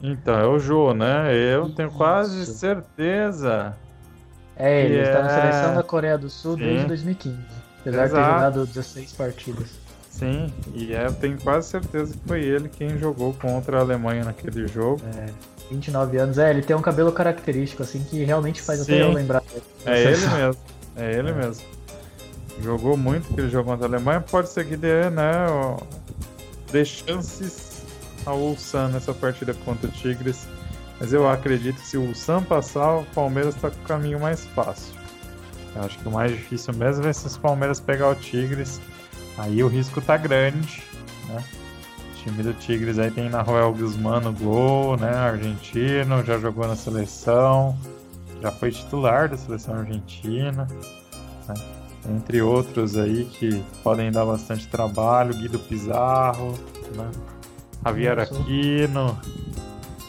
Então, 0.00 0.34
é 0.34 0.46
o 0.46 0.58
Jo, 0.58 0.92
né? 0.92 1.32
Eu 1.32 1.70
tenho 1.70 1.92
quase 1.92 2.44
certeza 2.44 3.76
é, 4.56 4.84
ele 4.84 5.00
está 5.00 5.22
na 5.22 5.28
seleção 5.28 5.74
da 5.74 5.82
Coreia 5.82 6.18
do 6.18 6.28
Sul 6.28 6.56
Sim. 6.56 6.64
desde 6.64 6.86
2015. 6.86 7.38
Apesar 7.80 8.04
Exato. 8.04 8.08
de 8.08 8.14
ter 8.14 8.32
jogado 8.32 8.66
16 8.66 9.12
partidas. 9.12 9.81
Sim, 10.12 10.52
e 10.74 10.94
é, 10.94 11.06
eu 11.06 11.12
tenho 11.14 11.38
quase 11.40 11.68
certeza 11.68 12.12
que 12.12 12.28
foi 12.28 12.42
ele 12.42 12.68
quem 12.68 12.98
jogou 12.98 13.32
contra 13.32 13.78
a 13.78 13.80
Alemanha 13.80 14.24
naquele 14.24 14.68
jogo. 14.68 15.00
É, 15.16 15.26
29 15.70 16.18
anos. 16.18 16.38
É, 16.38 16.50
ele 16.50 16.62
tem 16.62 16.76
um 16.76 16.82
cabelo 16.82 17.10
característico, 17.10 17.82
assim, 17.82 18.04
que 18.04 18.22
realmente 18.22 18.60
faz 18.60 18.80
Sim. 18.80 18.92
até 18.92 19.02
eu 19.02 19.12
lembrar 19.12 19.40
dele. 19.40 19.62
É 19.86 20.02
ele 20.02 20.26
mesmo. 20.26 20.62
É 20.96 21.12
ele 21.14 21.30
é. 21.30 21.32
mesmo. 21.32 21.64
Jogou 22.60 22.96
muito 22.96 23.32
que 23.32 23.40
ele 23.40 23.48
jogou 23.48 23.72
contra 23.72 23.86
a 23.86 23.90
Alemanha. 23.90 24.20
Pode 24.20 24.50
ser 24.50 24.66
que 24.66 24.76
dê, 24.76 25.08
né? 25.08 25.46
Dê 26.70 26.84
chances 26.84 27.82
ao 28.26 28.38
Ulsan 28.38 28.88
nessa 28.88 29.14
partida 29.14 29.54
contra 29.64 29.88
o 29.88 29.90
Tigres. 29.90 30.46
Mas 31.00 31.12
eu 31.12 31.28
acredito 31.28 31.80
que 31.80 31.86
se 31.86 31.96
o 31.96 32.14
Sam 32.14 32.44
passar, 32.44 32.98
o 32.98 33.04
Palmeiras 33.06 33.56
está 33.56 33.70
com 33.70 33.80
o 33.80 33.84
caminho 33.84 34.20
mais 34.20 34.44
fácil. 34.48 34.94
Eu 35.74 35.82
acho 35.82 35.98
que 35.98 36.06
o 36.06 36.12
mais 36.12 36.30
difícil 36.30 36.74
mesmo 36.74 37.06
é 37.06 37.12
se 37.12 37.26
os 37.26 37.38
Palmeiras 37.38 37.80
pegar 37.80 38.10
o 38.10 38.14
Tigres. 38.14 38.80
Aí 39.38 39.62
o 39.62 39.68
risco 39.68 40.00
tá 40.00 40.16
grande, 40.16 40.82
né? 41.28 41.44
O 42.10 42.22
time 42.22 42.42
do 42.42 42.54
Tigres 42.54 42.98
aí 42.98 43.10
tem 43.10 43.28
Nahuel 43.28 43.72
Guzmán 43.74 44.20
no 44.20 44.32
gol, 44.32 44.96
né? 44.96 45.12
Argentino, 45.14 46.24
já 46.24 46.38
jogou 46.38 46.66
na 46.66 46.76
seleção, 46.76 47.76
já 48.40 48.50
foi 48.50 48.70
titular 48.70 49.28
da 49.28 49.36
seleção 49.36 49.74
argentina, 49.74 50.68
né? 51.48 51.54
entre 52.10 52.42
outros 52.42 52.96
aí 52.96 53.24
que 53.24 53.62
podem 53.82 54.10
dar 54.10 54.24
bastante 54.24 54.66
trabalho, 54.68 55.34
Guido 55.34 55.58
Pizarro, 55.58 56.58
né? 56.94 57.10
Javier 57.84 58.18
Aquino, 58.20 59.18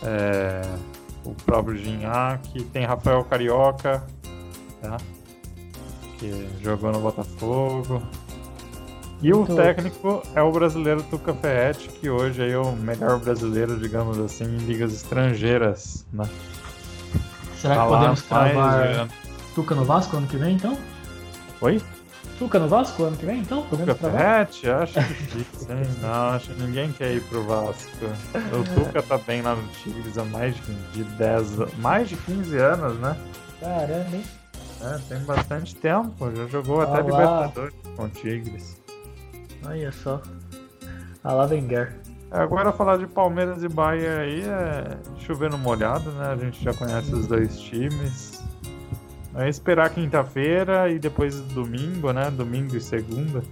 é, 0.04 0.62
o 1.26 1.34
próprio 1.34 1.76
Ginhaque, 1.78 2.64
tem 2.66 2.86
Rafael 2.86 3.24
Carioca, 3.24 4.04
tá? 4.82 4.98
que 6.20 6.50
jogou 6.62 6.92
no 6.92 7.00
Botafogo. 7.00 8.02
E 9.24 9.34
o 9.34 9.46
técnico 9.46 10.22
é 10.36 10.42
o 10.42 10.52
brasileiro 10.52 11.02
Tuca 11.04 11.34
Ferretti, 11.34 11.88
que 11.88 12.10
hoje 12.10 12.46
é 12.46 12.58
o 12.58 12.74
melhor 12.74 13.18
brasileiro, 13.20 13.80
digamos 13.80 14.20
assim, 14.20 14.44
em 14.44 14.58
ligas 14.58 14.92
estrangeiras. 14.92 16.06
Né? 16.12 16.28
Será 17.56 17.76
tá 17.76 17.84
que 17.84 17.88
podemos 17.88 18.22
cravar 18.24 19.08
Tuca 19.56 19.76
no 19.76 19.86
Vasco 19.86 20.18
ano 20.18 20.28
que 20.28 20.36
vem, 20.36 20.56
então? 20.56 20.78
Oi? 21.62 21.82
Tuca 22.38 22.60
no 22.60 22.68
Vasco 22.68 23.02
ano 23.02 23.16
que 23.16 23.26
vem, 23.26 23.40
então? 23.40 23.64
Podemos 23.68 23.96
Tuca 23.96 24.10
Pet? 24.10 24.70
Acho 24.70 25.00
difícil, 25.00 25.72
hein? 25.72 25.84
Não, 26.02 26.30
acho 26.32 26.50
que 26.50 26.62
ninguém 26.62 26.92
quer 26.92 27.14
ir 27.14 27.22
pro 27.22 27.44
Vasco. 27.44 28.06
O 28.36 28.84
Tuca 28.84 29.02
tá 29.02 29.18
bem 29.20 29.42
lá 29.42 29.56
no 29.56 29.66
Tigres 29.70 30.18
há 30.18 30.26
mais 30.26 30.54
de 30.92 31.04
10 31.06 31.78
mais 31.78 32.10
de 32.10 32.18
15 32.18 32.58
anos, 32.58 33.00
né? 33.00 33.16
Caramba, 33.62 34.18
hein? 34.18 34.24
É, 34.82 34.98
tem 35.08 35.20
bastante 35.24 35.74
tempo, 35.78 36.30
já 36.36 36.46
jogou 36.48 36.82
ah, 36.82 36.84
até 36.84 36.98
lá. 36.98 37.04
Libertadores 37.04 37.74
com 37.96 38.04
o 38.04 38.10
Tigres. 38.10 38.83
Olha 39.66 39.92
só. 39.92 40.22
A 41.24 41.34
lá 41.34 41.46
Wenger. 41.46 41.96
Agora 42.32 42.72
falar 42.72 42.98
de 42.98 43.06
Palmeiras 43.06 43.64
e 43.64 43.68
Bahia 43.68 44.18
aí 44.18 44.42
é 44.42 44.98
chovendo 45.20 45.58
molhado, 45.58 46.12
né? 46.14 46.28
A 46.28 46.36
gente 46.36 46.64
já 46.64 46.74
conhece 46.74 47.14
os 47.14 47.28
dois 47.28 47.60
times. 47.60 48.44
É 49.36 49.48
esperar 49.48 49.90
quinta-feira 49.92 50.90
e 50.90 51.00
depois 51.00 51.40
domingo, 51.42 52.12
né? 52.12 52.32
Domingo 52.32 52.76
e 52.76 52.82
segunda. 52.82 53.44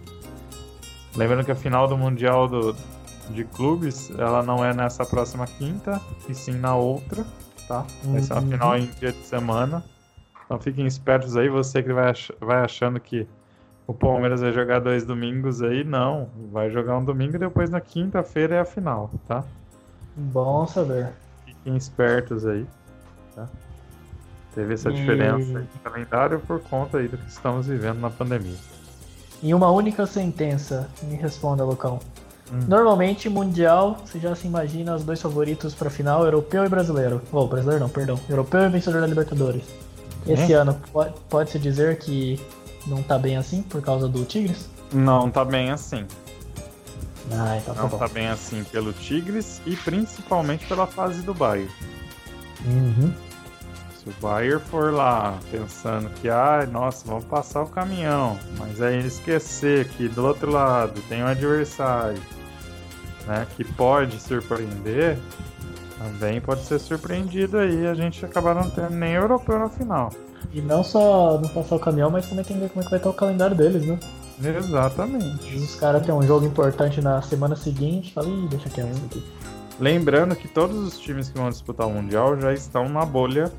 Lembrando 1.15 1.45
que 1.45 1.51
a 1.51 1.55
final 1.55 1.87
do 1.87 1.97
Mundial 1.97 2.47
do, 2.47 2.75
de 3.29 3.43
Clubes, 3.43 4.11
ela 4.17 4.43
não 4.43 4.63
é 4.63 4.73
nessa 4.73 5.05
próxima 5.05 5.45
quinta, 5.45 5.99
e 6.27 6.33
sim 6.33 6.53
na 6.53 6.75
outra, 6.75 7.25
tá? 7.67 7.85
Vai 8.03 8.21
ser 8.21 8.33
uma 8.33 8.41
uhum. 8.41 8.49
final 8.49 8.77
em 8.77 8.85
dia 8.99 9.11
de 9.11 9.23
semana. 9.23 9.83
Então 10.45 10.59
fiquem 10.59 10.85
espertos 10.85 11.35
aí, 11.37 11.49
você 11.49 11.81
que 11.81 11.93
vai, 11.93 12.09
ach 12.09 12.31
vai 12.39 12.59
achando 12.59 12.99
que 12.99 13.27
o 13.91 13.93
Palmeiras 13.93 14.39
vai 14.39 14.53
jogar 14.53 14.79
dois 14.79 15.05
domingos 15.05 15.61
aí, 15.61 15.83
não. 15.83 16.29
Vai 16.49 16.69
jogar 16.69 16.97
um 16.97 17.03
domingo 17.03 17.35
e 17.35 17.39
depois 17.39 17.69
na 17.69 17.81
quinta-feira 17.81 18.55
é 18.55 18.59
a 18.59 18.65
final, 18.65 19.09
tá? 19.27 19.43
Bom 20.15 20.65
saber. 20.65 21.09
Fiquem 21.45 21.75
espertos 21.75 22.45
aí, 22.45 22.65
tá? 23.35 23.49
Teve 24.55 24.73
essa 24.73 24.91
diferença 24.91 25.61
de 25.61 25.79
calendário 25.83 26.39
por 26.39 26.61
conta 26.61 26.99
aí 26.99 27.07
do 27.07 27.17
que 27.17 27.27
estamos 27.27 27.67
vivendo 27.67 27.99
na 27.99 28.09
pandemia. 28.09 28.55
Em 29.43 29.53
uma 29.53 29.69
única 29.69 30.05
sentença, 30.05 30.89
me 31.03 31.15
responda, 31.15 31.65
Lucão. 31.65 31.99
Hum. 32.51 32.59
Normalmente, 32.67 33.27
Mundial, 33.29 33.97
você 34.05 34.19
já 34.19 34.33
se 34.35 34.47
imagina 34.47 34.95
os 34.95 35.03
dois 35.03 35.21
favoritos 35.21 35.73
para 35.73 35.89
final, 35.89 36.23
europeu 36.23 36.65
e 36.65 36.69
brasileiro. 36.69 37.21
Oh, 37.31 37.45
brasileiro 37.45 37.81
não, 37.81 37.89
perdão. 37.89 38.19
Europeu 38.29 38.61
e 38.61 38.69
vencedor 38.69 39.01
da 39.01 39.07
Libertadores. 39.07 39.63
Esse 40.25 40.53
é? 40.53 40.55
ano, 40.55 40.79
pode-se 41.29 41.57
dizer 41.57 41.97
que 41.97 42.39
não 42.87 43.01
tá 43.03 43.17
bem 43.17 43.37
assim 43.37 43.61
por 43.61 43.81
causa 43.81 44.07
do 44.07 44.25
Tigres? 44.25 44.69
Não 44.91 45.29
tá 45.29 45.45
bem 45.45 45.71
assim. 45.71 46.05
Ah, 47.31 47.57
então 47.57 47.73
tá 47.73 47.81
Não 47.83 47.89
bom. 47.89 47.97
tá 47.97 48.07
bem 48.07 48.27
assim 48.27 48.63
pelo 48.65 48.91
Tigres 48.93 49.61
e 49.65 49.75
principalmente 49.75 50.65
pela 50.65 50.85
fase 50.85 51.21
do 51.21 51.33
Bayern. 51.33 51.71
Uhum. 52.65 53.13
Se 53.97 54.09
o 54.09 54.13
Bayern 54.19 54.59
for 54.59 54.91
lá 54.91 55.37
pensando 55.51 56.09
que, 56.21 56.29
ai, 56.29 56.65
nossa, 56.65 57.05
vamos 57.07 57.23
passar 57.25 57.61
o 57.61 57.67
caminhão, 57.67 58.37
mas 58.57 58.81
aí 58.81 59.05
esquecer 59.05 59.87
que 59.89 60.09
do 60.09 60.25
outro 60.25 60.51
lado 60.51 60.99
tem 61.07 61.23
um 61.23 61.27
adversário 61.27 62.21
né, 63.27 63.45
que 63.55 63.63
pode 63.63 64.19
surpreender, 64.19 65.17
também 65.99 66.41
pode 66.41 66.65
ser 66.65 66.79
surpreendido 66.79 67.59
aí 67.59 67.85
a 67.85 67.93
gente 67.93 68.25
acabar 68.25 68.55
não 68.55 68.69
tendo 68.69 68.95
nem 68.95 69.13
europeu 69.13 69.59
na 69.59 69.69
final. 69.69 70.11
E 70.53 70.61
não 70.61 70.83
só 70.83 71.39
não 71.39 71.49
passar 71.49 71.75
o 71.75 71.79
caminhão, 71.79 72.09
mas 72.09 72.27
também 72.27 72.43
tem 72.43 72.57
que 72.57 72.63
ver 72.63 72.69
como 72.69 72.81
é 72.81 72.83
que 72.83 72.89
vai 72.89 72.99
estar 72.99 73.09
o 73.09 73.13
calendário 73.13 73.55
deles, 73.55 73.85
né? 73.85 73.99
Exatamente. 74.43 75.55
Os 75.55 75.75
caras 75.75 76.05
têm 76.05 76.13
um 76.13 76.23
jogo 76.23 76.45
importante 76.45 76.99
na 76.99 77.21
semana 77.21 77.55
seguinte, 77.55 78.13
fala, 78.13 78.27
ih, 78.27 78.47
deixa 78.49 78.69
quieto 78.69 78.91
isso 78.91 79.05
aqui. 79.05 79.23
Lembrando 79.79 80.35
que 80.35 80.47
todos 80.47 80.77
os 80.77 80.99
times 80.99 81.29
que 81.29 81.37
vão 81.37 81.49
disputar 81.49 81.87
o 81.87 81.91
Mundial 81.91 82.39
já 82.39 82.53
estão 82.53 82.89
na 82.89 83.05
bolha. 83.05 83.51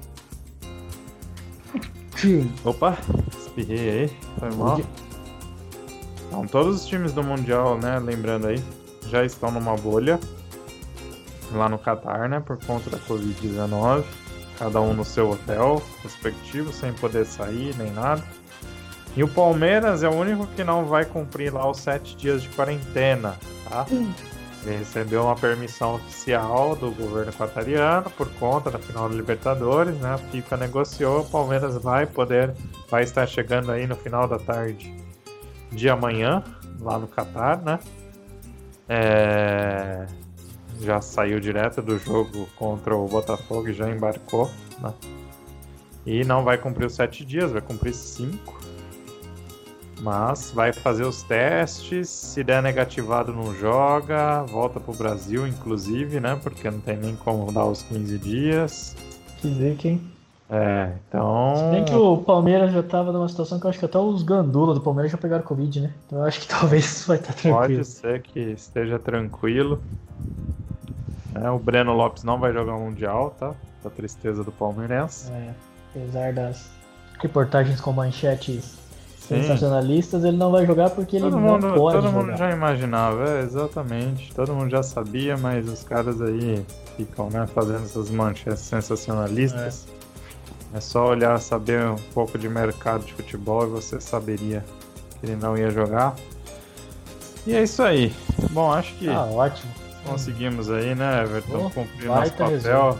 Sim. 2.16 2.52
Opa, 2.64 2.96
espirrei 3.36 3.90
aí, 3.90 4.10
foi 4.38 4.50
mal. 4.52 4.80
Então, 6.26 6.46
todos 6.46 6.76
os 6.76 6.86
times 6.86 7.12
do 7.12 7.22
Mundial, 7.22 7.78
né, 7.78 7.98
lembrando 7.98 8.46
aí, 8.46 8.62
já 9.08 9.24
estão 9.24 9.50
numa 9.50 9.76
bolha 9.76 10.18
lá 11.52 11.68
no 11.68 11.78
Catar, 11.78 12.28
né, 12.28 12.40
por 12.40 12.56
conta 12.64 12.88
da 12.90 12.98
Covid-19. 12.98 14.04
Cada 14.58 14.80
um 14.80 14.94
no 14.94 15.04
seu 15.04 15.30
hotel 15.30 15.82
respectivo, 16.02 16.72
sem 16.72 16.92
poder 16.92 17.26
sair 17.26 17.74
nem 17.76 17.90
nada. 17.92 18.22
E 19.16 19.22
o 19.22 19.28
Palmeiras 19.28 20.02
é 20.02 20.08
o 20.08 20.14
único 20.14 20.46
que 20.48 20.64
não 20.64 20.86
vai 20.86 21.04
cumprir 21.04 21.52
lá 21.52 21.68
os 21.68 21.78
sete 21.78 22.16
dias 22.16 22.42
de 22.42 22.48
quarentena, 22.50 23.36
tá? 23.68 23.86
Ele 24.64 24.76
recebeu 24.78 25.24
uma 25.24 25.34
permissão 25.34 25.96
oficial 25.96 26.76
do 26.76 26.92
governo 26.92 27.30
equatoriano 27.30 28.08
por 28.10 28.28
conta 28.34 28.70
da 28.70 28.78
final 28.78 29.08
da 29.08 29.14
Libertadores, 29.14 29.94
né? 29.98 30.14
A 30.14 30.18
FIFA 30.18 30.56
negociou, 30.56 31.20
o 31.20 31.28
Palmeiras 31.28 31.76
vai 31.76 32.06
poder, 32.06 32.54
vai 32.88 33.02
estar 33.02 33.26
chegando 33.26 33.72
aí 33.72 33.86
no 33.86 33.96
final 33.96 34.28
da 34.28 34.38
tarde 34.38 34.94
de 35.70 35.88
amanhã, 35.88 36.44
lá 36.80 36.98
no 36.98 37.08
Catar, 37.08 37.60
né? 37.60 37.80
É, 38.88 40.06
Já 40.82 41.00
saiu 41.00 41.38
direto 41.38 41.80
do 41.80 41.98
jogo 41.98 42.48
contra 42.56 42.96
o 42.96 43.06
Botafogo 43.06 43.68
e 43.68 43.72
já 43.72 43.90
embarcou, 43.90 44.50
né? 44.80 44.92
E 46.04 46.24
não 46.24 46.42
vai 46.42 46.58
cumprir 46.58 46.86
os 46.86 46.94
sete 46.94 47.24
dias, 47.24 47.52
vai 47.52 47.60
cumprir 47.60 47.94
cinco. 47.94 48.60
Mas 50.00 50.50
vai 50.50 50.72
fazer 50.72 51.04
os 51.04 51.22
testes, 51.22 52.08
se 52.08 52.42
der 52.42 52.60
negativado 52.60 53.32
não 53.32 53.54
joga, 53.54 54.42
volta 54.42 54.80
pro 54.80 54.92
Brasil, 54.92 55.46
inclusive, 55.46 56.18
né? 56.18 56.38
Porque 56.42 56.68
não 56.68 56.80
tem 56.80 56.96
nem 56.96 57.14
como 57.14 57.52
dar 57.52 57.66
os 57.66 57.82
15 57.82 58.18
dias. 58.18 58.96
Que 59.40 59.48
zica, 59.48 59.88
hein? 59.88 60.11
É, 60.54 60.92
então. 61.08 61.56
Se 61.56 61.70
bem 61.70 61.82
que 61.82 61.94
o 61.94 62.18
Palmeiras 62.18 62.70
já 62.72 62.82
tava 62.82 63.10
numa 63.10 63.26
situação 63.26 63.58
que 63.58 63.64
eu 63.64 63.70
acho 63.70 63.78
que 63.78 63.86
até 63.86 63.98
os 63.98 64.22
gandula 64.22 64.74
do 64.74 64.82
Palmeiras 64.82 65.10
já 65.10 65.16
pegaram 65.16 65.42
Covid, 65.42 65.80
né? 65.80 65.94
Então 66.06 66.18
eu 66.18 66.24
acho 66.26 66.40
que 66.40 66.48
talvez 66.52 66.84
isso 66.84 67.08
vai 67.08 67.16
estar 67.16 67.32
tranquilo. 67.32 67.56
Pode 67.56 67.84
ser 67.86 68.20
que 68.20 68.38
esteja 68.38 68.98
tranquilo. 68.98 69.82
É, 71.34 71.48
o 71.48 71.58
Breno 71.58 71.94
Lopes 71.94 72.22
não 72.22 72.38
vai 72.38 72.52
jogar 72.52 72.76
o 72.76 72.80
Mundial, 72.80 73.34
tá? 73.40 73.54
Da 73.82 73.88
tristeza 73.88 74.44
do 74.44 74.52
palmeirense. 74.52 75.32
É, 75.32 75.54
apesar 75.90 76.34
das 76.34 76.68
reportagens 77.18 77.80
com 77.80 77.90
manchetes 77.90 78.76
sensacionalistas, 79.16 80.22
ele 80.22 80.36
não 80.36 80.50
vai 80.50 80.66
jogar 80.66 80.90
porque 80.90 81.16
ele 81.16 81.30
Todo 81.30 81.40
não 81.40 81.52
mundo, 81.52 81.72
pode 81.72 81.96
todo 81.96 82.10
jogar. 82.10 82.26
mundo 82.26 82.36
já 82.36 82.50
imaginava, 82.50 83.30
é, 83.30 83.40
exatamente. 83.40 84.34
Todo 84.34 84.52
mundo 84.52 84.70
já 84.70 84.82
sabia, 84.82 85.34
mas 85.38 85.66
os 85.66 85.82
caras 85.82 86.20
aí 86.20 86.62
ficam 86.94 87.30
né, 87.30 87.46
fazendo 87.46 87.84
essas 87.84 88.10
manchetes 88.10 88.60
sensacionalistas. 88.60 89.86
É. 89.98 90.01
só 90.80 91.08
olhar, 91.08 91.38
saber 91.40 91.84
um 91.84 91.96
pouco 92.14 92.38
de 92.38 92.48
mercado 92.48 93.04
de 93.04 93.12
futebol 93.12 93.64
e 93.64 93.70
você 93.70 94.00
saberia 94.00 94.64
que 95.20 95.26
ele 95.26 95.36
não 95.36 95.56
ia 95.56 95.70
jogar. 95.70 96.14
E 97.46 97.54
é 97.54 97.62
isso 97.62 97.82
aí. 97.82 98.14
Bom, 98.50 98.70
acho 98.72 98.94
que 98.94 99.08
Ah, 99.08 99.24
ótimo. 99.24 99.72
conseguimos 100.06 100.70
aí, 100.70 100.94
né, 100.94 101.22
Everton, 101.22 101.66
Oh, 101.66 101.70
cumprir 101.70 102.06
nosso 102.06 102.30
papel 102.32 102.48
resumo. 102.48 102.98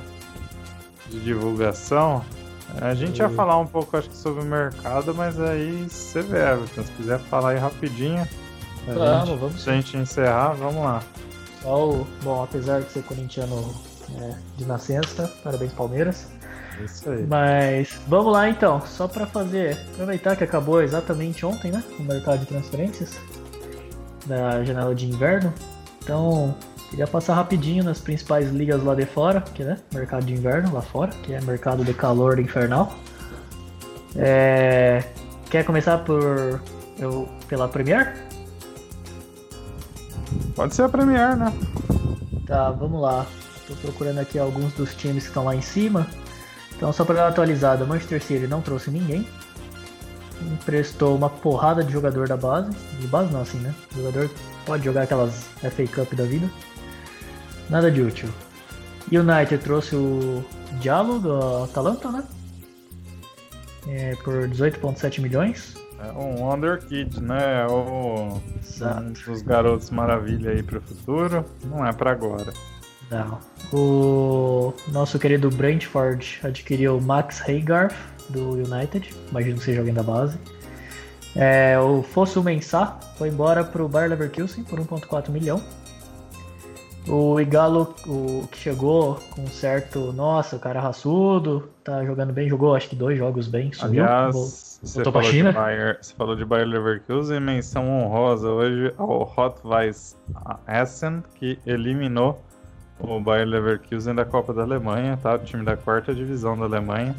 de 1.10 1.20
divulgação. 1.20 2.22
A 2.80 2.94
gente 2.94 3.18
ia 3.18 3.26
E- 3.26 3.34
falar 3.34 3.58
um 3.58 3.66
pouco, 3.66 3.96
acho 3.96 4.08
que, 4.08 4.16
sobre 4.16 4.42
o 4.42 4.46
mercado, 4.46 5.14
mas 5.14 5.38
aí 5.38 5.86
você 5.88 6.22
vê, 6.22 6.38
Everton, 6.38 6.82
se 6.84 6.92
quiser 6.92 7.18
falar 7.20 7.50
aí 7.50 7.58
rapidinho. 7.58 8.26
Vamos, 8.86 9.28
gente- 9.28 9.38
vamos 9.38 9.62
Se 9.62 9.70
a 9.70 9.72
gente 9.74 9.96
encerrar, 9.96 10.54
vamos 10.54 10.82
lá. 10.82 11.02
Só 11.62 11.88
o, 11.90 12.06
bom, 12.24 12.42
apesar 12.42 12.80
de 12.80 12.90
ser 12.90 13.02
corintiano 13.04 13.72
é, 14.20 14.34
de 14.56 14.64
nascença, 14.64 15.30
parabéns 15.44 15.72
Palmeiras. 15.72 16.26
Isso 16.84 17.10
aí. 17.10 17.26
Mas 17.26 18.00
vamos 18.06 18.32
lá 18.32 18.48
então, 18.48 18.80
só 18.86 19.06
para 19.06 19.26
fazer, 19.26 19.78
aproveitar 19.94 20.36
que 20.36 20.44
acabou 20.44 20.82
exatamente 20.82 21.44
ontem, 21.44 21.70
né? 21.70 21.82
O 21.98 22.02
mercado 22.02 22.40
de 22.40 22.46
transferências 22.46 23.18
da 24.26 24.62
janela 24.64 24.94
de 24.94 25.06
inverno. 25.06 25.52
Então, 26.02 26.54
queria 26.90 27.06
passar 27.06 27.34
rapidinho 27.34 27.84
nas 27.84 28.00
principais 28.00 28.50
ligas 28.50 28.82
lá 28.82 28.94
de 28.94 29.06
fora, 29.06 29.40
que 29.40 29.62
né? 29.62 29.78
Mercado 29.92 30.24
de 30.24 30.32
inverno 30.32 30.72
lá 30.72 30.82
fora, 30.82 31.10
que 31.22 31.32
é 31.32 31.40
mercado 31.40 31.84
de 31.84 31.94
calor 31.94 32.38
infernal. 32.38 32.92
É, 34.16 35.02
quer 35.50 35.64
começar 35.64 35.98
por 35.98 36.60
eu 36.98 37.28
pela 37.48 37.68
Premier? 37.68 38.14
Pode 40.54 40.74
ser 40.74 40.82
a 40.82 40.88
Premier, 40.88 41.36
né? 41.36 41.52
Tá, 42.46 42.70
vamos 42.70 43.00
lá. 43.00 43.26
Tô 43.66 43.74
procurando 43.76 44.18
aqui 44.18 44.38
alguns 44.38 44.72
dos 44.74 44.94
times 44.94 45.24
que 45.24 45.28
estão 45.30 45.44
lá 45.44 45.54
em 45.54 45.62
cima. 45.62 46.06
Então, 46.82 46.92
só 46.92 47.04
para 47.04 47.14
dar 47.14 47.22
uma 47.22 47.28
atualizada, 47.28 47.84
o 47.84 47.86
Manchester 47.86 48.20
City 48.20 48.48
não 48.48 48.60
trouxe 48.60 48.90
ninguém. 48.90 49.24
Emprestou 50.42 51.14
uma 51.14 51.30
porrada 51.30 51.84
de 51.84 51.92
jogador 51.92 52.26
da 52.26 52.36
base. 52.36 52.72
De 52.98 53.06
base 53.06 53.32
não, 53.32 53.40
assim, 53.40 53.58
né? 53.58 53.72
O 53.92 53.98
jogador 53.98 54.28
pode 54.66 54.84
jogar 54.84 55.02
aquelas 55.02 55.44
FA 55.60 55.86
Cup 55.86 56.12
da 56.14 56.24
vida. 56.24 56.50
Nada 57.70 57.88
de 57.88 58.02
útil. 58.02 58.28
United 59.12 59.58
trouxe 59.58 59.94
o 59.94 60.44
Diallo 60.80 61.20
do 61.20 61.62
Atalanta, 61.62 62.10
né? 62.10 62.24
É, 63.86 64.16
por 64.16 64.48
18,7 64.48 65.20
milhões. 65.20 65.76
É 66.00 66.10
um 66.10 66.42
Wonder 66.42 66.84
Kid, 66.84 67.20
né? 67.20 67.62
É 67.62 67.66
o... 67.72 68.40
Exato. 68.60 69.02
Um 69.02 69.12
dos 69.12 69.42
garotos 69.42 69.88
maravilha 69.90 70.50
aí 70.50 70.64
pro 70.64 70.80
futuro. 70.80 71.44
Não 71.64 71.86
é 71.86 71.92
pra 71.92 72.10
agora. 72.10 72.52
Não. 73.08 73.38
O 73.72 74.72
nosso 74.88 75.18
querido 75.18 75.50
Brentford 75.50 76.40
adquiriu 76.42 76.96
o 76.98 77.02
Max 77.02 77.40
Haygarth 77.46 77.94
do 78.28 78.52
United. 78.52 79.14
Imagino 79.30 79.56
que 79.58 79.64
seja 79.64 79.80
alguém 79.80 79.94
da 79.94 80.02
base. 80.02 80.38
É, 81.34 81.78
o 81.78 82.02
Fosso 82.02 82.42
Mensah 82.42 82.98
foi 83.16 83.28
embora 83.28 83.64
pro 83.64 83.88
Bayer 83.88 84.10
Leverkusen 84.10 84.64
por 84.64 84.78
1.4 84.78 85.30
milhão. 85.30 85.62
O 87.08 87.40
Igalo, 87.40 87.94
o 88.06 88.46
que 88.48 88.58
chegou 88.58 89.18
com 89.30 89.42
um 89.42 89.46
certo, 89.48 90.12
nossa, 90.12 90.54
o 90.54 90.60
cara 90.60 90.80
raçudo, 90.80 91.68
tá 91.82 92.04
jogando 92.04 92.32
bem, 92.32 92.48
jogou 92.48 92.76
acho 92.76 92.88
que 92.88 92.94
dois 92.94 93.18
jogos 93.18 93.48
bem, 93.48 93.72
sumiu. 93.72 94.04
Vol- 94.04 94.12
Aliás, 94.12 94.78
você 94.80 94.94
voltou 95.02 95.12
pra 95.12 95.22
falou, 95.22 95.32
de 95.32 95.36
China? 95.38 95.52
Bayer, 95.52 95.98
você 96.00 96.14
falou 96.14 96.36
de 96.36 96.44
Bayer 96.44 96.66
Leverkusen, 96.68 97.40
menção 97.40 97.88
honrosa 97.88 98.48
hoje 98.50 98.94
ao 98.96 99.24
Rot-Weiss 99.24 100.16
Essen, 100.68 101.24
que 101.34 101.58
eliminou 101.66 102.40
o 103.02 103.20
Bayer 103.20 103.46
Leverkusen 103.46 104.14
da 104.14 104.24
Copa 104.24 104.52
da 104.52 104.62
Alemanha, 104.62 105.18
tá? 105.22 105.34
O 105.34 105.38
time 105.38 105.64
da 105.64 105.76
quarta 105.76 106.14
divisão 106.14 106.56
da 106.58 106.64
Alemanha. 106.64 107.14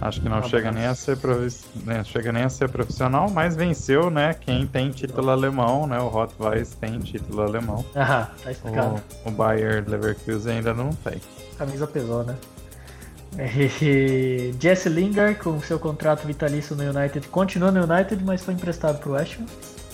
Acho 0.00 0.20
que 0.20 0.28
não 0.28 0.40
Um 0.40 0.42
chega 0.42 0.72
nem 0.72 0.86
a 0.86 0.94
ser 0.94 1.16
profi- 1.16 1.64
né, 1.84 2.02
chega 2.04 2.32
nem 2.32 2.42
a 2.42 2.48
ser 2.48 2.68
profissional, 2.68 3.30
mas 3.30 3.54
venceu, 3.54 4.10
né? 4.10 4.34
Quem 4.34 4.66
tem 4.66 4.90
título 4.90 5.30
alemão, 5.30 5.86
né? 5.86 5.98
O 6.00 6.08
Rot-Weiss 6.08 6.74
tem 6.74 6.98
título 6.98 7.42
alemão. 7.42 7.84
Ah, 7.94 8.28
tá 8.42 8.50
explicado. 8.50 9.00
O, 9.24 9.28
o 9.28 9.32
Bayer 9.32 9.84
Leverkusen 9.86 10.56
ainda 10.56 10.74
não 10.74 10.90
tem. 10.90 11.20
camisa 11.56 11.86
pesou, 11.86 12.24
né? 12.24 12.34
E 13.36 14.54
Jesse 14.60 14.88
Lingard, 14.88 15.38
com 15.40 15.60
seu 15.60 15.78
contrato 15.78 16.26
vitalício 16.26 16.76
no 16.76 16.82
United, 16.84 17.26
continua 17.28 17.70
no 17.70 17.82
United, 17.84 18.22
mas 18.24 18.44
foi 18.44 18.54
emprestado 18.54 18.98
pro 18.98 19.12
West 19.12 19.38
Ham. 19.40 19.46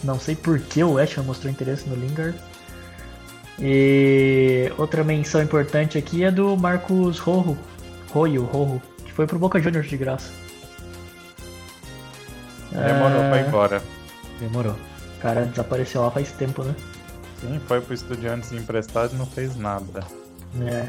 Não 0.04 0.18
sei 0.18 0.34
por 0.34 0.58
que 0.58 0.82
o 0.82 0.94
West 0.94 1.16
Ham 1.18 1.22
mostrou 1.24 1.50
interesse 1.50 1.88
no 1.88 1.94
Lingard. 1.94 2.36
E 3.60 4.72
outra 4.78 5.04
menção 5.04 5.42
importante 5.42 5.98
aqui 5.98 6.24
é 6.24 6.30
do 6.30 6.56
Marcos 6.56 7.18
Rojo, 7.18 7.58
Royo, 8.10 8.44
Rojo, 8.44 8.80
que 9.04 9.12
foi 9.12 9.26
pro 9.26 9.38
Boca 9.38 9.60
Juniors 9.60 9.88
de 9.88 9.96
graça. 9.96 10.30
Demorou 12.72 13.18
pra 13.18 13.36
ir 13.38 13.44
É, 13.44 13.48
embora. 13.48 13.82
Demorou. 14.38 14.72
O 15.18 15.20
cara 15.20 15.44
desapareceu 15.44 16.00
lá 16.02 16.10
faz 16.10 16.32
tempo, 16.32 16.62
né? 16.62 16.74
Sim, 17.40 17.60
foi 17.66 17.80
pro 17.80 17.92
Estudiantes 17.94 18.52
emprestado 18.52 19.14
e 19.14 19.18
não 19.18 19.26
fez 19.26 19.56
nada. 19.56 20.04
É. 20.62 20.88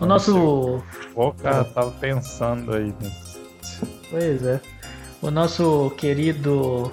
O 0.00 0.06
nosso 0.06 0.82
O 1.14 1.32
cara 1.32 1.64
tava 1.64 1.90
pensando 1.92 2.74
aí 2.74 2.92
nisso. 3.00 3.40
Pois 4.10 4.42
é. 4.44 4.60
O 5.22 5.30
nosso 5.30 5.90
querido 5.96 6.92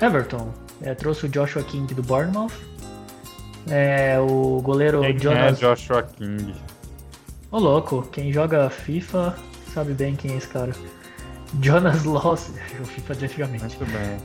Everton 0.00 0.52
é, 0.82 0.94
trouxe 0.94 1.26
o 1.26 1.28
Joshua 1.28 1.62
King 1.62 1.94
do 1.94 2.02
Bournemouth. 2.02 2.52
É, 3.68 4.18
o 4.20 4.60
goleiro 4.62 5.00
Quem 5.00 5.18
Jonas. 5.18 5.58
é 5.58 5.60
Joshua 5.60 6.02
King? 6.02 6.54
Ô 7.50 7.58
louco, 7.58 8.02
quem 8.12 8.32
joga 8.32 8.70
FIFA 8.70 9.36
sabe 9.74 9.92
bem 9.92 10.14
quem 10.16 10.32
é 10.32 10.36
esse 10.36 10.48
cara. 10.48 10.72
Jonas 11.60 12.04
Loss, 12.04 12.52
o 12.80 12.84
FIFA 12.84 13.14
de 13.16 13.24
antigamente. 13.24 13.76
Muito 13.76 13.84
bem. 13.86 14.18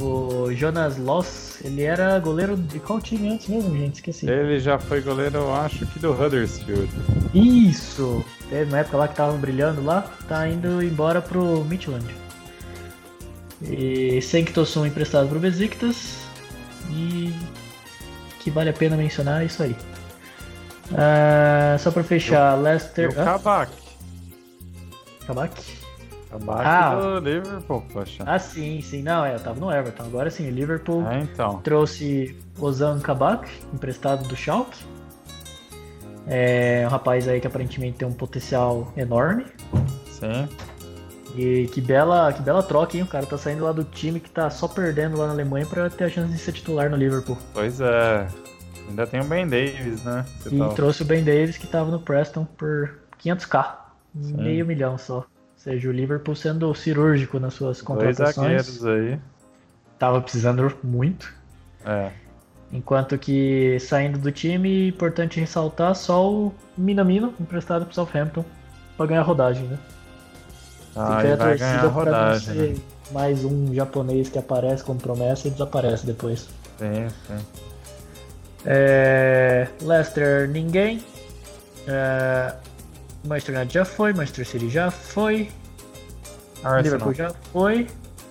O 0.00 0.52
Jonas 0.54 0.96
Loss, 0.96 1.60
ele 1.64 1.82
era 1.82 2.18
goleiro 2.18 2.56
de 2.56 2.80
qual 2.80 3.00
time 3.00 3.28
antes 3.28 3.48
mesmo, 3.48 3.76
gente? 3.76 3.96
Esqueci. 3.96 4.28
Ele 4.28 4.58
já 4.58 4.78
foi 4.78 5.00
goleiro, 5.02 5.36
eu 5.36 5.54
acho 5.54 5.86
que 5.86 5.98
do 5.98 6.12
Huddersfield. 6.12 6.88
Isso! 7.34 8.24
Teve 8.48 8.70
uma 8.70 8.78
época 8.78 8.96
lá 8.96 9.08
que 9.08 9.16
tava 9.16 9.36
brilhando 9.36 9.84
lá, 9.84 10.10
tá 10.26 10.48
indo 10.48 10.82
embora 10.82 11.20
pro 11.20 11.64
Midland. 11.64 12.06
E 13.62 14.20
Senktosun 14.22 14.86
emprestado 14.86 15.28
pro 15.28 15.38
Besiktas. 15.38 16.22
E 16.90 17.32
que 18.42 18.50
vale 18.50 18.70
a 18.70 18.72
pena 18.72 18.96
mencionar 18.96 19.42
é 19.42 19.46
isso 19.46 19.62
aí. 19.62 19.76
Ah, 20.94 21.76
só 21.78 21.90
pra 21.90 22.02
fechar, 22.02 22.56
E 22.56 22.60
o 22.60 22.62
Leicester. 22.62 23.10
Ah, 23.18 23.24
Kabak. 23.24 23.72
Kabak? 25.26 25.62
Kabak 26.30 26.62
Ah. 26.64 26.94
do 26.94 27.18
Liverpool, 27.20 27.82
poxa. 27.92 28.24
Ah, 28.26 28.38
sim, 28.38 28.80
sim. 28.80 29.02
Não, 29.02 29.24
é, 29.24 29.34
eu 29.34 29.40
tava 29.40 29.58
no 29.60 29.70
Everton. 29.70 30.02
Agora 30.04 30.30
sim, 30.30 30.48
o 30.48 30.50
Liverpool 30.50 31.06
É, 31.08 31.20
então. 31.20 31.60
trouxe 31.62 32.36
Ozan 32.58 32.98
Kabak, 33.00 33.48
emprestado 33.72 34.26
do 34.26 34.34
Schalke. 34.36 34.78
É 36.26 36.84
um 36.86 36.88
rapaz 36.90 37.26
aí 37.26 37.40
que 37.40 37.46
aparentemente 37.46 37.98
tem 37.98 38.06
um 38.08 38.12
potencial 38.12 38.92
enorme. 38.96 39.46
Sim. 40.08 40.48
E 41.34 41.66
que 41.72 41.80
bela, 41.80 42.32
que 42.32 42.42
bela 42.42 42.62
troca, 42.62 42.96
hein? 42.96 43.02
O 43.02 43.06
cara 43.06 43.24
tá 43.24 43.38
saindo 43.38 43.64
lá 43.64 43.72
do 43.72 43.84
time 43.84 44.20
que 44.20 44.28
tá 44.30 44.50
só 44.50 44.68
perdendo 44.68 45.16
lá 45.16 45.26
na 45.26 45.32
Alemanha 45.32 45.64
pra 45.64 45.88
ter 45.88 46.04
a 46.04 46.08
chance 46.10 46.30
de 46.30 46.38
ser 46.38 46.52
titular 46.52 46.90
no 46.90 46.96
Liverpool. 46.96 47.38
Pois 47.54 47.80
é. 47.80 48.26
Ainda 48.88 49.06
tem 49.06 49.20
o 49.20 49.24
Ben 49.24 49.46
Davis, 49.48 50.02
né? 50.04 50.26
Você 50.40 50.54
E 50.54 50.58
tá- 50.58 50.68
trouxe 50.70 51.02
o 51.02 51.04
Ben 51.06 51.24
Davis 51.24 51.56
que 51.56 51.66
tava 51.66 51.90
no 51.90 51.98
Preston 52.00 52.44
por 52.44 52.98
500k. 53.18 53.78
Meio 54.14 54.66
milhão 54.66 54.98
só. 54.98 55.18
Ou 55.18 55.26
seja, 55.56 55.88
o 55.88 55.92
Liverpool 55.92 56.34
sendo 56.36 56.74
cirúrgico 56.74 57.38
nas 57.38 57.54
suas 57.54 57.78
Dois 57.78 57.82
contratações. 57.82 58.34
zagueiros 58.66 58.84
aí. 58.86 59.18
Tava 59.98 60.20
precisando 60.20 60.70
muito. 60.84 61.32
É. 61.86 62.10
Enquanto 62.70 63.16
que 63.16 63.78
saindo 63.80 64.18
do 64.18 64.30
time, 64.32 64.88
importante 64.88 65.38
ressaltar 65.40 65.94
só 65.94 66.30
o 66.30 66.52
Minamino, 66.76 67.32
emprestado 67.40 67.84
pro 67.86 67.94
Southampton, 67.94 68.44
pra 68.96 69.06
ganhar 69.06 69.22
rodagem, 69.22 69.64
né? 69.64 69.78
Ah, 70.94 71.06
Fica 71.06 71.18
aí 71.18 71.24
ele 71.26 71.32
a 71.32 71.36
torcida 71.36 71.78
pra 71.78 71.82
não 71.82 71.90
rodagem. 71.90 72.54
ser 72.54 72.68
Né? 72.74 72.76
mais 73.10 73.44
um 73.44 73.74
japonês 73.74 74.28
que 74.28 74.38
aparece 74.38 74.82
como 74.84 74.98
promessa 75.00 75.48
e 75.48 75.50
desaparece 75.50 76.06
depois. 76.06 76.48
Sim, 76.78 77.08
sim. 77.26 77.44
É... 78.64 79.68
Leicester, 79.82 80.48
ninguém. 80.48 81.02
É... 81.86 82.54
Manchester 83.24 83.56
United 83.56 83.74
já 83.74 83.84
foi, 83.84 84.12
Manchester 84.12 84.46
City 84.46 84.68
já 84.68 84.90
foi, 84.90 85.50
Arsenal. 86.56 86.82
Liverpool 86.82 87.14
já 87.14 87.30
foi. 87.52 87.86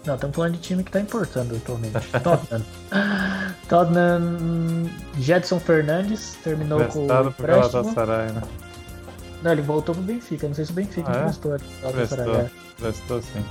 Não, 0.06 0.16
estamos 0.16 0.36
falando 0.36 0.54
de 0.54 0.60
time 0.60 0.84
que 0.84 0.92
tá 0.92 1.00
importando 1.00 1.56
atualmente. 1.56 1.94
Tottenham. 2.24 2.62
Tottenham, 3.70 4.90
Jedson 5.20 5.60
Fernandes 5.60 6.36
terminou 6.44 6.84
com 6.86 7.06
o 7.08 7.28
empréstimo. 7.28 7.84
Né? 7.84 8.42
Não, 9.42 9.52
ele 9.52 9.62
voltou 9.62 9.96
pro 9.96 10.04
Benfica. 10.04 10.48
Não 10.48 10.54
sei 10.54 10.66
se 10.66 10.72
o 10.72 10.76
Benfica 10.76 11.10
Ah, 11.12 11.16
é? 11.16 11.20
emprestou. 11.22 11.56
ele 11.56 12.38
é. 12.38 12.50
Prestou 12.80 13.22
sim. 13.22 13.44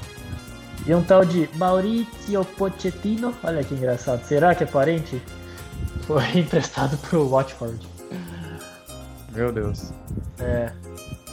E 0.86 0.95
um 0.95 1.03
tal 1.03 1.24
de 1.24 1.49
Maurizio 1.57 2.45
Pochettino. 2.57 3.34
Olha 3.43 3.62
que 3.64 3.74
engraçado. 3.74 4.24
Será 4.24 4.55
que 4.55 4.64
é 4.64 4.66
parente? 4.66 5.20
Foi 6.03 6.22
emprestado 6.38 6.97
pro 6.99 7.28
Watford. 7.28 7.86
Meu 9.34 9.53
Deus. 9.53 9.93
É. 10.38 10.72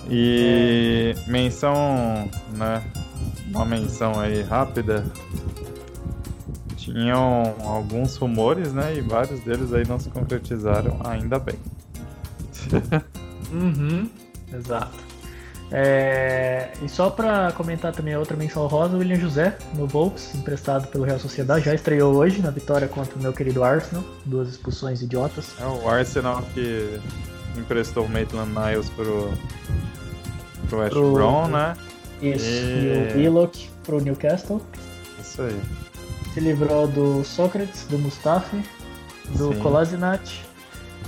E 0.09 1.13
menção, 1.27 2.29
né? 2.55 2.83
Uma 3.47 3.65
menção 3.65 4.19
aí 4.19 4.41
rápida. 4.41 5.05
Tinham 6.75 7.55
alguns 7.65 8.15
rumores, 8.15 8.71
né? 8.73 8.95
E 8.95 9.01
vários 9.01 9.39
deles 9.41 9.73
aí 9.73 9.85
não 9.87 9.99
se 9.99 10.09
concretizaram, 10.09 10.97
ainda 11.03 11.37
bem. 11.39 11.55
Uhum. 13.49 14.09
Exato. 14.53 14.97
É, 15.69 16.71
e 16.81 16.87
só 16.87 17.09
pra 17.09 17.51
comentar 17.51 17.91
também 17.91 18.13
a 18.13 18.19
outra 18.19 18.37
menção 18.37 18.65
rosa, 18.67 18.95
o 18.95 18.99
William 18.99 19.19
José, 19.19 19.57
no 19.75 19.85
Wolves, 19.85 20.33
emprestado 20.33 20.87
pelo 20.87 21.03
Real 21.03 21.19
Sociedade, 21.19 21.65
já 21.65 21.75
estreou 21.75 22.15
hoje 22.15 22.41
na 22.41 22.49
vitória 22.49 22.87
contra 22.87 23.13
o 23.19 23.21
meu 23.21 23.33
querido 23.33 23.63
Arsenal. 23.65 24.03
Duas 24.25 24.47
expulsões 24.47 25.01
idiotas. 25.01 25.53
É 25.59 25.65
o 25.65 25.89
Arsenal 25.89 26.41
que 26.53 26.97
emprestou 27.57 28.05
o 28.05 28.09
Maitland 28.09 28.51
Niles 28.53 28.89
pro, 28.91 29.29
pro 30.69 30.79
West 30.79 30.93
Pro- 30.93 31.11
Brom, 31.13 31.47
né? 31.49 31.75
Isso. 32.21 32.45
E- 32.45 33.11
E 33.13 33.13
o 33.13 33.17
Willock 33.17 33.69
pro 33.83 33.99
Newcastle. 33.99 34.61
Isso 35.19 35.41
aí. 35.41 35.59
Se 36.33 36.39
livrou 36.39 36.87
do 36.87 37.25
Sócrates, 37.25 37.85
do 37.89 37.99
Mustafi, 37.99 38.63
do 39.35 39.53
Sim. 39.53 39.59
Kolasinac. 39.59 40.46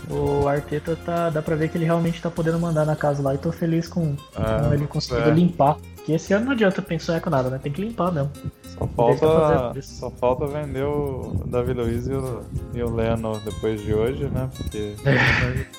O 0.10 0.48
Arteta 0.48 0.96
tá. 0.96 1.30
dá 1.30 1.42
pra 1.42 1.56
ver 1.56 1.70
que 1.70 1.78
ele 1.78 1.86
realmente 1.86 2.22
tá 2.22 2.30
podendo 2.30 2.60
mandar 2.60 2.86
na 2.86 2.96
casa 2.96 3.22
lá 3.24 3.34
e 3.34 3.38
tô 3.38 3.52
feliz 3.52 3.88
com, 3.88 4.16
Ah, 4.36 4.64
com 4.68 4.74
ele 4.74 4.88
conseguindo 4.88 5.30
é. 5.30 5.34
limpar. 5.34 5.78
Porque 5.96 6.14
esse 6.14 6.34
ano 6.34 6.46
não 6.46 6.52
adianta 6.54 6.82
pensar 6.82 7.20
com 7.22 7.30
nada, 7.30 7.50
né? 7.50 7.60
Tem 7.62 7.72
que 7.72 7.82
limpar 7.82 8.12
mesmo. 8.12 8.32
Só 8.64 8.86
tá 8.86 8.88
falta, 8.96 9.82
só 9.82 10.10
falta 10.12 10.48
vender 10.48 10.84
o 10.84 11.44
Davi 11.46 11.74
Luiz 11.74 12.08
e 12.08 12.14
o, 12.14 12.42
e 12.74 12.82
o 12.84 12.94
Leno 12.96 13.40
depois 13.44 13.82
de 13.82 13.94
hoje, 13.94 14.26
né? 14.30 14.50
Porque 14.58 14.96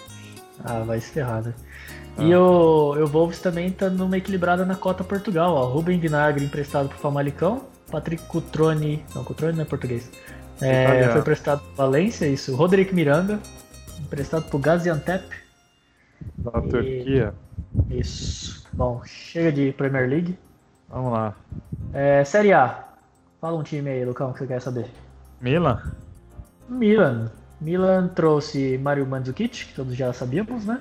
Ah, 0.64 0.80
vai 0.80 1.00
se 1.00 1.10
ferrar, 1.10 1.42
né? 1.42 1.54
Ah. 2.18 2.22
E 2.22 2.34
o, 2.34 2.92
o 2.94 3.06
Wolves 3.06 3.40
também 3.40 3.70
tá 3.70 3.88
numa 3.88 4.16
equilibrada 4.18 4.64
na 4.66 4.74
cota 4.74 5.02
Portugal, 5.02 5.54
ó. 5.54 5.64
Rubem 5.66 5.98
Vinagre 5.98 6.44
emprestado 6.44 6.88
pro 6.88 6.98
Famalicão, 6.98 7.62
Patrick 7.90 8.22
Cutrone, 8.24 9.02
não, 9.14 9.24
Cutrone 9.24 9.54
não 9.54 9.62
é 9.62 9.64
português. 9.64 10.10
É, 10.60 10.84
Italiano. 10.84 11.12
foi 11.12 11.20
emprestado 11.22 11.60
pro 11.62 11.74
Valência, 11.76 12.26
isso. 12.26 12.54
Roderick 12.54 12.94
Miranda, 12.94 13.40
emprestado 14.10 14.44
pro 14.50 14.58
Gaziantep. 14.58 15.24
da 16.36 16.58
E- 16.58 16.68
Turquia. 16.68 17.34
Isso. 17.88 18.66
Bom, 18.72 19.00
chega 19.06 19.52
de 19.52 19.72
Premier 19.72 20.08
League. 20.08 20.38
Vamos 20.88 21.12
lá. 21.12 21.34
É, 21.94 22.24
Série 22.24 22.52
A. 22.52 22.84
Fala 23.40 23.56
um 23.56 23.62
time 23.62 23.88
aí, 23.88 24.04
Lucão, 24.04 24.32
que 24.32 24.40
você 24.40 24.46
quer 24.48 24.60
saber. 24.60 24.86
Milan? 25.40 25.80
Milan. 26.68 27.30
Milan 27.60 28.08
trouxe 28.08 28.76
Mario 28.78 29.06
Mandzukic, 29.06 29.66
que 29.66 29.74
todos 29.74 29.94
já 29.96 30.12
sabíamos, 30.12 30.64
né? 30.66 30.80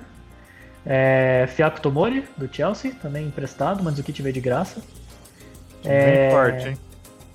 É, 0.84 1.46
Fiaco 1.48 1.80
Tomori, 1.80 2.24
do 2.36 2.52
Chelsea, 2.52 2.92
também 3.00 3.26
emprestado. 3.26 3.82
Mandzukic 3.82 4.20
veio 4.20 4.32
de 4.34 4.40
graça. 4.40 4.82
É, 5.84 6.22
Bem 6.26 6.30
forte, 6.30 6.68
hein? 6.70 6.78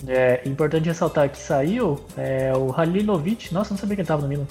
É 0.08 0.42
importante 0.48 0.86
ressaltar 0.88 1.30
que 1.30 1.38
saiu 1.38 2.04
é, 2.18 2.52
o 2.56 2.72
Halilovic. 2.72 3.52
Nossa, 3.54 3.72
não 3.74 3.78
sabia 3.80 3.96
que 3.96 4.02
ele 4.02 4.08
tava 4.08 4.22
no 4.22 4.28
Milan. 4.28 4.46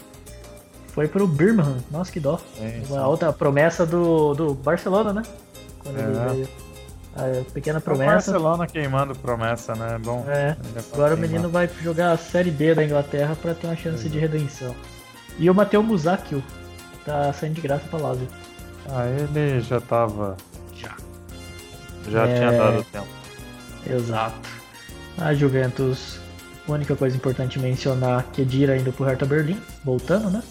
Foi 0.95 1.09
pro 1.09 1.27
Birmingham. 1.27 1.79
Nossa, 1.91 2.13
que 2.13 2.21
dó. 2.21 2.39
Sim, 2.57 2.83
sim. 2.87 2.93
Uma 2.93 3.07
outra 3.09 3.33
promessa 3.33 3.85
do, 3.85 4.33
do 4.35 4.55
Barcelona, 4.55 5.13
né? 5.13 5.23
Quando 5.83 5.99
ele 5.99 6.17
É. 6.17 6.29
veio. 6.29 6.49
A 7.17 7.45
pequena 7.53 7.79
O 7.79 7.83
promessa. 7.83 8.13
Barcelona 8.33 8.67
queimando 8.67 9.15
promessa, 9.15 9.75
né? 9.75 9.99
Bom. 10.03 10.25
É. 10.29 10.57
ele 10.65 10.79
é 10.79 10.83
pra 10.83 10.95
Agora 10.95 11.15
o 11.15 11.19
menino 11.19 11.49
vai 11.49 11.69
jogar 11.83 12.13
a 12.13 12.17
Série 12.17 12.51
B 12.51 12.75
da 12.75 12.85
Inglaterra 12.85 13.37
pra 13.41 13.55
ter 13.55 13.67
uma 13.69 13.77
chance 13.77 14.09
de 14.09 14.19
redenção. 14.19 14.75
E 15.39 15.49
o 15.51 15.55
Mateu 15.55 15.83
Musakio 15.83 16.43
tá 17.05 17.33
saindo 17.33 17.55
de 17.55 17.61
graça 17.61 17.85
pra 17.91 17.99
Lazio. 18.01 18.29
Ah, 18.89 19.05
ele 19.07 19.61
já 19.61 19.81
tava. 19.81 20.37
Já. 20.77 20.91
Já 22.09 22.27
É. 22.27 22.35
tinha 22.37 22.53
dado 22.53 22.85
tempo. 22.85 23.07
Exato. 23.89 24.35
A 25.19 25.33
Juventus, 25.35 26.19
a 26.69 26.73
única 26.73 26.97
coisa 26.97 27.17
importante 27.17 27.59
mencionar 27.59 28.25
que 28.33 28.45
Dira 28.45 28.77
indo 28.77 28.93
pro 28.93 29.05
Hertha 29.05 29.25
Berlim, 29.27 29.61
voltando, 29.85 30.31
né? 30.31 30.43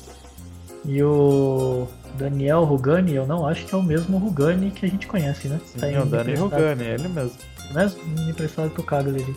E 0.86 1.02
o 1.02 1.88
Daniel 2.18 2.64
Rugani, 2.66 3.14
eu 3.14 3.26
não 3.26 3.48
acho 3.48 3.66
que 3.66 3.74
é 3.74 3.78
o 3.78 3.84
mesmo 3.84 4.18
Rugani 4.18 4.70
que 4.72 4.86
a 4.86 4.90
gente 4.90 5.08
conhece, 5.08 5.48
né? 5.48 5.60
Sim, 5.66 5.80
Tá 5.80 5.88
o 5.88 5.90
indo 5.92 6.06
Dani 6.08 6.22
emprestado- 6.34 6.44
Rugani, 6.52 6.84
ele 6.84 7.08
mesmo. 7.08 7.38
Mesmo 7.74 8.02
emprestado 8.30 8.70
pro 8.72 8.84
Cagliari. 8.84 9.36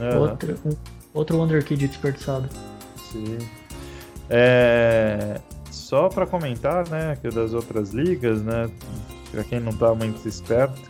Aham. 0.00 0.18
Outro, 0.20 0.58
um, 0.64 0.70
outro 1.14 1.36
Wonder 1.38 1.62
Kid 1.64 1.86
desperdiçado. 1.86 2.48
Sim. 3.12 3.38
É, 4.28 5.38
só 5.70 6.08
para 6.08 6.26
comentar, 6.26 6.88
né, 6.88 7.16
que 7.20 7.28
das 7.30 7.52
outras 7.52 7.90
ligas, 7.90 8.42
né, 8.42 8.68
para 9.30 9.44
quem 9.44 9.60
não 9.60 9.72
tá 9.72 9.94
muito 9.94 10.26
esperto, 10.26 10.80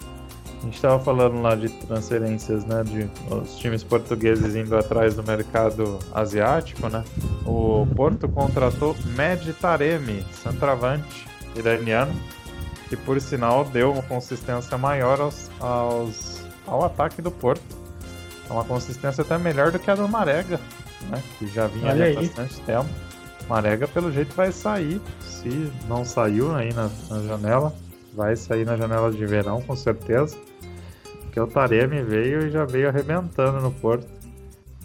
a 0.60 0.64
gente 0.64 0.74
estava 0.76 0.98
falando 1.02 1.40
lá 1.42 1.54
de 1.54 1.68
transferências, 1.68 2.64
né, 2.64 2.82
de 2.84 3.08
os 3.32 3.56
times 3.56 3.82
portugueses 3.84 4.54
indo 4.56 4.76
atrás 4.76 5.14
do 5.14 5.22
mercado 5.22 5.98
asiático, 6.14 6.88
né. 6.88 7.04
O 7.44 7.86
Porto 7.94 8.28
contratou 8.28 8.96
Mehdi 9.16 9.52
Taremi, 9.52 10.24
centroavante 10.42 11.26
iraniano, 11.54 12.12
que 12.88 12.96
por 12.96 13.20
sinal 13.20 13.64
deu 13.64 13.92
uma 13.92 14.02
consistência 14.02 14.76
maior 14.78 15.20
aos, 15.20 15.50
aos- 15.60 16.42
ao 16.66 16.84
ataque 16.84 17.20
do 17.22 17.30
Porto. 17.30 17.62
É 18.48 18.52
uma 18.52 18.64
consistência 18.64 19.22
até 19.22 19.36
melhor 19.38 19.72
do 19.72 19.78
que 19.78 19.90
a 19.90 19.94
do 19.94 20.08
Marega, 20.08 20.60
né, 21.10 21.22
que 21.38 21.46
já 21.48 21.66
vinha 21.66 21.90
há 21.92 21.94
bastante 22.20 22.60
tempo. 22.60 22.86
Marega 23.48 23.86
pelo 23.86 24.10
jeito 24.12 24.34
vai 24.34 24.50
sair, 24.50 25.00
se 25.20 25.70
não 25.88 26.04
saiu 26.04 26.54
aí 26.54 26.72
na, 26.72 26.88
na 27.08 27.22
janela, 27.22 27.72
vai 28.16 28.34
sair 28.34 28.64
na 28.64 28.76
janela 28.76 29.12
de 29.12 29.24
verão 29.26 29.60
com 29.60 29.76
certeza. 29.76 30.36
Porque 31.22 31.38
o 31.38 31.46
Taremi 31.46 32.02
veio 32.02 32.46
e 32.46 32.50
já 32.50 32.64
veio 32.64 32.88
arrebentando 32.88 33.60
no 33.60 33.70
Porto. 33.70 34.06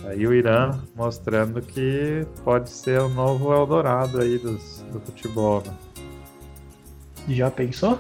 Aí 0.04 0.28
o 0.28 0.34
Irã 0.34 0.80
mostrando 0.96 1.62
que 1.62 2.26
pode 2.44 2.70
ser 2.70 3.00
o 3.00 3.10
novo 3.10 3.54
Eldorado 3.54 4.20
aí 4.20 4.38
dos, 4.38 4.84
do 4.92 5.00
futebol, 5.00 5.64
né? 5.66 5.74
Já 7.30 7.52
pensou? 7.52 7.98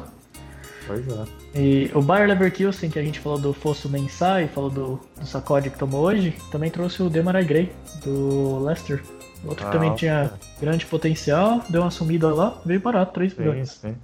Pois 0.87 1.07
é. 1.07 1.25
E 1.53 1.91
o 1.93 2.01
Bayer 2.01 2.27
Leverkusen, 2.27 2.89
que 2.89 2.97
a 2.97 3.03
gente 3.03 3.19
falou 3.19 3.37
do 3.37 3.53
Fosso 3.53 3.87
Mensah 3.87 4.41
e 4.41 4.47
falou 4.47 4.69
do, 4.69 4.99
do 5.19 5.25
sacode 5.25 5.69
que 5.69 5.77
tomou 5.77 6.01
hoje, 6.01 6.35
também 6.51 6.71
trouxe 6.71 7.03
o 7.03 7.09
Demarai 7.09 7.45
Gray, 7.45 7.71
do 8.03 8.59
Leicester. 8.63 9.03
Outro 9.45 9.65
que 9.65 9.71
também 9.71 9.93
tinha 9.95 10.31
grande 10.59 10.85
potencial, 10.85 11.63
deu 11.69 11.81
uma 11.81 11.91
sumida 11.91 12.33
lá, 12.33 12.59
veio 12.65 12.79
barato, 12.79 13.13
3 13.13 13.35
milhões. 13.35 13.79
sim. 13.81 13.95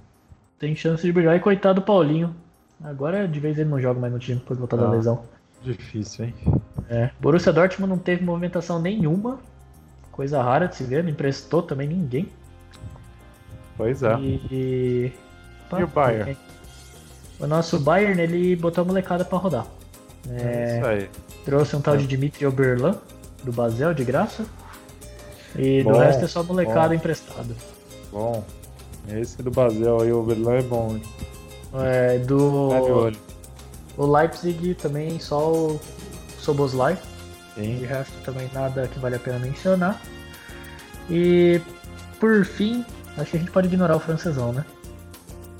Tem 0.58 0.74
chance 0.74 1.02
de 1.02 1.12
brilhar 1.12 1.36
e 1.36 1.40
coitado 1.40 1.80
do 1.80 1.84
Paulinho. 1.84 2.34
Agora 2.82 3.26
de 3.26 3.40
vez 3.40 3.58
ele 3.58 3.68
não 3.68 3.80
joga 3.80 4.00
mais 4.00 4.12
no 4.12 4.18
time 4.18 4.40
por 4.40 4.56
voltar 4.56 4.76
da 4.76 4.84
Não. 4.84 4.90
lesão. 4.92 5.22
Difícil, 5.62 6.26
hein? 6.26 6.34
É. 6.88 7.10
Borussia 7.20 7.52
Dortmund 7.52 7.90
não 7.90 7.98
teve 7.98 8.24
movimentação 8.24 8.80
nenhuma. 8.80 9.38
Coisa 10.12 10.42
rara 10.42 10.66
de 10.66 10.76
se 10.76 10.84
ver, 10.84 11.02
não 11.02 11.10
emprestou 11.10 11.62
também 11.62 11.88
ninguém. 11.88 12.28
Pois 13.76 14.02
é. 14.02 14.18
E, 14.18 15.12
E 15.70 15.82
o 15.82 15.86
Bayern? 15.86 16.36
O 17.38 17.46
nosso 17.46 17.78
Bayern, 17.78 18.20
ele 18.20 18.56
botou 18.56 18.82
a 18.82 18.84
molecada 18.84 19.24
pra 19.24 19.38
rodar. 19.38 19.66
É, 20.28 20.76
isso 20.76 20.86
aí. 20.86 21.10
Trouxe 21.44 21.76
um 21.76 21.80
tal 21.80 21.96
de 21.96 22.06
Dimitri 22.06 22.44
Oberlan, 22.46 22.96
do 23.44 23.52
Basel, 23.52 23.94
de 23.94 24.04
graça. 24.04 24.44
E 25.56 25.82
do 25.82 25.90
Bom, 25.90 25.98
resto 25.98 26.24
é 26.24 26.28
só 26.28 26.42
molecada 26.42 26.94
emprestada. 26.94 27.54
Bom. 28.12 28.44
Esse 29.10 29.42
do 29.42 29.50
Basel 29.50 30.00
aí, 30.02 30.12
o 30.12 30.22
Berlan 30.22 30.54
é 30.58 30.62
bom, 30.62 30.96
hein? 30.96 31.02
É, 31.84 32.18
do 32.18 32.68
Tá 32.70 32.80
de 32.80 32.90
olho. 32.90 33.16
o 33.96 34.06
Leipzig 34.06 34.74
também 34.74 35.18
só 35.20 35.50
o 35.52 35.80
Soboslai. 36.38 36.98
De 37.56 37.64
Sim. 37.64 37.84
resto 37.86 38.12
também 38.24 38.48
nada 38.54 38.86
que 38.88 38.98
vale 38.98 39.16
a 39.16 39.18
pena 39.18 39.38
mencionar. 39.38 40.00
E 41.10 41.60
por 42.20 42.44
fim, 42.44 42.84
acho 43.16 43.30
que 43.32 43.36
a 43.36 43.40
gente 43.40 43.50
pode 43.50 43.66
ignorar 43.68 43.96
o 43.96 44.00
francesão, 44.00 44.52
né? 44.52 44.64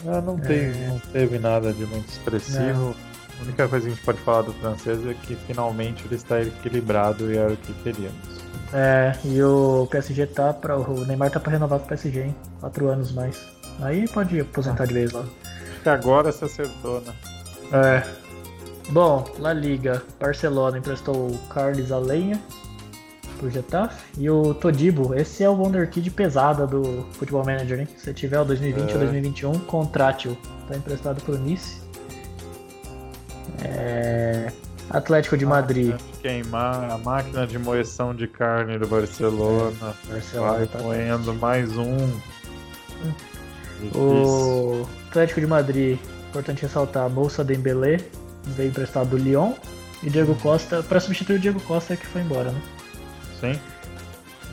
Ah, 0.07 0.20
não, 0.20 0.38
tem, 0.38 0.59
É. 0.59 0.86
não 0.88 0.99
teve 1.12 1.38
nada 1.38 1.72
de 1.72 1.84
muito 1.86 2.09
expressivo. 2.09 2.94
A 3.40 3.42
única 3.44 3.68
coisa 3.68 3.86
que 3.86 3.92
a 3.92 3.94
gente 3.96 4.05
pode 4.05 4.18
falar 4.20 4.42
do 4.42 4.53
francês 4.55 4.99
é 5.07 5.14
que 5.26 5.34
finalmente 5.46 6.05
ele 6.07 6.14
está 6.14 6.40
equilibrado 6.40 7.32
e 7.32 7.36
era 7.36 7.53
o 7.53 7.57
que 7.57 7.72
queríamos. 7.82 8.38
É, 8.73 9.12
e 9.25 9.43
o 9.43 9.87
PSG 9.91 10.27
tá 10.27 10.53
para 10.53 10.77
o 10.77 11.05
Neymar 11.07 11.31
tá 11.31 11.41
pra 11.41 11.53
renovar 11.53 11.79
com 11.79 11.87
o 11.87 11.89
PSG, 11.89 12.21
hein? 12.23 12.37
Quatro 12.61 12.89
anos 12.89 13.12
mais. 13.12 13.41
Aí 13.81 14.07
pode 14.09 14.41
aposentar 14.41 14.87
de 14.87 14.95
vez 14.95 15.12
lá. 15.12 15.21
Acho 15.23 15.81
que 15.83 15.89
agora 15.89 16.33
se 16.33 16.45
acertou, 16.45 17.01
né? 17.01 17.12
É. 17.73 18.03
Bom, 18.91 19.25
La 19.39 19.53
Liga, 19.53 20.03
Barcelona 20.19 20.79
emprestou 20.79 21.14
o 21.31 21.39
Carlos 21.49 21.93
Alenha 21.93 22.41
pro 23.39 23.51
Getafe 23.51 24.03
e 24.19 24.29
o 24.29 24.53
Todibo, 24.55 25.14
esse 25.14 25.45
é 25.45 25.49
o 25.49 25.53
Wonderkid 25.55 26.11
pesada 26.11 26.66
do 26.66 27.07
Futebol 27.12 27.45
Manager, 27.45 27.81
hein? 27.81 27.89
Se 27.97 28.12
tiver 28.12 28.41
o 28.41 28.45
2020 28.45 28.91
É. 28.91 28.93
ou 28.95 28.99
2021, 28.99 29.53
contrate-o. 29.61 30.37
Tá 30.66 30.77
emprestado 30.77 31.23
pro 31.23 31.39
Nice. 31.39 31.81
É... 33.62 34.51
Atlético 34.91 35.36
de 35.36 35.45
Madrid. 35.45 35.95
Queimar 36.22 36.91
a 36.91 36.99
máquina 36.99 37.47
de 37.47 37.59
moeção 37.59 38.14
de 38.14 38.26
carne 38.26 38.78
do 38.78 38.86
Barcelona. 38.86 39.95
Barcelona 40.09 40.53
Vai 40.53 40.66
tá- 40.66 40.78
moendo 40.78 41.34
mais 41.34 41.76
um. 41.76 41.97
O 43.95 44.86
Atlético 45.09 45.41
de 45.41 45.47
Madrid, 45.47 45.99
importante 46.28 46.62
ressaltar, 46.62 47.09
Moussa 47.09 47.45
Dembélé 47.45 47.99
veio 48.57 48.70
emprestado 48.70 49.11
do 49.11 49.16
Lyon 49.16 49.53
e 50.03 50.11
Diego 50.11 50.34
Costa 50.36 50.82
para 50.82 51.01
substituir 51.01 51.36
o 51.36 51.39
Diego 51.39 51.61
Costa 51.61 51.97
que 51.97 52.07
foi 52.07 52.22
embora, 52.22 52.51
né? 52.51 52.61
Sim. 53.41 53.61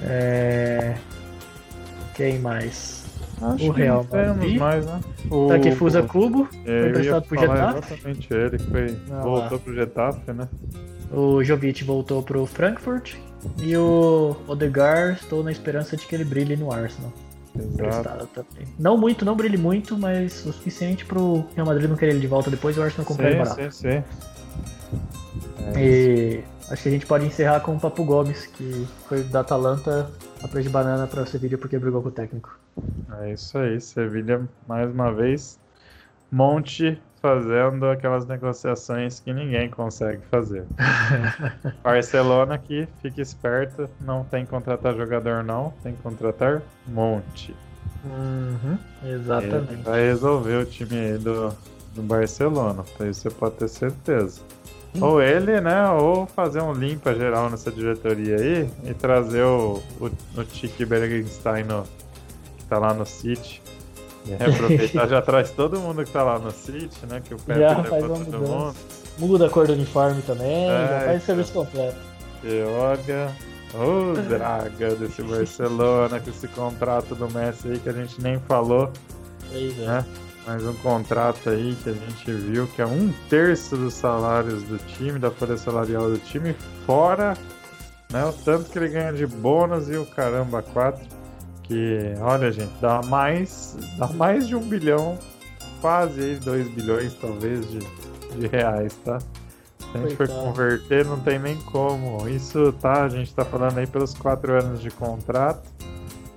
É... 0.03 0.95
Quem 2.13 2.39
mais? 2.39 2.94
Acho 3.41 3.67
O 3.67 3.71
Real 3.71 4.05
Madrid. 4.11 4.57
mais, 4.59 4.85
né? 4.85 4.99
O 5.29 5.47
Takefusa 5.47 6.03
Cubo 6.03 6.47
Eu 6.65 6.81
foi 6.81 6.89
emprestado 6.89 7.27
pro 7.27 7.39
Getafe. 7.39 7.77
Exatamente 7.93 8.33
ele, 8.33 8.59
foi, 8.59 8.97
Ah, 9.11 9.21
voltou 9.21 9.51
lá. 9.57 9.59
pro 9.59 9.73
Getafe, 9.73 10.31
né? 10.33 10.47
O 11.11 11.43
Jovic 11.43 11.83
voltou 11.83 12.23
pro 12.23 12.45
Frankfurt 12.45 13.15
e 13.61 13.75
o 13.77 14.35
Odegaard 14.47 15.19
estou 15.21 15.43
na 15.43 15.51
esperança 15.51 15.95
de 15.95 16.05
que 16.05 16.15
ele 16.15 16.23
brilhe 16.23 16.55
no 16.55 16.71
Arsenal. 16.71 17.11
Exato. 17.55 17.73
Emprestado 17.73 18.27
também. 18.27 18.67
Não 18.77 18.97
muito, 18.97 19.23
não 19.23 19.35
brilhe 19.35 19.57
muito, 19.57 19.97
mas 19.97 20.45
o 20.45 20.51
suficiente 20.51 21.05
pro 21.05 21.45
Real 21.55 21.65
Madrid 21.67 21.89
não 21.89 21.95
querer 21.95 22.11
ele 22.11 22.19
de 22.19 22.27
volta 22.27 22.49
depois 22.49 22.75
e 22.75 22.79
o 22.79 22.83
Arsenal 22.83 23.05
comprar 23.05 23.27
ele 23.29 23.37
barato. 23.37 23.61
Sim, 23.61 23.71
sim, 23.71 23.89
sim. 23.91 24.03
É. 25.75 25.81
E 25.81 26.43
acho 26.69 26.83
que 26.83 26.89
a 26.89 26.91
gente 26.91 27.05
pode 27.05 27.25
encerrar 27.25 27.59
com 27.61 27.75
o 27.75 27.79
Papo 27.79 28.03
Gomes, 28.03 28.45
que 28.47 28.85
foi 29.07 29.23
da 29.23 29.39
Atalanta 29.41 30.09
a 30.43 30.59
de 30.59 30.69
banana 30.69 31.07
para 31.07 31.23
o 31.23 31.25
Sevilla 31.25 31.57
porque 31.57 31.77
brigou 31.79 32.01
com 32.01 32.09
o 32.09 32.11
técnico. 32.11 32.57
É 33.21 33.31
isso 33.31 33.57
aí, 33.57 33.79
Sevilha 33.79 34.47
mais 34.67 34.91
uma 34.91 35.13
vez, 35.13 35.59
Monte 36.31 37.01
fazendo 37.21 37.87
aquelas 37.87 38.27
negociações 38.27 39.19
que 39.19 39.33
ninguém 39.33 39.69
consegue 39.69 40.21
fazer. 40.29 40.63
Barcelona 41.83 42.53
aqui, 42.53 42.87
fique 43.01 43.19
esperto, 43.19 43.89
não 44.01 44.23
tem 44.23 44.45
que 44.45 44.51
contratar 44.51 44.95
jogador 44.95 45.43
não, 45.43 45.73
tem 45.81 45.93
que 45.93 46.01
contratar 46.03 46.61
Monte. 46.87 47.55
Uhum, 48.03 48.77
Ele 49.01 49.13
exatamente. 49.13 49.81
vai 49.83 50.05
resolver 50.05 50.57
o 50.57 50.65
time 50.65 50.97
aí 50.97 51.17
do, 51.17 51.49
do 51.95 52.03
Barcelona, 52.03 52.83
isso 53.09 53.21
você 53.21 53.29
pode 53.31 53.55
ter 53.55 53.69
certeza. 53.69 54.41
Ou 55.01 55.21
ele, 55.21 55.59
né? 55.59 55.89
Ou 55.89 56.25
fazer 56.25 56.61
um 56.61 56.71
limpa 56.71 57.13
geral 57.13 57.49
nessa 57.49 57.71
diretoria 57.71 58.37
aí 58.37 58.69
e 58.85 58.93
trazer 58.93 59.43
o, 59.43 59.81
o, 59.99 60.05
o 60.39 60.43
Tiki 60.45 60.85
Bergenstein 60.85 61.65
no, 61.65 61.83
que 62.65 62.69
tá 62.69 62.79
lá 62.79 62.93
no 62.93 63.05
City. 63.05 63.61
E 64.25 64.33
aí 64.33 64.53
aproveitar, 64.53 65.07
já 65.07 65.21
traz 65.21 65.51
todo 65.51 65.79
mundo 65.79 66.03
que 66.03 66.11
tá 66.11 66.23
lá 66.23 66.39
no 66.39 66.51
City, 66.51 67.05
né? 67.07 67.21
Que 67.23 67.35
o 67.35 67.37
Pepe 67.37 67.59
Já 67.59 67.83
faz 67.83 68.03
uma 68.03 68.25
todo 68.25 68.39
mundo. 68.39 68.75
Muda 69.19 69.45
a 69.45 69.49
cor 69.49 69.67
do 69.67 69.73
uniforme 69.73 70.21
também, 70.23 70.69
É, 70.69 70.87
já 70.87 70.87
faz 70.87 71.05
o 71.05 71.13
então. 71.13 71.19
serviço 71.21 71.53
completo. 71.53 71.97
E 72.43 72.63
olha, 72.63 73.31
o 73.73 74.13
draga 74.27 74.95
desse 74.95 75.21
Barcelona, 75.23 76.19
com 76.19 76.29
esse 76.29 76.47
contrato 76.49 77.15
do 77.15 77.29
Messi 77.31 77.69
aí 77.69 77.79
que 77.79 77.87
a 77.89 77.93
gente 77.93 78.21
nem 78.21 78.39
falou. 78.39 78.91
Pois 79.49 79.79
é. 79.79 79.85
né? 79.85 80.05
Mais 80.45 80.63
um 80.63 80.73
contrato 80.75 81.49
aí 81.49 81.75
que 81.83 81.89
a 81.89 81.93
gente 81.93 82.31
viu 82.31 82.67
que 82.67 82.81
é 82.81 82.85
um 82.85 83.11
terço 83.29 83.75
dos 83.77 83.93
salários 83.93 84.61
do 84.63 84.77
time, 84.77 85.17
da 85.17 85.31
folha 85.31 85.57
salarial 85.57 86.09
do 86.09 86.19
time, 86.19 86.55
fora 86.85 87.35
né, 88.11 88.23
o 88.25 88.33
tanto 88.33 88.69
que 88.69 88.77
ele 88.77 88.89
ganha 88.89 89.11
de 89.11 89.25
bônus 89.25 89.89
e 89.89 89.97
o 89.97 90.05
caramba, 90.05 90.61
quatro. 90.61 91.03
Que, 91.67 92.13
olha, 92.21 92.51
gente, 92.51 92.71
dá 92.79 93.01
mais, 93.01 93.75
dá 93.97 94.07
mais 94.07 94.47
de 94.47 94.55
um 94.55 94.61
bilhão, 94.61 95.17
quase 95.81 96.21
aí 96.21 96.35
dois 96.35 96.67
bilhões, 96.69 97.13
talvez, 97.15 97.69
de, 97.69 97.79
de 98.37 98.47
reais, 98.47 98.93
tá? 99.03 99.19
Se 99.19 99.97
a 99.97 100.01
gente 100.01 100.15
for 100.15 100.27
Coitado. 100.27 100.47
converter, 100.47 101.05
não 101.05 101.19
tem 101.19 101.39
nem 101.39 101.55
como. 101.57 102.27
Isso 102.29 102.71
tá, 102.73 103.03
a 103.03 103.09
gente 103.09 103.33
tá 103.33 103.43
falando 103.43 103.77
aí 103.77 103.87
pelos 103.87 104.13
quatro 104.13 104.53
anos 104.53 104.81
de 104.81 104.91
contrato. 104.91 105.67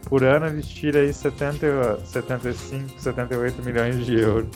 Por 0.04 0.24
ano 0.24 0.46
eles 0.46 0.66
tiram 0.66 1.00
aí 1.00 1.12
70, 1.12 2.00
75, 2.06 2.98
78 2.98 3.62
milhões 3.62 4.06
de 4.06 4.18
euros. 4.18 4.48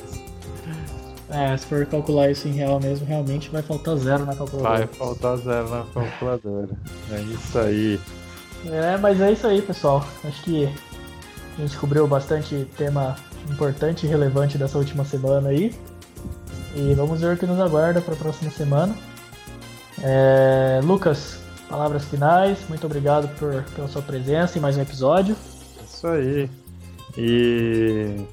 É, 1.29 1.57
se 1.57 1.67
for 1.67 1.85
calcular 1.87 2.31
isso 2.31 2.47
em 2.47 2.53
real 2.53 2.79
mesmo, 2.79 3.07
realmente 3.07 3.51
vai 3.51 3.63
faltar 3.63 3.97
zero 3.97 4.25
na 4.25 4.37
calculadora. 4.37 4.79
Vai 4.79 4.87
faltar 4.87 5.37
zero 5.39 5.69
na 5.69 5.85
calculadora. 5.93 6.69
É 7.11 7.21
isso 7.21 7.59
aí. 7.59 8.01
É, 8.67 8.97
mas 8.97 9.21
é 9.21 9.33
isso 9.33 9.47
aí, 9.47 9.61
pessoal. 9.61 10.05
Acho 10.25 10.43
que 10.43 10.69
a 11.59 11.61
gente 11.61 11.77
cobriu 11.77 12.07
bastante 12.07 12.67
tema 12.77 13.17
importante 13.51 14.07
e 14.07 14.09
relevante 14.09 14.57
dessa 14.57 14.79
última 14.79 15.05
semana 15.05 15.49
aí. 15.49 15.75
E 16.75 16.95
vamos 16.95 17.21
ver 17.21 17.35
o 17.35 17.37
que 17.37 17.47
nos 17.47 17.61
aguarda 17.61 18.01
para 18.01 18.15
a 18.15 18.17
próxima 18.17 18.51
semana. 18.51 18.95
É, 20.03 20.81
Lucas, 20.83 21.39
palavras 21.69 22.05
finais. 22.05 22.59
Muito 22.69 22.87
obrigado 22.87 23.29
por, 23.39 23.63
pela 23.75 23.89
sua 23.89 24.03
presença 24.03 24.59
em 24.59 24.61
mais 24.61 24.77
um 24.77 24.83
episódio. 24.83 25.37
Isso 25.85 26.07
aí. 26.07 26.49
E 27.17 28.25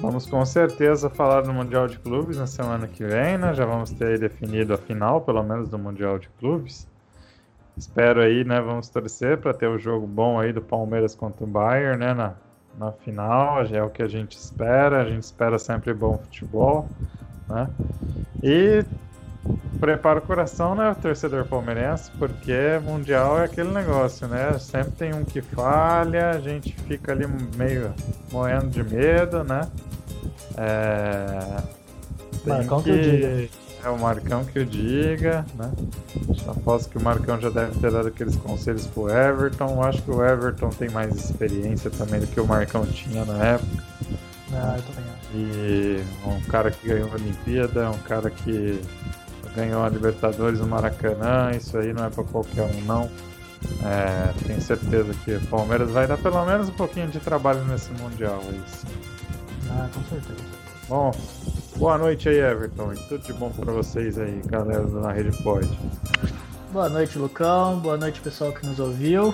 vamos 0.00 0.26
com 0.26 0.44
certeza 0.44 1.10
falar 1.10 1.42
do 1.42 1.52
Mundial 1.52 1.88
de 1.88 1.98
Clubes 1.98 2.36
na 2.36 2.46
semana 2.46 2.86
que 2.86 3.04
vem, 3.04 3.36
né? 3.38 3.52
Já 3.54 3.64
vamos 3.64 3.90
ter 3.90 4.18
definido 4.18 4.74
a 4.74 4.78
final, 4.78 5.20
pelo 5.20 5.42
menos, 5.42 5.68
do 5.68 5.78
Mundial 5.78 6.18
de 6.18 6.28
Clubes. 6.38 6.86
Espero 7.76 8.20
aí, 8.20 8.44
né? 8.44 8.60
Vamos 8.60 8.88
torcer 8.88 9.38
para 9.38 9.54
ter 9.54 9.66
o 9.66 9.78
jogo 9.78 10.06
bom 10.06 10.38
aí 10.38 10.52
do 10.52 10.60
Palmeiras 10.60 11.14
contra 11.14 11.44
o 11.44 11.46
Bayern, 11.46 11.98
né? 11.98 12.14
Na, 12.14 12.34
na 12.78 12.92
final, 12.92 13.64
é 13.64 13.82
o 13.82 13.90
que 13.90 14.02
a 14.02 14.08
gente 14.08 14.36
espera. 14.36 15.02
A 15.02 15.04
gente 15.04 15.22
espera 15.22 15.58
sempre 15.58 15.94
bom 15.94 16.18
futebol, 16.18 16.88
né? 17.48 17.68
E 18.42 18.84
prepara 19.80 20.18
o 20.18 20.22
coração, 20.22 20.74
né, 20.74 20.90
o 20.90 20.94
torcedor 20.94 21.46
palmeirense, 21.46 22.10
porque 22.18 22.78
Mundial 22.84 23.40
é 23.40 23.44
aquele 23.44 23.70
negócio, 23.70 24.28
né? 24.28 24.58
Sempre 24.58 24.92
tem 24.92 25.14
um 25.14 25.24
que 25.24 25.40
falha, 25.40 26.30
a 26.30 26.40
gente 26.40 26.74
fica 26.82 27.12
ali 27.12 27.26
meio 27.56 27.92
moendo 28.30 28.68
de 28.68 28.82
medo, 28.82 29.42
né? 29.42 29.62
É... 30.56 31.62
Marcão 32.46 32.82
que, 32.82 32.92
que 32.92 33.00
diga. 33.00 33.48
É 33.82 33.88
o 33.88 33.98
Marcão 33.98 34.44
que 34.44 34.58
o 34.58 34.66
diga, 34.66 35.44
né? 35.54 35.70
Aposto 36.46 36.90
que 36.90 36.98
o 36.98 37.02
Marcão 37.02 37.40
já 37.40 37.48
deve 37.48 37.78
ter 37.80 37.90
dado 37.90 38.08
aqueles 38.08 38.36
conselhos 38.36 38.86
pro 38.86 39.08
Everton. 39.08 39.82
Acho 39.82 40.02
que 40.02 40.10
o 40.10 40.24
Everton 40.24 40.68
tem 40.70 40.90
mais 40.90 41.14
experiência 41.16 41.90
também 41.90 42.20
do 42.20 42.26
que 42.26 42.40
o 42.40 42.46
Marcão 42.46 42.84
tinha 42.86 43.24
na 43.24 43.44
época. 43.44 43.82
Ah, 44.52 44.76
eu 44.76 44.82
também 44.82 45.10
acho. 45.10 45.20
E 45.34 46.04
um 46.26 46.40
cara 46.42 46.70
que 46.70 46.88
ganhou 46.88 47.08
a 47.10 47.14
Olimpíada, 47.14 47.90
um 47.90 47.98
cara 47.98 48.30
que 48.30 48.82
ganhou 49.54 49.82
a 49.82 49.88
Libertadores 49.88 50.60
no 50.60 50.66
Maracanã, 50.66 51.50
isso 51.56 51.76
aí 51.78 51.92
não 51.92 52.04
é 52.04 52.10
para 52.10 52.24
qualquer 52.24 52.62
um 52.62 52.80
não. 52.82 53.10
É, 53.84 54.32
tenho 54.46 54.60
certeza 54.60 55.12
que 55.24 55.34
o 55.34 55.46
Palmeiras 55.46 55.90
vai 55.90 56.06
dar 56.06 56.16
pelo 56.18 56.44
menos 56.44 56.68
um 56.68 56.72
pouquinho 56.72 57.08
de 57.08 57.20
trabalho 57.20 57.64
nesse 57.64 57.90
Mundial. 57.92 58.42
É 58.46 58.56
isso. 58.56 58.86
Ah, 59.70 59.88
com 59.94 60.02
certeza. 60.04 60.44
Bom, 60.88 61.12
boa 61.80 61.96
noite 61.96 62.28
aí, 62.28 62.38
Everton. 62.38 62.92
Tudo 63.08 63.24
de 63.24 63.32
bom 63.32 63.48
para 63.50 63.72
vocês 63.72 64.18
aí, 64.18 64.42
galera 64.44 64.84
da 64.84 65.12
Rede 65.12 65.34
Pod. 65.42 65.66
Boa 66.70 66.90
noite, 66.90 67.18
Lucão. 67.18 67.78
Boa 67.78 67.96
noite, 67.96 68.20
pessoal 68.20 68.52
que 68.52 68.66
nos 68.66 68.78
ouviu. 68.78 69.32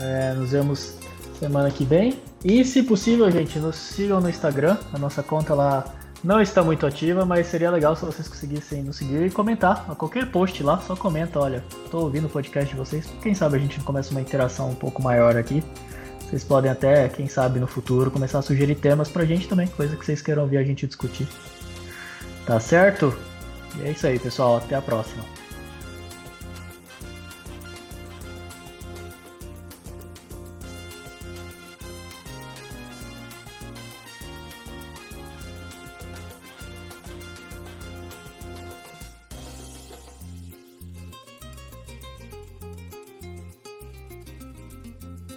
É, 0.00 0.32
nos 0.32 0.52
vemos 0.52 0.94
semana 1.40 1.72
que 1.72 1.84
vem. 1.84 2.20
E 2.44 2.64
se 2.64 2.84
possível, 2.84 3.28
gente, 3.32 3.58
nos 3.58 3.74
sigam 3.74 4.20
no 4.20 4.30
Instagram. 4.30 4.76
A 4.92 4.98
nossa 4.98 5.24
conta 5.24 5.54
lá 5.54 5.92
não 6.22 6.40
está 6.40 6.62
muito 6.62 6.86
ativa, 6.86 7.24
mas 7.24 7.48
seria 7.48 7.68
legal 7.68 7.96
se 7.96 8.04
vocês 8.04 8.28
conseguissem 8.28 8.84
nos 8.84 8.94
seguir 8.94 9.26
e 9.26 9.30
comentar 9.30 9.84
a 9.90 9.94
qualquer 9.96 10.30
post 10.30 10.62
lá. 10.62 10.78
Só 10.78 10.94
comenta, 10.94 11.40
olha, 11.40 11.64
estou 11.84 12.04
ouvindo 12.04 12.28
o 12.28 12.30
podcast 12.30 12.70
de 12.70 12.78
vocês. 12.78 13.12
Quem 13.20 13.34
sabe 13.34 13.56
a 13.56 13.58
gente 13.58 13.80
começa 13.80 14.12
uma 14.12 14.20
interação 14.20 14.70
um 14.70 14.74
pouco 14.76 15.02
maior 15.02 15.36
aqui. 15.36 15.64
Vocês 16.20 16.44
podem 16.44 16.70
até, 16.70 17.08
quem 17.08 17.26
sabe 17.26 17.58
no 17.58 17.66
futuro, 17.66 18.08
começar 18.08 18.38
a 18.38 18.42
sugerir 18.42 18.76
temas 18.76 19.08
pra 19.08 19.24
gente 19.24 19.48
também, 19.48 19.66
coisa 19.66 19.96
que 19.96 20.04
vocês 20.04 20.22
queiram 20.22 20.42
ouvir 20.42 20.58
a 20.58 20.62
gente 20.62 20.86
discutir. 20.86 21.26
Tá 22.48 22.58
certo? 22.58 23.14
E 23.76 23.82
é 23.82 23.90
isso 23.90 24.06
aí, 24.06 24.18
pessoal. 24.18 24.56
Até 24.56 24.74
a 24.74 24.80
próxima. 24.80 25.22